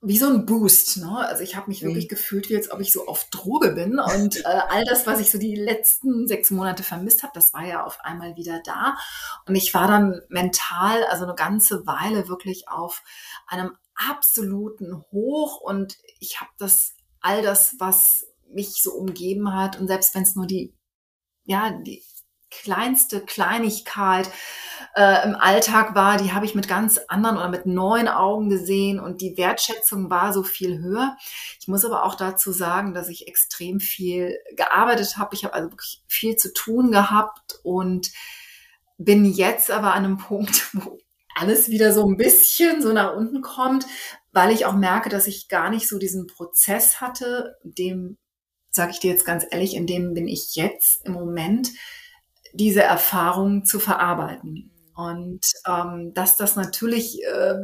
wie 0.00 0.18
so 0.18 0.28
ein 0.28 0.46
Boost. 0.46 0.98
Ne? 0.98 1.26
Also 1.26 1.42
ich 1.42 1.56
habe 1.56 1.68
mich 1.68 1.82
wirklich 1.82 2.04
mhm. 2.04 2.08
gefühlt, 2.08 2.48
wie 2.48 2.56
als 2.56 2.70
ob 2.70 2.80
ich 2.80 2.92
so 2.92 3.06
auf 3.06 3.24
Droge 3.30 3.72
bin. 3.72 3.98
Und 3.98 4.44
äh, 4.44 4.60
all 4.68 4.84
das, 4.84 5.06
was 5.06 5.20
ich 5.20 5.30
so 5.30 5.38
die 5.38 5.56
letzten 5.56 6.28
sechs 6.28 6.50
Monate 6.50 6.82
vermisst 6.82 7.22
habe, 7.22 7.32
das 7.34 7.52
war 7.52 7.66
ja 7.66 7.84
auf 7.84 7.98
einmal 8.02 8.36
wieder 8.36 8.60
da. 8.64 8.96
Und 9.46 9.56
ich 9.56 9.74
war 9.74 9.88
dann 9.88 10.20
mental, 10.28 11.04
also 11.10 11.24
eine 11.24 11.34
ganze 11.34 11.86
Weile 11.86 12.28
wirklich 12.28 12.68
auf 12.68 13.02
einem 13.46 13.76
absoluten 13.96 15.04
Hoch. 15.10 15.60
Und 15.60 15.98
ich 16.20 16.40
habe 16.40 16.50
das, 16.58 16.94
all 17.20 17.42
das, 17.42 17.74
was 17.78 18.24
mich 18.50 18.80
so 18.80 18.92
umgeben 18.92 19.52
hat, 19.52 19.80
und 19.80 19.88
selbst 19.88 20.14
wenn 20.14 20.22
es 20.22 20.36
nur 20.36 20.46
die, 20.46 20.74
ja, 21.44 21.70
die 21.70 22.04
kleinste 22.50 23.20
Kleinigkeit 23.20 24.30
äh, 24.94 25.24
im 25.24 25.34
Alltag 25.34 25.94
war, 25.94 26.16
die 26.16 26.32
habe 26.32 26.46
ich 26.46 26.54
mit 26.54 26.68
ganz 26.68 26.98
anderen 27.08 27.36
oder 27.36 27.48
mit 27.48 27.66
neuen 27.66 28.08
Augen 28.08 28.48
gesehen 28.48 29.00
und 29.00 29.20
die 29.20 29.36
Wertschätzung 29.36 30.10
war 30.10 30.32
so 30.32 30.42
viel 30.42 30.78
höher. 30.78 31.16
Ich 31.60 31.68
muss 31.68 31.84
aber 31.84 32.04
auch 32.04 32.14
dazu 32.14 32.52
sagen, 32.52 32.94
dass 32.94 33.08
ich 33.08 33.28
extrem 33.28 33.80
viel 33.80 34.38
gearbeitet 34.56 35.16
habe. 35.16 35.34
Ich 35.34 35.44
habe 35.44 35.54
also 35.54 35.70
wirklich 35.70 36.02
viel 36.06 36.36
zu 36.36 36.52
tun 36.52 36.90
gehabt 36.90 37.60
und 37.62 38.10
bin 38.96 39.24
jetzt 39.24 39.70
aber 39.70 39.94
an 39.94 40.04
einem 40.04 40.18
Punkt, 40.18 40.68
wo 40.72 40.98
alles 41.34 41.68
wieder 41.68 41.92
so 41.92 42.04
ein 42.04 42.16
bisschen 42.16 42.82
so 42.82 42.92
nach 42.92 43.14
unten 43.14 43.42
kommt, 43.42 43.86
weil 44.32 44.50
ich 44.50 44.66
auch 44.66 44.74
merke, 44.74 45.08
dass 45.08 45.26
ich 45.26 45.48
gar 45.48 45.70
nicht 45.70 45.88
so 45.88 45.98
diesen 45.98 46.26
Prozess 46.26 47.00
hatte, 47.00 47.56
dem 47.62 48.18
sage 48.70 48.92
ich 48.92 49.00
dir 49.00 49.10
jetzt 49.10 49.24
ganz 49.24 49.46
ehrlich, 49.50 49.74
in 49.74 49.86
dem 49.86 50.14
bin 50.14 50.28
ich 50.28 50.54
jetzt 50.54 51.04
im 51.04 51.12
Moment 51.12 51.70
diese 52.52 52.82
Erfahrung 52.82 53.64
zu 53.64 53.80
verarbeiten. 53.80 54.70
Und 54.94 55.40
ähm, 55.66 56.12
dass 56.14 56.36
das 56.36 56.56
natürlich 56.56 57.22
äh, 57.24 57.56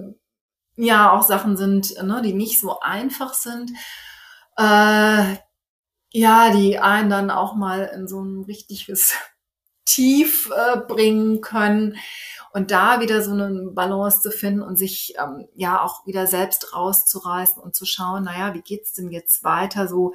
ja 0.76 1.12
auch 1.12 1.22
Sachen 1.22 1.57
sind, 1.57 2.01
ne, 2.03 2.22
die 2.22 2.32
nicht 2.32 2.61
so 2.61 2.78
einfach 2.80 3.35
sind, 3.35 3.70
äh, 4.57 5.35
ja, 6.16 6.51
die 6.53 6.78
einen 6.78 7.11
dann 7.11 7.30
auch 7.30 7.55
mal 7.55 7.91
in 7.95 8.07
so 8.07 8.22
ein 8.22 8.45
richtiges 8.45 9.14
Tief 9.85 10.51
äh, 10.51 10.78
bringen 10.78 11.41
können 11.41 11.97
und 12.53 12.70
da 12.70 13.01
wieder 13.01 13.20
so 13.20 13.32
eine 13.32 13.72
Balance 13.72 14.20
zu 14.20 14.30
finden 14.30 14.62
und 14.62 14.76
sich 14.76 15.14
ähm, 15.18 15.49
ja 15.57 15.82
auch 15.82 16.07
wieder 16.07 16.26
selbst 16.26 16.72
rauszureißen 16.74 17.61
und 17.61 17.74
zu 17.74 17.85
schauen, 17.85 18.24
naja, 18.24 18.55
wie 18.55 18.62
geht's 18.62 18.95
denn 18.95 19.11
jetzt 19.11 19.43
weiter 19.43 19.89
so, 19.89 20.14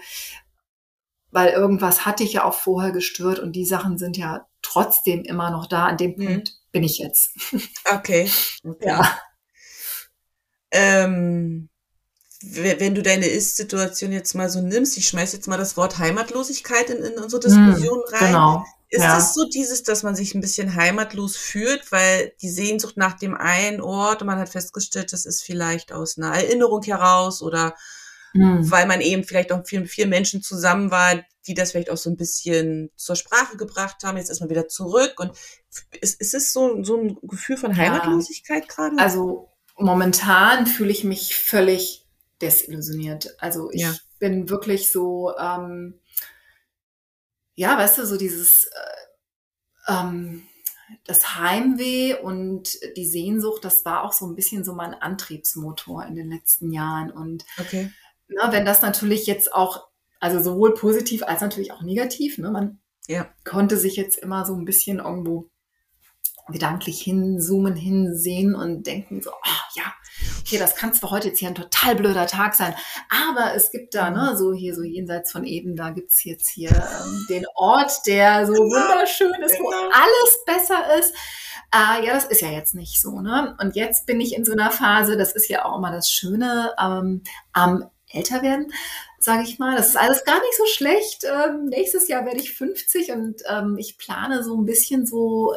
weil 1.32 1.49
irgendwas 1.49 2.05
hatte 2.05 2.24
ich 2.24 2.34
ja 2.34 2.45
auch 2.45 2.53
vorher 2.53 2.91
gestört 2.91 3.39
und 3.39 3.51
die 3.51 3.65
Sachen 3.65 3.97
sind 3.97 4.17
ja 4.17 4.47
trotzdem 4.72 5.24
immer 5.24 5.51
noch 5.51 5.67
da. 5.67 5.88
An 5.88 5.97
dem 5.97 6.15
mhm. 6.17 6.26
Punkt 6.26 6.53
bin 6.72 6.84
ich 6.84 6.99
jetzt. 6.99 7.32
Okay. 7.91 8.30
okay. 8.63 8.88
Ja. 8.88 9.20
Ähm, 10.72 11.70
wenn 12.41 12.95
du 12.95 13.03
deine 13.03 13.28
Ist-Situation 13.28 14.11
jetzt 14.11 14.34
mal 14.34 14.49
so 14.49 14.61
nimmst, 14.61 14.97
ich 14.97 15.07
schmeiß 15.07 15.34
jetzt 15.34 15.47
mal 15.47 15.57
das 15.57 15.76
Wort 15.76 15.97
Heimatlosigkeit 15.97 16.89
in, 16.89 17.03
in 17.03 17.17
unsere 17.17 17.41
Diskussion 17.41 17.97
mhm, 17.97 18.15
rein. 18.15 18.28
Genau. 18.28 18.65
Ist 18.91 19.03
ja. 19.03 19.17
es 19.17 19.36
so 19.36 19.45
dieses, 19.45 19.84
dass 19.84 20.01
man 20.01 20.15
sich 20.15 20.34
ein 20.34 20.41
bisschen 20.41 20.76
heimatlos 20.76 21.38
fühlt, 21.38 21.91
weil 21.91 22.34
die 22.41 22.49
Sehnsucht 22.49 22.97
nach 22.97 23.13
dem 23.13 23.36
einen 23.36 23.82
Ort 23.82 24.22
und 24.22 24.28
man 24.28 24.39
hat 24.39 24.49
festgestellt, 24.49 25.13
das 25.13 25.26
ist 25.26 25.43
vielleicht 25.43 25.91
aus 25.91 26.17
einer 26.17 26.34
Erinnerung 26.34 26.82
heraus 26.82 27.43
oder 27.43 27.76
mhm. 28.34 28.69
weil 28.69 28.88
man 28.88 29.01
eben 29.01 29.23
vielleicht 29.23 29.51
auch 29.51 29.65
viel, 29.65 29.86
vier 29.88 30.07
Menschen 30.07 30.41
zusammen 30.41 30.91
war, 30.91 31.23
die 31.47 31.53
das 31.53 31.71
vielleicht 31.71 31.89
auch 31.89 31.97
so 31.97 32.09
ein 32.09 32.17
bisschen 32.17 32.91
zur 32.95 33.15
Sprache 33.15 33.57
gebracht 33.57 34.03
haben. 34.03 34.17
Jetzt 34.17 34.30
ist 34.30 34.39
man 34.39 34.49
wieder 34.49 34.67
zurück. 34.67 35.19
Und 35.19 35.32
ist, 35.99 36.19
ist 36.21 36.34
es 36.34 36.53
so, 36.53 36.84
so 36.84 36.97
ein 36.97 37.17
Gefühl 37.23 37.57
von 37.57 37.75
Heimatlosigkeit 37.75 38.65
ja. 38.67 38.73
gerade? 38.73 38.97
Also 38.99 39.49
momentan 39.77 40.67
fühle 40.67 40.91
ich 40.91 41.03
mich 41.03 41.36
völlig 41.36 42.05
desillusioniert. 42.41 43.36
Also 43.39 43.71
ich 43.71 43.82
ja. 43.82 43.95
bin 44.19 44.49
wirklich 44.49 44.91
so, 44.91 45.34
ähm, 45.38 45.99
ja, 47.55 47.77
weißt 47.77 47.97
du, 47.97 48.05
so 48.05 48.17
dieses 48.17 48.65
äh, 48.65 49.93
ähm, 49.93 50.43
das 51.05 51.36
Heimweh 51.36 52.15
und 52.15 52.77
die 52.95 53.05
Sehnsucht, 53.05 53.63
das 53.63 53.86
war 53.86 54.03
auch 54.03 54.13
so 54.13 54.25
ein 54.25 54.36
bisschen 54.36 54.63
so 54.63 54.73
mein 54.73 54.93
Antriebsmotor 54.93 56.05
in 56.05 56.15
den 56.15 56.30
letzten 56.30 56.71
Jahren. 56.71 57.11
Und 57.11 57.45
okay. 57.59 57.91
Na, 58.30 58.47
ne, 58.47 58.53
wenn 58.53 58.65
das 58.65 58.82
natürlich 58.82 59.25
jetzt 59.27 59.53
auch 59.53 59.89
also 60.19 60.39
sowohl 60.39 60.73
positiv 60.73 61.23
als 61.23 61.41
natürlich 61.41 61.71
auch 61.71 61.82
negativ. 61.82 62.38
Ne? 62.38 62.51
Man 62.51 62.80
ja. 63.07 63.27
konnte 63.45 63.77
sich 63.77 63.95
jetzt 63.95 64.19
immer 64.19 64.45
so 64.45 64.53
ein 64.53 64.65
bisschen 64.65 64.99
irgendwo 64.99 65.49
gedanklich 66.51 67.01
hinzoomen, 67.01 67.75
hinsehen 67.75 68.55
und 68.55 68.88
denken 68.88 69.21
so, 69.21 69.30
oh, 69.30 69.75
ja, 69.75 69.84
okay, 70.39 70.57
das 70.57 70.75
kann 70.75 70.93
zwar 70.93 71.11
heute 71.11 71.27
jetzt 71.27 71.38
hier 71.38 71.49
ein 71.49 71.53
total 71.53 71.95
blöder 71.95 72.25
Tag 72.25 72.55
sein, 72.55 72.73
aber 73.09 73.53
es 73.53 73.69
gibt 73.69 73.93
da, 73.93 74.09
ne, 74.09 74.36
so 74.36 74.51
hier 74.51 74.73
so 74.73 74.82
jenseits 74.82 75.32
von 75.32 75.45
Eden, 75.45 75.75
da 75.75 75.91
gibt's 75.91 76.23
jetzt 76.23 76.49
hier 76.49 76.71
ähm, 76.71 77.25
den 77.30 77.45
Ort, 77.53 77.91
der 78.07 78.47
so 78.47 78.53
genau. 78.53 78.65
wunderschön 78.65 79.32
ist, 79.43 79.59
wo 79.59 79.69
genau. 79.69 79.89
alles 79.93 80.43
besser 80.47 80.97
ist. 80.97 81.13
Äh, 81.71 82.03
ja, 82.07 82.13
das 82.13 82.25
ist 82.25 82.41
ja 82.41 82.49
jetzt 82.49 82.73
nicht 82.73 82.99
so, 82.99 83.21
ne? 83.21 83.55
Und 83.61 83.75
jetzt 83.75 84.07
bin 84.07 84.19
ich 84.19 84.36
in 84.36 84.43
so 84.43 84.53
einer 84.53 84.71
Phase, 84.71 85.17
das 85.17 85.34
ist 85.34 85.49
ja 85.49 85.65
auch 85.65 85.77
immer 85.77 85.91
das 85.91 86.09
Schöne 86.09 86.73
ähm, 86.82 87.21
am 87.53 87.86
älter 88.10 88.41
werden, 88.41 88.74
sage 89.20 89.43
ich 89.43 89.60
mal. 89.60 89.76
Das 89.76 89.89
ist 89.89 89.97
alles 89.97 90.24
gar 90.26 90.39
nicht 90.39 90.57
so 90.57 90.66
schlecht. 90.66 91.24
Ähm, 91.24 91.66
nächstes 91.66 92.07
Jahr 92.07 92.26
werde 92.26 92.39
ich 92.39 92.53
50 92.53 93.12
und 93.12 93.41
ähm, 93.47 93.78
ich 93.78 93.97
plane 93.97 94.43
so 94.43 94.57
ein 94.57 94.66
bisschen 94.66 95.05
so 95.05 95.53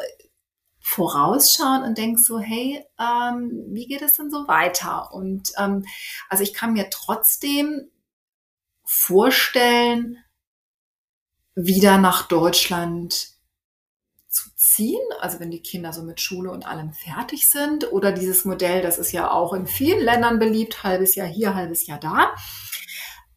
vorausschauen 0.80 1.84
und 1.84 1.96
denke 1.96 2.20
so, 2.20 2.38
hey, 2.38 2.84
ähm, 2.98 3.66
wie 3.68 3.86
geht 3.86 4.02
es 4.02 4.14
denn 4.14 4.30
so 4.30 4.48
weiter? 4.48 5.12
Und 5.12 5.52
ähm, 5.56 5.84
also 6.28 6.42
ich 6.42 6.52
kann 6.52 6.72
mir 6.72 6.90
trotzdem 6.90 7.90
vorstellen, 8.84 10.18
wieder 11.54 11.98
nach 11.98 12.28
Deutschland 12.28 13.31
ziehen, 14.74 15.00
also 15.20 15.40
wenn 15.40 15.50
die 15.50 15.62
Kinder 15.62 15.92
so 15.92 16.02
mit 16.02 16.20
Schule 16.20 16.50
und 16.50 16.66
allem 16.66 16.92
fertig 16.92 17.50
sind, 17.50 17.92
oder 17.92 18.12
dieses 18.12 18.44
Modell, 18.44 18.82
das 18.82 18.98
ist 18.98 19.12
ja 19.12 19.30
auch 19.30 19.52
in 19.52 19.66
vielen 19.66 20.00
Ländern 20.00 20.38
beliebt, 20.38 20.82
halbes 20.82 21.14
Jahr 21.14 21.28
hier, 21.28 21.54
halbes 21.54 21.86
Jahr 21.86 21.98
da. 21.98 22.34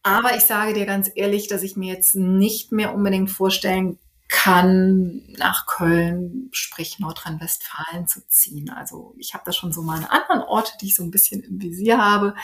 Aber 0.03 0.35
ich 0.35 0.43
sage 0.43 0.73
dir 0.73 0.85
ganz 0.85 1.09
ehrlich, 1.15 1.47
dass 1.47 1.63
ich 1.63 1.75
mir 1.75 1.93
jetzt 1.93 2.15
nicht 2.15 2.71
mehr 2.71 2.93
unbedingt 2.93 3.31
vorstellen 3.31 3.97
kann, 4.27 5.23
nach 5.37 5.65
Köln, 5.65 6.49
sprich 6.51 6.99
Nordrhein-Westfalen 6.99 8.07
zu 8.07 8.27
ziehen. 8.27 8.69
Also 8.69 9.15
ich 9.17 9.33
habe 9.33 9.43
da 9.45 9.51
schon 9.51 9.71
so 9.71 9.81
meine 9.81 10.11
anderen 10.11 10.41
Orte, 10.41 10.73
die 10.81 10.87
ich 10.87 10.95
so 10.95 11.03
ein 11.03 11.11
bisschen 11.11 11.41
im 11.41 11.61
Visier 11.61 11.97
habe, 11.97 12.35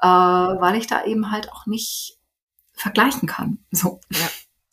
äh, 0.00 0.06
weil 0.06 0.76
ich 0.76 0.86
da 0.86 1.04
eben 1.04 1.30
halt 1.30 1.50
auch 1.52 1.66
nicht 1.66 2.18
vergleichen 2.72 3.28
kann. 3.28 3.58
So. 3.70 4.00
Ja. 4.12 4.28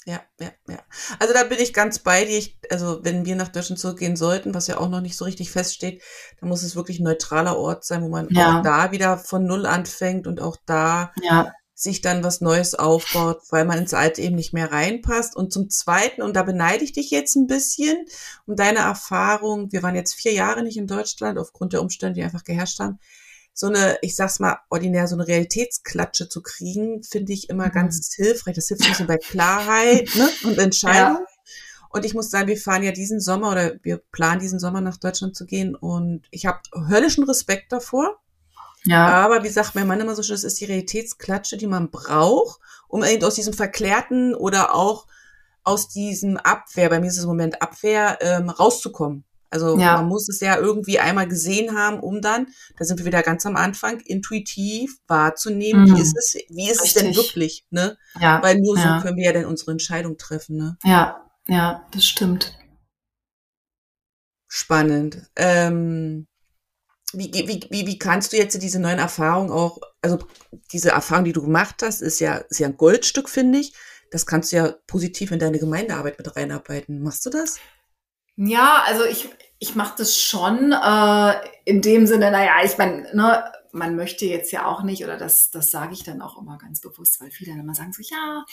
Ja, 0.08 0.22
ja, 0.40 0.52
ja. 0.70 0.80
Also 1.20 1.34
da 1.34 1.44
bin 1.44 1.60
ich 1.60 1.74
ganz 1.74 2.00
bei 2.00 2.24
dir. 2.24 2.38
Ich, 2.38 2.58
also 2.72 3.04
wenn 3.04 3.26
wir 3.26 3.36
nach 3.36 3.50
Deutschland 3.50 3.78
zurückgehen 3.78 4.16
sollten, 4.16 4.54
was 4.54 4.68
ja 4.68 4.78
auch 4.78 4.88
noch 4.88 5.02
nicht 5.02 5.18
so 5.18 5.26
richtig 5.26 5.52
feststeht, 5.52 6.02
dann 6.40 6.48
muss 6.48 6.64
es 6.64 6.78
wirklich 6.78 7.00
ein 7.00 7.04
neutraler 7.04 7.58
Ort 7.58 7.84
sein, 7.84 8.02
wo 8.02 8.08
man 8.08 8.30
ja. 8.30 8.60
auch 8.60 8.64
da 8.64 8.92
wieder 8.94 9.18
von 9.18 9.46
Null 9.46 9.66
anfängt 9.66 10.26
und 10.26 10.42
auch 10.42 10.56
da 10.66 11.12
ja 11.22 11.52
sich 11.80 12.02
dann 12.02 12.24
was 12.24 12.42
Neues 12.42 12.74
aufbaut, 12.74 13.44
weil 13.52 13.64
man 13.64 13.78
ins 13.78 13.94
Alte 13.94 14.20
eben 14.24 14.36
nicht 14.36 14.52
mehr 14.52 14.72
reinpasst. 14.72 15.36
Und 15.36 15.54
zum 15.54 15.70
Zweiten, 15.70 16.24
und 16.24 16.36
da 16.36 16.42
beneide 16.42 16.84
ich 16.84 16.92
dich 16.92 17.12
jetzt 17.12 17.36
ein 17.36 17.46
bisschen 17.46 18.04
um 18.48 18.56
deine 18.56 18.80
Erfahrung, 18.80 19.72
wir 19.72 19.84
waren 19.84 19.94
jetzt 19.94 20.16
vier 20.16 20.34
Jahre 20.34 20.64
nicht 20.64 20.78
in 20.78 20.88
Deutschland 20.88 21.38
aufgrund 21.38 21.74
der 21.74 21.84
Umstände, 21.84 22.16
die 22.16 22.24
einfach 22.24 22.44
geherrscht 22.44 22.80
haben. 22.80 22.98
So 23.60 23.68
eine, 23.68 23.98
ich 24.02 24.16
sag's 24.16 24.40
mal, 24.40 24.60
ordinär 24.70 25.08
so 25.08 25.16
eine 25.16 25.28
Realitätsklatsche 25.28 26.30
zu 26.30 26.44
kriegen, 26.44 27.04
finde 27.04 27.34
ich 27.34 27.50
immer 27.50 27.68
mhm. 27.68 27.72
ganz 27.72 28.14
hilfreich. 28.14 28.56
Das 28.56 28.68
hilft 28.68 28.84
ein 28.84 28.90
bisschen 28.90 29.08
bei 29.08 29.18
Klarheit 29.18 30.10
ne? 30.16 30.30
und 30.44 30.60
Entscheidung. 30.60 31.20
Ja. 31.20 31.26
Und 31.90 32.06
ich 32.06 32.14
muss 32.14 32.30
sagen, 32.30 32.48
wir 32.48 32.58
fahren 32.58 32.84
ja 32.84 32.92
diesen 32.92 33.20
Sommer 33.20 33.52
oder 33.52 33.76
wir 33.82 33.98
planen 34.12 34.42
diesen 34.42 34.60
Sommer 34.60 34.82
nach 34.82 34.98
Deutschland 34.98 35.36
zu 35.36 35.46
gehen 35.46 35.76
und 35.76 36.28
ich 36.32 36.46
habe 36.46 36.60
höllischen 36.88 37.24
Respekt 37.24 37.72
davor 37.72 38.20
ja. 38.88 39.08
Aber 39.08 39.44
wie 39.44 39.50
sagt 39.50 39.76
mein 39.76 39.88
Mann 39.88 40.00
immer 40.00 40.16
so 40.16 40.24
schön, 40.24 40.36
das 40.36 40.44
ist 40.44 40.60
die 40.62 40.66
Realitätsklatsche, 40.66 41.58
die 41.58 41.68
man 41.68 41.92
braucht, 41.92 42.60
um 42.88 43.04
eben 43.04 43.24
aus 43.24 43.36
diesem 43.36 43.54
Verklärten 43.54 44.34
oder 44.34 44.74
auch 44.74 45.08
aus 45.64 45.90
diesem 45.90 46.38
Abwehr, 46.38 46.90
bei 46.90 47.00
mir 47.00 47.08
ist 47.08 47.18
es 47.18 47.24
im 47.24 47.30
Moment 47.30 47.62
Abwehr, 47.62 48.18
ähm, 48.22 48.50
rauszukommen. 48.50 49.26
Also 49.50 49.78
ja. 49.78 49.98
man 49.98 50.08
muss 50.08 50.28
es 50.30 50.40
ja 50.40 50.58
irgendwie 50.58 51.00
einmal 51.00 51.28
gesehen 51.28 51.78
haben, 51.78 52.00
um 52.00 52.22
dann, 52.22 52.48
da 52.78 52.86
sind 52.86 53.00
wir 53.00 53.06
wieder 53.06 53.24
ganz 53.24 53.46
am 53.46 53.56
Anfang, 53.56 54.00
intuitiv 54.02 54.98
wahrzunehmen, 55.08 55.84
mhm. 55.84 55.96
wie 55.96 56.02
ist 56.02 56.18
es, 56.18 56.36
wie 56.50 56.70
ist 56.70 56.84
Richtig. 56.84 56.88
es 56.88 56.94
denn 56.94 57.16
wirklich, 57.16 57.66
ne? 57.70 57.98
Ja. 58.20 58.42
Weil 58.44 58.60
nur 58.60 58.78
ja. 58.78 58.98
so 58.98 59.04
können 59.04 59.18
wir 59.18 59.26
ja 59.26 59.34
dann 59.34 59.46
unsere 59.46 59.72
Entscheidung 59.72 60.18
treffen, 60.18 60.58
ne? 60.58 60.78
Ja, 60.84 61.26
ja, 61.48 61.88
das 61.92 62.06
stimmt. 62.06 62.58
Spannend. 64.48 65.30
Ähm, 65.36 66.28
wie, 67.14 67.32
wie, 67.34 67.66
wie, 67.70 67.88
wie 67.88 68.00
kannst 68.00 68.34
du 68.34 68.38
jetzt 68.38 68.62
diese 68.62 68.80
neuen 68.80 69.00
Erfahrungen 69.00 69.50
auch, 69.50 69.80
also 70.02 70.20
diese 70.74 70.90
Erfahrung, 70.92 71.26
die 71.26 71.34
du 71.34 71.42
gemacht 71.42 71.76
hast, 71.82 72.02
ist 72.02 72.20
ja, 72.20 72.36
ist 72.36 72.60
ja 72.60 72.68
ein 72.68 72.78
Goldstück, 72.78 73.30
finde 73.30 73.60
ich. 73.60 73.74
Das 74.12 74.26
kannst 74.26 74.52
du 74.52 74.58
ja 74.58 74.76
positiv 74.88 75.32
in 75.32 75.40
deine 75.40 75.60
Gemeindearbeit 75.60 76.18
mit 76.18 76.36
reinarbeiten. 76.36 77.02
Machst 77.02 77.26
du 77.26 77.30
das? 77.30 77.60
Ja, 78.38 78.84
also 78.86 79.04
ich, 79.04 79.30
ich 79.60 79.76
mache 79.76 79.96
das 79.98 80.18
schon 80.18 80.72
äh, 80.72 81.34
in 81.66 81.82
dem 81.82 82.06
Sinne, 82.06 82.32
naja, 82.32 82.64
ich 82.64 82.78
meine, 82.78 83.14
ne, 83.16 83.44
man 83.72 83.96
möchte 83.96 84.26
jetzt 84.26 84.52
ja 84.52 84.66
auch 84.68 84.84
nicht, 84.84 85.04
oder 85.04 85.18
das, 85.18 85.50
das 85.50 85.72
sage 85.72 85.94
ich 85.94 86.04
dann 86.04 86.22
auch 86.22 86.40
immer 86.40 86.58
ganz 86.58 86.80
bewusst, 86.80 87.20
weil 87.20 87.32
viele 87.32 87.52
dann 87.52 87.62
immer 87.62 87.76
sagen 87.76 87.94
so, 87.94 88.04
ja, 88.04 88.46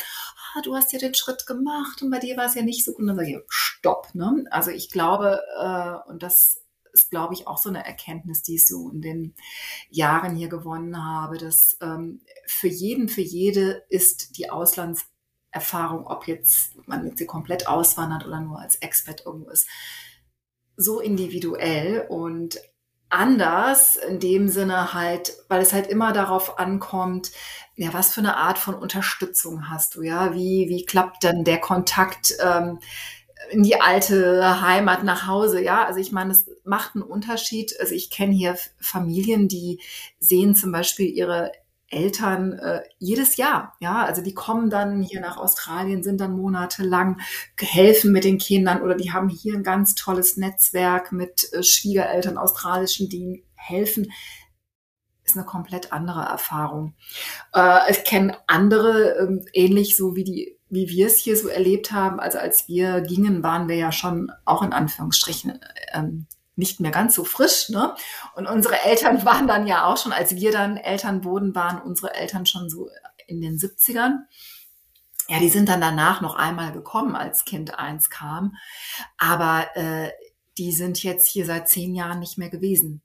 ah, 0.54 0.60
du 0.62 0.74
hast 0.74 0.92
ja 0.92 0.98
den 0.98 1.14
Schritt 1.14 1.46
gemacht 1.46 2.02
und 2.02 2.10
bei 2.10 2.18
dir 2.18 2.36
war 2.36 2.46
es 2.46 2.54
ja 2.54 2.62
nicht 2.62 2.84
so 2.84 2.92
gut. 2.92 3.00
Und 3.00 3.06
dann 3.08 3.16
sage 3.16 3.30
ich, 3.30 3.38
stopp. 3.48 4.14
Ne? 4.14 4.44
Also 4.50 4.70
ich 4.70 4.90
glaube, 4.90 5.40
äh, 5.58 6.10
und 6.10 6.22
das 6.22 6.62
ist, 6.92 7.10
glaube 7.10 7.34
ich, 7.34 7.46
auch 7.46 7.58
so 7.58 7.68
eine 7.68 7.84
Erkenntnis, 7.84 8.42
die 8.42 8.54
ich 8.54 8.66
so 8.66 8.88
in 8.90 9.02
den 9.02 9.34
Jahren 9.90 10.36
hier 10.36 10.48
gewonnen 10.48 11.04
habe, 11.04 11.38
dass 11.38 11.76
ähm, 11.82 12.22
für 12.46 12.68
jeden, 12.68 13.08
für 13.08 13.20
jede 13.20 13.84
ist 13.88 14.38
die 14.38 14.50
Auslandserfahrung, 15.54 16.06
ob 16.06 16.26
jetzt 16.26 16.76
man 16.86 17.06
jetzt 17.06 17.18
sie 17.18 17.26
komplett 17.26 17.66
auswandert 17.68 18.26
oder 18.26 18.40
nur 18.40 18.60
als 18.60 18.76
Expert 18.76 19.24
irgendwo 19.24 19.50
ist, 19.50 19.68
so 20.76 21.00
individuell 21.00 22.06
und 22.08 22.60
anders 23.10 23.96
in 23.96 24.18
dem 24.18 24.48
Sinne 24.48 24.92
halt, 24.92 25.32
weil 25.48 25.62
es 25.62 25.72
halt 25.72 25.86
immer 25.86 26.12
darauf 26.12 26.58
ankommt, 26.58 27.30
ja, 27.76 27.92
was 27.92 28.12
für 28.12 28.20
eine 28.20 28.36
Art 28.36 28.58
von 28.58 28.74
Unterstützung 28.74 29.70
hast 29.70 29.94
du, 29.94 30.02
ja, 30.02 30.34
wie, 30.34 30.68
wie 30.68 30.84
klappt 30.84 31.22
denn 31.22 31.44
der 31.44 31.60
Kontakt 31.60 32.34
ähm, 32.44 32.80
in 33.50 33.62
die 33.62 33.80
alte 33.80 34.62
Heimat 34.62 35.04
nach 35.04 35.26
Hause, 35.28 35.62
ja, 35.62 35.84
also 35.84 36.00
ich 36.00 36.10
meine, 36.10 36.32
es 36.32 36.50
macht 36.64 36.94
einen 36.94 37.04
Unterschied, 37.04 37.78
also 37.78 37.94
ich 37.94 38.10
kenne 38.10 38.32
hier 38.32 38.56
Familien, 38.80 39.48
die 39.48 39.80
sehen 40.18 40.56
zum 40.56 40.72
Beispiel 40.72 41.06
ihre 41.06 41.52
Eltern 41.94 42.52
äh, 42.54 42.82
jedes 42.98 43.36
Jahr. 43.36 43.74
Ja, 43.80 44.04
also 44.04 44.22
die 44.22 44.34
kommen 44.34 44.70
dann 44.70 45.02
hier 45.02 45.20
nach 45.20 45.36
Australien, 45.36 46.02
sind 46.02 46.20
dann 46.20 46.36
monatelang, 46.36 47.20
helfen 47.58 48.12
mit 48.12 48.24
den 48.24 48.38
Kindern 48.38 48.82
oder 48.82 48.94
die 48.94 49.12
haben 49.12 49.28
hier 49.28 49.54
ein 49.54 49.62
ganz 49.62 49.94
tolles 49.94 50.36
Netzwerk 50.36 51.12
mit 51.12 51.52
äh, 51.52 51.62
Schwiegereltern 51.62 52.38
australischen, 52.38 53.08
die 53.08 53.44
helfen. 53.54 54.12
Ist 55.24 55.36
eine 55.36 55.46
komplett 55.46 55.92
andere 55.92 56.22
Erfahrung. 56.22 56.94
Äh, 57.54 57.90
ich 57.90 58.04
kenne 58.04 58.36
andere, 58.46 59.16
äh, 59.16 59.44
ähnlich 59.52 59.96
so 59.96 60.16
wie 60.16 60.24
die 60.24 60.58
wie 60.74 60.88
wir 60.88 61.06
es 61.06 61.18
hier 61.18 61.36
so 61.36 61.48
erlebt 61.48 61.92
haben, 61.92 62.18
also 62.18 62.38
als 62.38 62.66
wir 62.66 63.00
gingen, 63.00 63.44
waren 63.44 63.68
wir 63.68 63.76
ja 63.76 63.92
schon 63.92 64.32
auch 64.44 64.62
in 64.62 64.72
Anführungsstrichen 64.72 65.60
ähm, 65.92 66.26
nicht 66.56 66.80
mehr 66.80 66.90
ganz 66.90 67.14
so 67.14 67.24
frisch. 67.24 67.68
Ne? 67.68 67.94
Und 68.34 68.46
unsere 68.46 68.80
Eltern 68.82 69.24
waren 69.24 69.46
dann 69.46 69.66
ja 69.66 69.86
auch 69.86 69.96
schon, 69.96 70.12
als 70.12 70.36
wir 70.36 70.52
dann 70.52 70.76
Eltern 70.76 71.24
wurden, 71.24 71.54
waren 71.54 71.80
unsere 71.80 72.14
Eltern 72.14 72.46
schon 72.46 72.68
so 72.68 72.88
in 73.26 73.40
den 73.40 73.58
70ern. 73.58 74.20
Ja, 75.28 75.38
die 75.38 75.48
sind 75.48 75.68
dann 75.68 75.80
danach 75.80 76.20
noch 76.20 76.34
einmal 76.34 76.72
gekommen, 76.72 77.16
als 77.16 77.44
Kind 77.44 77.78
eins 77.78 78.10
kam. 78.10 78.56
Aber 79.16 79.74
äh, 79.74 80.10
die 80.58 80.72
sind 80.72 81.02
jetzt 81.02 81.28
hier 81.28 81.46
seit 81.46 81.68
zehn 81.68 81.94
Jahren 81.94 82.18
nicht 82.18 82.36
mehr 82.36 82.50
gewesen. 82.50 83.02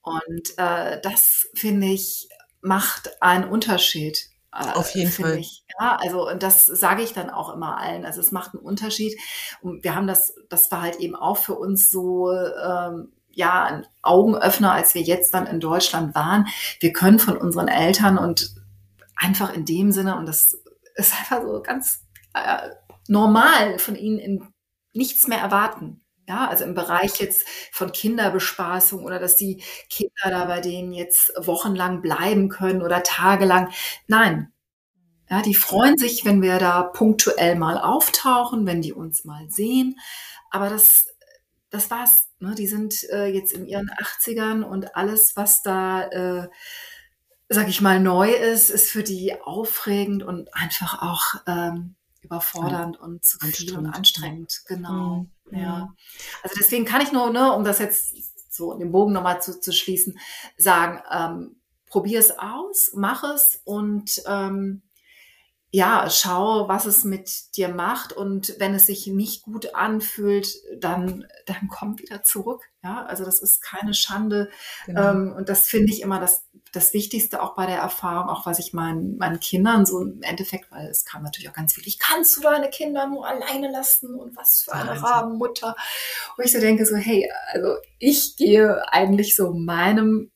Und 0.00 0.58
äh, 0.58 1.00
das, 1.02 1.46
finde 1.54 1.88
ich, 1.88 2.28
macht 2.60 3.22
einen 3.22 3.44
Unterschied. 3.44 4.28
Auf 4.54 4.94
jeden 4.94 5.10
Fall. 5.10 5.38
Ich. 5.38 5.64
Ja, 5.80 5.96
also 6.00 6.28
und 6.28 6.42
das 6.42 6.66
sage 6.66 7.02
ich 7.02 7.12
dann 7.12 7.30
auch 7.30 7.52
immer 7.52 7.78
allen. 7.78 8.04
Also 8.04 8.20
es 8.20 8.30
macht 8.30 8.54
einen 8.54 8.62
Unterschied. 8.62 9.18
Und 9.60 9.82
wir 9.82 9.94
haben 9.94 10.06
das, 10.06 10.34
das 10.48 10.70
war 10.70 10.82
halt 10.82 10.96
eben 10.96 11.16
auch 11.16 11.36
für 11.36 11.54
uns 11.54 11.90
so 11.90 12.30
ähm, 12.30 13.12
ja 13.30 13.64
ein 13.64 13.86
Augenöffner, 14.02 14.72
als 14.72 14.94
wir 14.94 15.02
jetzt 15.02 15.34
dann 15.34 15.46
in 15.46 15.60
Deutschland 15.60 16.14
waren. 16.14 16.46
Wir 16.80 16.92
können 16.92 17.18
von 17.18 17.36
unseren 17.36 17.68
Eltern 17.68 18.16
und 18.18 18.54
einfach 19.16 19.52
in 19.52 19.64
dem 19.64 19.90
Sinne 19.90 20.16
und 20.16 20.26
das 20.26 20.56
ist 20.94 21.14
einfach 21.18 21.42
so 21.42 21.60
ganz 21.62 22.04
äh, 22.34 22.70
normal 23.08 23.78
von 23.78 23.96
ihnen 23.96 24.18
in 24.18 24.48
nichts 24.92 25.26
mehr 25.26 25.38
erwarten. 25.38 26.03
Ja, 26.26 26.48
also 26.48 26.64
im 26.64 26.74
Bereich 26.74 27.20
jetzt 27.20 27.46
von 27.70 27.92
Kinderbespaßung 27.92 29.04
oder 29.04 29.18
dass 29.18 29.36
die 29.36 29.62
Kinder 29.90 30.30
da 30.30 30.46
bei 30.46 30.60
denen 30.60 30.92
jetzt 30.92 31.32
wochenlang 31.36 32.00
bleiben 32.00 32.48
können 32.48 32.80
oder 32.82 33.02
tagelang. 33.02 33.70
Nein. 34.06 34.50
Ja, 35.28 35.42
die 35.42 35.54
freuen 35.54 35.96
sich, 35.98 36.24
wenn 36.24 36.42
wir 36.42 36.58
da 36.58 36.82
punktuell 36.82 37.56
mal 37.56 37.78
auftauchen, 37.78 38.66
wenn 38.66 38.82
die 38.82 38.92
uns 38.92 39.24
mal 39.24 39.50
sehen. 39.50 39.98
Aber 40.50 40.70
das, 40.70 41.08
das 41.70 41.90
war's. 41.90 42.28
Ne? 42.40 42.54
Die 42.54 42.66
sind 42.66 43.04
äh, 43.10 43.26
jetzt 43.26 43.52
in 43.52 43.66
ihren 43.66 43.90
80ern 43.90 44.62
und 44.62 44.96
alles, 44.96 45.36
was 45.36 45.62
da, 45.62 46.02
äh, 46.08 46.48
sag 47.48 47.68
ich 47.68 47.80
mal, 47.80 48.00
neu 48.00 48.30
ist, 48.30 48.70
ist 48.70 48.90
für 48.90 49.02
die 49.02 49.40
aufregend 49.42 50.22
und 50.22 50.54
einfach 50.54 51.02
auch 51.02 51.42
ähm, 51.46 51.96
überfordernd 52.20 52.98
und 52.98 53.24
zu 53.24 53.38
viel 53.40 53.76
und 53.76 53.86
anstrengend. 53.86 54.62
Genau. 54.66 55.16
Mhm. 55.16 55.33
Ja. 55.50 55.94
Also 56.42 56.56
deswegen 56.58 56.84
kann 56.84 57.02
ich 57.02 57.12
nur, 57.12 57.30
ne, 57.30 57.52
um 57.52 57.64
das 57.64 57.78
jetzt 57.78 58.14
so 58.54 58.74
den 58.74 58.92
Bogen 58.92 59.12
nochmal 59.12 59.42
zu, 59.42 59.60
zu 59.60 59.72
schließen, 59.72 60.18
sagen, 60.56 61.02
ähm, 61.10 61.60
probier 61.86 62.18
es 62.18 62.38
aus, 62.38 62.92
mach 62.94 63.22
es 63.24 63.60
und 63.64 64.22
ähm, 64.26 64.82
ja, 65.70 66.08
schau, 66.08 66.68
was 66.68 66.86
es 66.86 67.02
mit 67.02 67.56
dir 67.56 67.68
macht 67.68 68.12
und 68.12 68.54
wenn 68.58 68.74
es 68.74 68.86
sich 68.86 69.08
nicht 69.08 69.42
gut 69.42 69.74
anfühlt, 69.74 70.54
dann, 70.78 71.26
dann 71.46 71.68
komm 71.68 71.98
wieder 71.98 72.22
zurück. 72.22 72.62
Ja, 72.84 73.06
also 73.06 73.24
das 73.24 73.40
ist 73.40 73.62
keine 73.62 73.94
Schande. 73.94 74.50
Genau. 74.84 75.10
Ähm, 75.10 75.32
und 75.34 75.48
das 75.48 75.66
finde 75.66 75.90
ich 75.90 76.02
immer 76.02 76.20
das, 76.20 76.44
das 76.70 76.92
Wichtigste 76.92 77.42
auch 77.42 77.54
bei 77.54 77.64
der 77.64 77.78
Erfahrung, 77.78 78.28
auch 78.28 78.44
was 78.44 78.58
ich 78.58 78.74
meinen, 78.74 79.16
meinen 79.16 79.40
Kindern 79.40 79.86
so 79.86 80.02
im 80.02 80.20
Endeffekt, 80.20 80.70
weil 80.70 80.88
es 80.88 81.06
kam 81.06 81.22
natürlich 81.22 81.48
auch 81.48 81.54
ganz 81.54 81.72
viel, 81.72 81.86
ich 81.86 81.98
kannst 81.98 82.36
du 82.36 82.42
deine 82.42 82.68
Kinder 82.68 83.06
nur 83.06 83.26
alleine 83.26 83.70
lassen 83.70 84.14
und 84.14 84.36
was 84.36 84.64
für 84.64 84.74
eine 84.74 85.02
Rabenmutter. 85.02 85.74
Wo 86.36 86.42
ich 86.42 86.52
so 86.52 86.60
denke, 86.60 86.84
so, 86.84 86.94
hey, 86.94 87.26
also 87.52 87.76
ich 87.98 88.36
gehe 88.36 88.86
eigentlich 88.92 89.34
so 89.34 89.54
meinem 89.54 90.30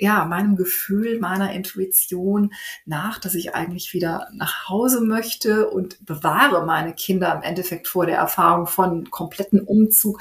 ja, 0.00 0.24
meinem 0.24 0.56
Gefühl, 0.56 1.20
meiner 1.20 1.52
Intuition 1.52 2.54
nach, 2.86 3.18
dass 3.18 3.34
ich 3.34 3.54
eigentlich 3.54 3.92
wieder 3.92 4.28
nach 4.32 4.68
Hause 4.68 5.02
möchte 5.02 5.68
und 5.68 6.04
bewahre 6.04 6.64
meine 6.64 6.94
Kinder 6.94 7.34
im 7.34 7.42
Endeffekt 7.42 7.86
vor 7.86 8.06
der 8.06 8.16
Erfahrung 8.16 8.66
von 8.66 9.10
kompletten 9.10 9.60
Umzug, 9.60 10.18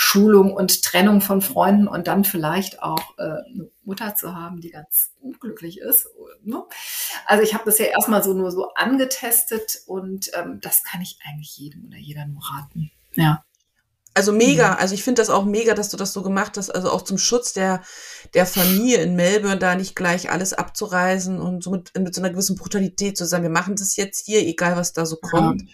Schulung 0.00 0.52
und 0.52 0.82
Trennung 0.82 1.20
von 1.20 1.42
Freunden 1.42 1.88
und 1.88 2.06
dann 2.06 2.24
vielleicht 2.24 2.82
auch 2.82 3.18
äh, 3.18 3.22
eine 3.22 3.68
Mutter 3.82 4.14
zu 4.14 4.34
haben, 4.34 4.60
die 4.60 4.70
ganz 4.70 5.10
unglücklich 5.20 5.80
ist. 5.80 6.08
Ne? 6.44 6.62
Also 7.26 7.42
ich 7.42 7.52
habe 7.52 7.64
das 7.66 7.78
ja 7.78 7.86
erstmal 7.86 8.22
so 8.22 8.32
nur 8.32 8.52
so 8.52 8.72
angetestet 8.74 9.82
und 9.86 10.30
ähm, 10.34 10.60
das 10.62 10.84
kann 10.84 11.00
ich 11.00 11.18
eigentlich 11.28 11.56
jedem 11.56 11.86
oder 11.86 11.98
jeder 11.98 12.26
nur 12.26 12.40
raten. 12.42 12.92
Ja. 13.14 13.44
Also 14.14 14.32
mega. 14.32 14.72
Mhm. 14.72 14.76
Also 14.78 14.94
ich 14.94 15.02
finde 15.02 15.20
das 15.20 15.30
auch 15.30 15.44
mega, 15.44 15.74
dass 15.74 15.90
du 15.90 15.96
das 15.96 16.12
so 16.12 16.22
gemacht 16.22 16.56
hast. 16.56 16.70
Also 16.70 16.90
auch 16.90 17.02
zum 17.02 17.18
Schutz 17.18 17.52
der, 17.52 17.82
der 18.34 18.46
Familie 18.46 18.98
in 18.98 19.16
Melbourne, 19.16 19.58
da 19.58 19.74
nicht 19.74 19.96
gleich 19.96 20.30
alles 20.30 20.52
abzureisen 20.52 21.40
und 21.40 21.64
so 21.64 21.72
mit, 21.72 21.98
mit 21.98 22.14
so 22.14 22.20
einer 22.20 22.30
gewissen 22.30 22.54
Brutalität 22.54 23.16
zu 23.16 23.26
sagen, 23.26 23.42
wir 23.42 23.50
machen 23.50 23.74
das 23.74 23.96
jetzt 23.96 24.26
hier, 24.26 24.40
egal 24.46 24.76
was 24.76 24.92
da 24.92 25.04
so 25.06 25.16
kommt. 25.16 25.62
Ja. 25.62 25.68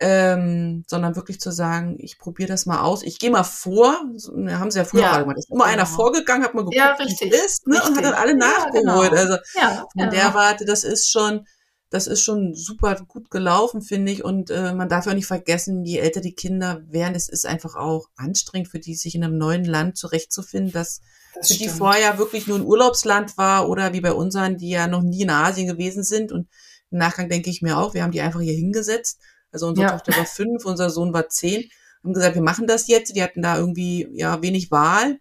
Ähm, 0.00 0.84
sondern 0.88 1.14
wirklich 1.14 1.38
zu 1.38 1.52
sagen, 1.52 1.96
ich 2.00 2.18
probiere 2.18 2.48
das 2.48 2.66
mal 2.66 2.80
aus. 2.80 3.04
Ich 3.04 3.20
gehe 3.20 3.30
mal 3.30 3.44
vor. 3.44 3.96
Wir 4.34 4.58
haben 4.58 4.72
sie 4.72 4.80
ja 4.80 4.84
früher 4.84 5.02
ja. 5.02 5.20
gemacht. 5.20 5.38
Ist 5.38 5.52
immer 5.52 5.66
einer 5.66 5.84
genau. 5.84 5.96
vorgegangen, 5.96 6.42
hat 6.42 6.52
mal 6.52 6.62
geguckt, 6.62 6.76
ja, 6.76 6.94
richtig. 6.94 7.30
wie 7.30 7.34
es 7.36 7.44
ist, 7.44 7.66
ne, 7.68 7.80
und 7.86 7.96
hat 7.96 8.04
dann 8.04 8.14
alle 8.14 8.36
nachgeholt. 8.36 8.74
Ja, 8.84 9.00
genau. 9.02 9.16
Also 9.16 9.36
ja, 9.54 9.86
von 9.92 10.10
der 10.10 10.34
Warte, 10.34 10.64
das 10.64 10.82
ist 10.82 11.08
schon, 11.08 11.46
das 11.90 12.08
ist 12.08 12.22
schon 12.22 12.54
super 12.54 12.96
gut 13.06 13.30
gelaufen, 13.30 13.80
finde 13.80 14.10
ich. 14.10 14.24
Und 14.24 14.50
äh, 14.50 14.74
man 14.74 14.88
darf 14.88 15.06
ja 15.06 15.12
auch 15.12 15.16
nicht 15.16 15.28
vergessen, 15.28 15.84
je 15.84 15.98
älter 15.98 16.20
die 16.20 16.34
Kinder 16.34 16.82
werden, 16.88 17.14
es 17.14 17.28
ist 17.28 17.46
einfach 17.46 17.76
auch 17.76 18.08
anstrengend 18.16 18.68
für 18.68 18.80
die, 18.80 18.96
sich 18.96 19.14
in 19.14 19.22
einem 19.22 19.38
neuen 19.38 19.64
Land 19.64 19.96
zurechtzufinden, 19.96 20.72
das, 20.72 21.02
das 21.36 21.46
für 21.46 21.54
stimmt. 21.54 21.70
die 21.70 21.76
vorher 21.76 22.18
wirklich 22.18 22.48
nur 22.48 22.58
ein 22.58 22.66
Urlaubsland 22.66 23.38
war 23.38 23.68
oder 23.68 23.92
wie 23.92 24.00
bei 24.00 24.12
unseren, 24.12 24.58
die 24.58 24.70
ja 24.70 24.88
noch 24.88 25.02
nie 25.02 25.22
in 25.22 25.30
Asien 25.30 25.68
gewesen 25.68 26.02
sind. 26.02 26.32
Und 26.32 26.48
im 26.90 26.98
Nachgang 26.98 27.28
denke 27.28 27.48
ich 27.48 27.62
mir 27.62 27.78
auch, 27.78 27.94
wir 27.94 28.02
haben 28.02 28.12
die 28.12 28.22
einfach 28.22 28.40
hier 28.40 28.54
hingesetzt. 28.54 29.20
Also 29.54 29.68
unsere 29.68 29.86
ja. 29.86 29.92
Tochter 29.92 30.16
war 30.16 30.26
fünf, 30.26 30.64
unser 30.64 30.90
Sohn 30.90 31.14
war 31.14 31.28
zehn. 31.28 31.70
Haben 32.02 32.12
gesagt, 32.12 32.34
wir 32.34 32.42
machen 32.42 32.66
das 32.66 32.86
jetzt. 32.86 33.16
Die 33.16 33.22
hatten 33.22 33.40
da 33.40 33.56
irgendwie 33.56 34.06
ja 34.12 34.42
wenig 34.42 34.70
Wahl. 34.70 35.20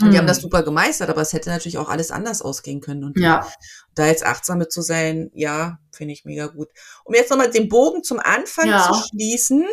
Und 0.00 0.10
die 0.10 0.18
haben 0.18 0.26
das 0.26 0.38
mhm. 0.38 0.42
super 0.42 0.62
gemeistert, 0.62 1.10
aber 1.10 1.20
es 1.20 1.32
hätte 1.32 1.50
natürlich 1.50 1.78
auch 1.78 1.88
alles 1.88 2.10
anders 2.10 2.42
ausgehen 2.42 2.80
können. 2.80 3.04
Und 3.04 3.18
ja. 3.18 3.46
da 3.94 4.06
jetzt 4.06 4.24
achtsam 4.24 4.58
mit 4.58 4.72
zu 4.72 4.82
sein, 4.82 5.30
ja, 5.32 5.78
finde 5.92 6.12
ich 6.12 6.24
mega 6.24 6.46
gut. 6.46 6.68
Um 7.04 7.14
jetzt 7.14 7.30
nochmal 7.30 7.50
den 7.50 7.68
Bogen 7.68 8.02
zum 8.02 8.18
Anfang 8.18 8.68
ja. 8.68 8.90
zu 8.90 9.08
schließen. 9.08 9.64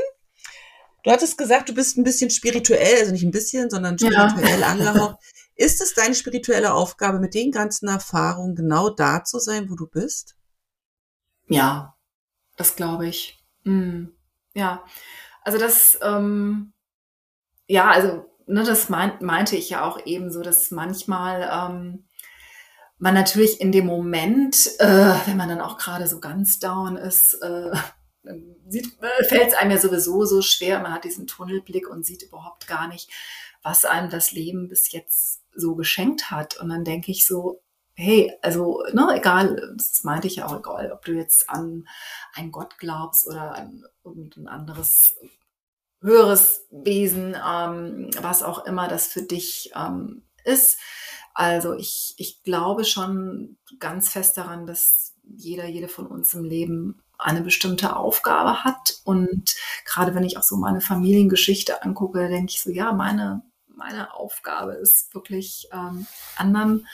Du 1.03 1.11
hattest 1.11 1.37
gesagt, 1.37 1.69
du 1.69 1.73
bist 1.73 1.97
ein 1.97 2.03
bisschen 2.03 2.29
spirituell, 2.29 2.99
also 2.99 3.11
nicht 3.11 3.23
ein 3.23 3.31
bisschen, 3.31 3.69
sondern 3.69 3.97
spirituell 3.97 4.59
ja. 4.59 4.67
angehaucht. 4.71 5.17
Ist 5.55 5.81
es 5.81 5.93
deine 5.93 6.15
spirituelle 6.15 6.73
Aufgabe, 6.73 7.19
mit 7.19 7.33
den 7.33 7.51
ganzen 7.51 7.87
Erfahrungen 7.87 8.55
genau 8.55 8.89
da 8.89 9.23
zu 9.23 9.39
sein, 9.39 9.69
wo 9.69 9.75
du 9.75 9.87
bist? 9.87 10.35
Ja, 11.47 11.95
das 12.55 12.75
glaube 12.75 13.07
ich. 13.07 13.38
Mhm. 13.63 14.13
Ja, 14.53 14.83
also 15.43 15.57
das, 15.57 15.97
ähm, 16.01 16.73
ja, 17.67 17.89
also 17.89 18.25
ne, 18.47 18.63
das 18.63 18.89
mein, 18.89 19.13
meinte 19.21 19.55
ich 19.55 19.69
ja 19.69 19.83
auch 19.83 20.05
eben 20.05 20.31
so, 20.31 20.41
dass 20.41 20.71
manchmal 20.71 21.49
ähm, 21.51 22.07
man 22.97 23.13
natürlich 23.13 23.61
in 23.61 23.71
dem 23.71 23.85
Moment, 23.85 24.69
äh, 24.79 25.13
wenn 25.25 25.37
man 25.37 25.49
dann 25.49 25.61
auch 25.61 25.77
gerade 25.77 26.07
so 26.07 26.19
ganz 26.19 26.59
down 26.59 26.97
ist, 26.97 27.35
äh, 27.41 27.71
äh, 28.25 29.23
fällt 29.27 29.49
es 29.49 29.53
einem 29.53 29.71
ja 29.71 29.77
sowieso 29.77 30.25
so 30.25 30.41
schwer. 30.41 30.79
Man 30.79 30.93
hat 30.93 31.05
diesen 31.05 31.27
Tunnelblick 31.27 31.89
und 31.89 32.05
sieht 32.05 32.23
überhaupt 32.23 32.67
gar 32.67 32.87
nicht, 32.87 33.09
was 33.63 33.85
einem 33.85 34.09
das 34.09 34.31
Leben 34.31 34.67
bis 34.67 34.91
jetzt 34.91 35.41
so 35.55 35.75
geschenkt 35.75 36.29
hat. 36.29 36.59
Und 36.59 36.69
dann 36.69 36.83
denke 36.83 37.11
ich 37.11 37.25
so, 37.25 37.61
hey, 37.99 38.31
also, 38.41 38.81
ne, 38.93 39.09
egal, 39.13 39.73
das 39.75 40.03
meinte 40.05 40.27
ich 40.27 40.37
ja 40.37 40.47
auch, 40.47 40.57
egal, 40.57 40.91
ob 40.93 41.03
du 41.03 41.11
jetzt 41.11 41.49
an 41.49 41.85
einen 42.33 42.51
Gott 42.51 42.77
glaubst 42.77 43.27
oder 43.27 43.55
an 43.55 43.83
irgendein 44.05 44.47
anderes 44.47 45.15
höheres 46.01 46.65
Wesen, 46.71 47.35
ähm, 47.35 48.09
was 48.21 48.41
auch 48.41 48.65
immer 48.65 48.87
das 48.87 49.07
für 49.07 49.21
dich 49.21 49.71
ähm, 49.75 50.23
ist. 50.45 50.79
Also 51.33 51.73
ich, 51.73 52.13
ich 52.17 52.41
glaube 52.43 52.85
schon 52.85 53.57
ganz 53.79 54.09
fest 54.09 54.37
daran, 54.37 54.65
dass 54.65 55.15
jeder, 55.23 55.67
jede 55.67 55.89
von 55.89 56.07
uns 56.07 56.33
im 56.33 56.45
Leben 56.45 57.01
eine 57.17 57.41
bestimmte 57.41 57.97
Aufgabe 57.97 58.63
hat. 58.63 59.01
Und 59.03 59.55
gerade 59.83 60.15
wenn 60.15 60.23
ich 60.23 60.37
auch 60.37 60.43
so 60.43 60.55
meine 60.55 60.79
Familiengeschichte 60.79 61.83
angucke, 61.83 62.29
denke 62.29 62.53
ich 62.53 62.61
so, 62.61 62.69
ja, 62.69 62.93
meine, 62.93 63.41
meine 63.67 64.13
Aufgabe 64.13 64.73
ist 64.75 65.13
wirklich 65.13 65.67
ähm, 65.73 66.07
anderen 66.37 66.87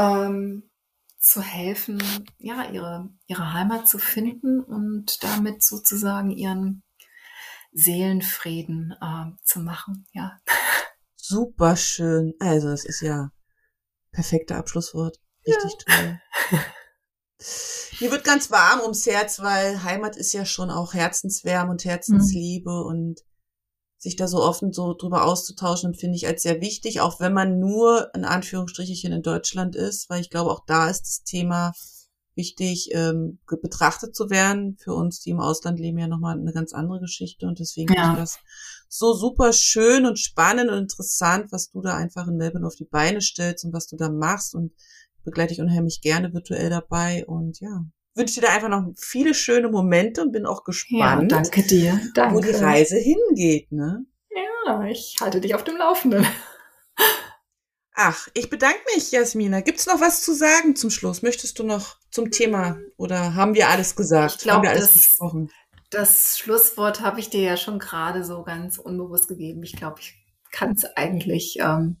ähm, 0.00 0.70
zu 1.18 1.42
helfen, 1.42 2.02
ja, 2.38 2.70
ihre, 2.70 3.10
ihre 3.26 3.52
Heimat 3.52 3.88
zu 3.88 3.98
finden 3.98 4.60
und 4.60 5.22
damit 5.22 5.62
sozusagen 5.62 6.30
ihren 6.30 6.82
Seelenfrieden 7.72 8.94
äh, 9.00 9.26
zu 9.44 9.60
machen, 9.60 10.06
ja. 10.12 10.40
Super 11.16 11.76
schön. 11.76 12.34
Also, 12.40 12.70
es 12.70 12.84
ist 12.84 13.02
ja 13.02 13.30
perfekter 14.10 14.56
Abschlusswort. 14.56 15.20
Richtig 15.46 15.76
ja. 15.86 15.94
toll. 15.94 16.20
Mir 18.00 18.10
wird 18.10 18.24
ganz 18.24 18.50
warm 18.50 18.80
ums 18.80 19.06
Herz, 19.06 19.40
weil 19.40 19.82
Heimat 19.82 20.16
ist 20.16 20.32
ja 20.32 20.44
schon 20.44 20.70
auch 20.70 20.94
Herzenswärme 20.94 21.70
und 21.70 21.84
Herzensliebe 21.84 22.70
mhm. 22.70 22.86
und 22.86 23.20
sich 24.00 24.16
da 24.16 24.26
so 24.26 24.42
offen 24.42 24.72
so 24.72 24.94
drüber 24.94 25.26
auszutauschen, 25.26 25.94
finde 25.94 26.16
ich 26.16 26.26
als 26.26 26.42
sehr 26.42 26.62
wichtig, 26.62 27.02
auch 27.02 27.20
wenn 27.20 27.34
man 27.34 27.58
nur 27.58 28.10
in 28.14 28.24
Anführungsstrichen 28.24 29.12
in 29.12 29.22
Deutschland 29.22 29.76
ist, 29.76 30.08
weil 30.08 30.22
ich 30.22 30.30
glaube, 30.30 30.50
auch 30.50 30.64
da 30.66 30.88
ist 30.88 31.02
das 31.02 31.22
Thema 31.22 31.72
wichtig, 32.34 32.88
ähm, 32.92 33.38
betrachtet 33.62 34.16
zu 34.16 34.30
werden. 34.30 34.78
Für 34.80 34.94
uns, 34.94 35.20
die 35.20 35.30
im 35.30 35.40
Ausland 35.40 35.78
leben, 35.78 35.98
ja 35.98 36.08
nochmal 36.08 36.38
eine 36.38 36.52
ganz 36.54 36.72
andere 36.72 37.00
Geschichte. 37.00 37.46
Und 37.46 37.58
deswegen 37.58 37.92
ja. 37.92 38.02
finde 38.02 38.14
ich 38.14 38.20
das 38.20 38.38
so 38.88 39.12
super 39.12 39.52
schön 39.52 40.06
und 40.06 40.18
spannend 40.18 40.70
und 40.70 40.78
interessant, 40.78 41.52
was 41.52 41.70
du 41.70 41.82
da 41.82 41.94
einfach 41.94 42.26
in 42.26 42.36
Melbourne 42.36 42.66
auf 42.66 42.76
die 42.76 42.86
Beine 42.86 43.20
stellst 43.20 43.66
und 43.66 43.74
was 43.74 43.86
du 43.86 43.96
da 43.96 44.08
machst. 44.08 44.54
Und 44.54 44.72
begleite 45.24 45.52
ich 45.52 45.60
unheimlich 45.60 46.00
gerne 46.00 46.32
virtuell 46.32 46.70
dabei. 46.70 47.26
Und 47.26 47.60
ja, 47.60 47.84
wünsche 48.20 48.40
dir 48.40 48.46
da 48.46 48.52
einfach 48.52 48.68
noch 48.68 48.92
viele 48.96 49.34
schöne 49.34 49.68
Momente 49.68 50.22
und 50.22 50.32
bin 50.32 50.46
auch 50.46 50.62
gespannt, 50.62 51.32
ja, 51.32 51.38
danke 51.38 51.62
dir. 51.62 52.00
Danke. 52.14 52.36
wo 52.36 52.40
die 52.40 52.50
Reise 52.50 52.96
hingeht. 52.96 53.72
Ne? 53.72 54.04
Ja, 54.66 54.84
ich 54.84 55.16
halte 55.20 55.40
dich 55.40 55.54
auf 55.54 55.64
dem 55.64 55.76
Laufenden. 55.76 56.26
Ach, 57.94 58.28
ich 58.34 58.48
bedanke 58.48 58.80
mich, 58.94 59.10
Jasmina. 59.10 59.60
Gibt's 59.60 59.86
noch 59.86 60.00
was 60.00 60.22
zu 60.22 60.34
sagen 60.34 60.76
zum 60.76 60.90
Schluss? 60.90 61.22
Möchtest 61.22 61.58
du 61.58 61.64
noch 61.64 61.96
zum 62.10 62.30
Thema 62.30 62.78
oder 62.96 63.34
haben 63.34 63.54
wir 63.54 63.68
alles 63.68 63.96
gesagt? 63.96 64.36
Ich 64.36 64.42
glaub, 64.42 64.56
haben 64.56 64.62
wir 64.62 64.70
alles 64.70 64.92
das, 64.92 64.92
besprochen? 64.92 65.50
Das 65.90 66.38
Schlusswort 66.38 67.00
habe 67.00 67.20
ich 67.20 67.30
dir 67.30 67.42
ja 67.42 67.56
schon 67.56 67.78
gerade 67.78 68.24
so 68.24 68.42
ganz 68.42 68.78
unbewusst 68.78 69.28
gegeben. 69.28 69.62
Ich 69.64 69.76
glaube, 69.76 70.00
ich 70.00 70.14
kann 70.50 70.72
es 70.72 70.84
eigentlich 70.96 71.58
ähm, 71.60 71.96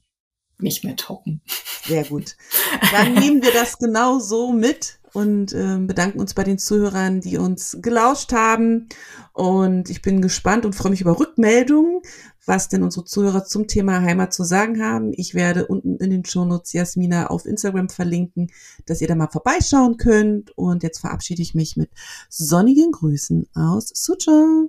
nicht 0.58 0.84
mehr 0.84 0.96
toppen. 0.96 1.42
Sehr 1.84 2.04
gut. 2.04 2.36
Dann 2.92 3.14
nehmen 3.14 3.42
wir 3.42 3.52
das 3.52 3.78
genau 3.78 4.18
so 4.20 4.52
mit 4.52 4.99
und 5.12 5.52
äh, 5.52 5.78
bedanken 5.78 6.20
uns 6.20 6.34
bei 6.34 6.44
den 6.44 6.58
Zuhörern, 6.58 7.20
die 7.20 7.38
uns 7.38 7.78
gelauscht 7.80 8.32
haben. 8.32 8.88
Und 9.32 9.90
ich 9.90 10.02
bin 10.02 10.22
gespannt 10.22 10.64
und 10.64 10.74
freue 10.74 10.90
mich 10.90 11.00
über 11.00 11.18
Rückmeldungen, 11.18 12.00
was 12.46 12.68
denn 12.68 12.82
unsere 12.82 13.04
Zuhörer 13.04 13.44
zum 13.44 13.66
Thema 13.66 14.00
Heimat 14.00 14.32
zu 14.32 14.44
sagen 14.44 14.82
haben. 14.82 15.12
Ich 15.14 15.34
werde 15.34 15.66
unten 15.66 15.96
in 15.96 16.10
den 16.10 16.24
Shownotes 16.24 16.72
Jasmina 16.72 17.28
auf 17.28 17.46
Instagram 17.46 17.88
verlinken, 17.88 18.50
dass 18.86 19.00
ihr 19.00 19.08
da 19.08 19.14
mal 19.14 19.28
vorbeischauen 19.28 19.96
könnt. 19.96 20.56
Und 20.56 20.82
jetzt 20.82 21.00
verabschiede 21.00 21.42
ich 21.42 21.54
mich 21.54 21.76
mit 21.76 21.90
sonnigen 22.28 22.92
Grüßen 22.92 23.48
aus 23.54 23.90
Sucha. 23.94 24.68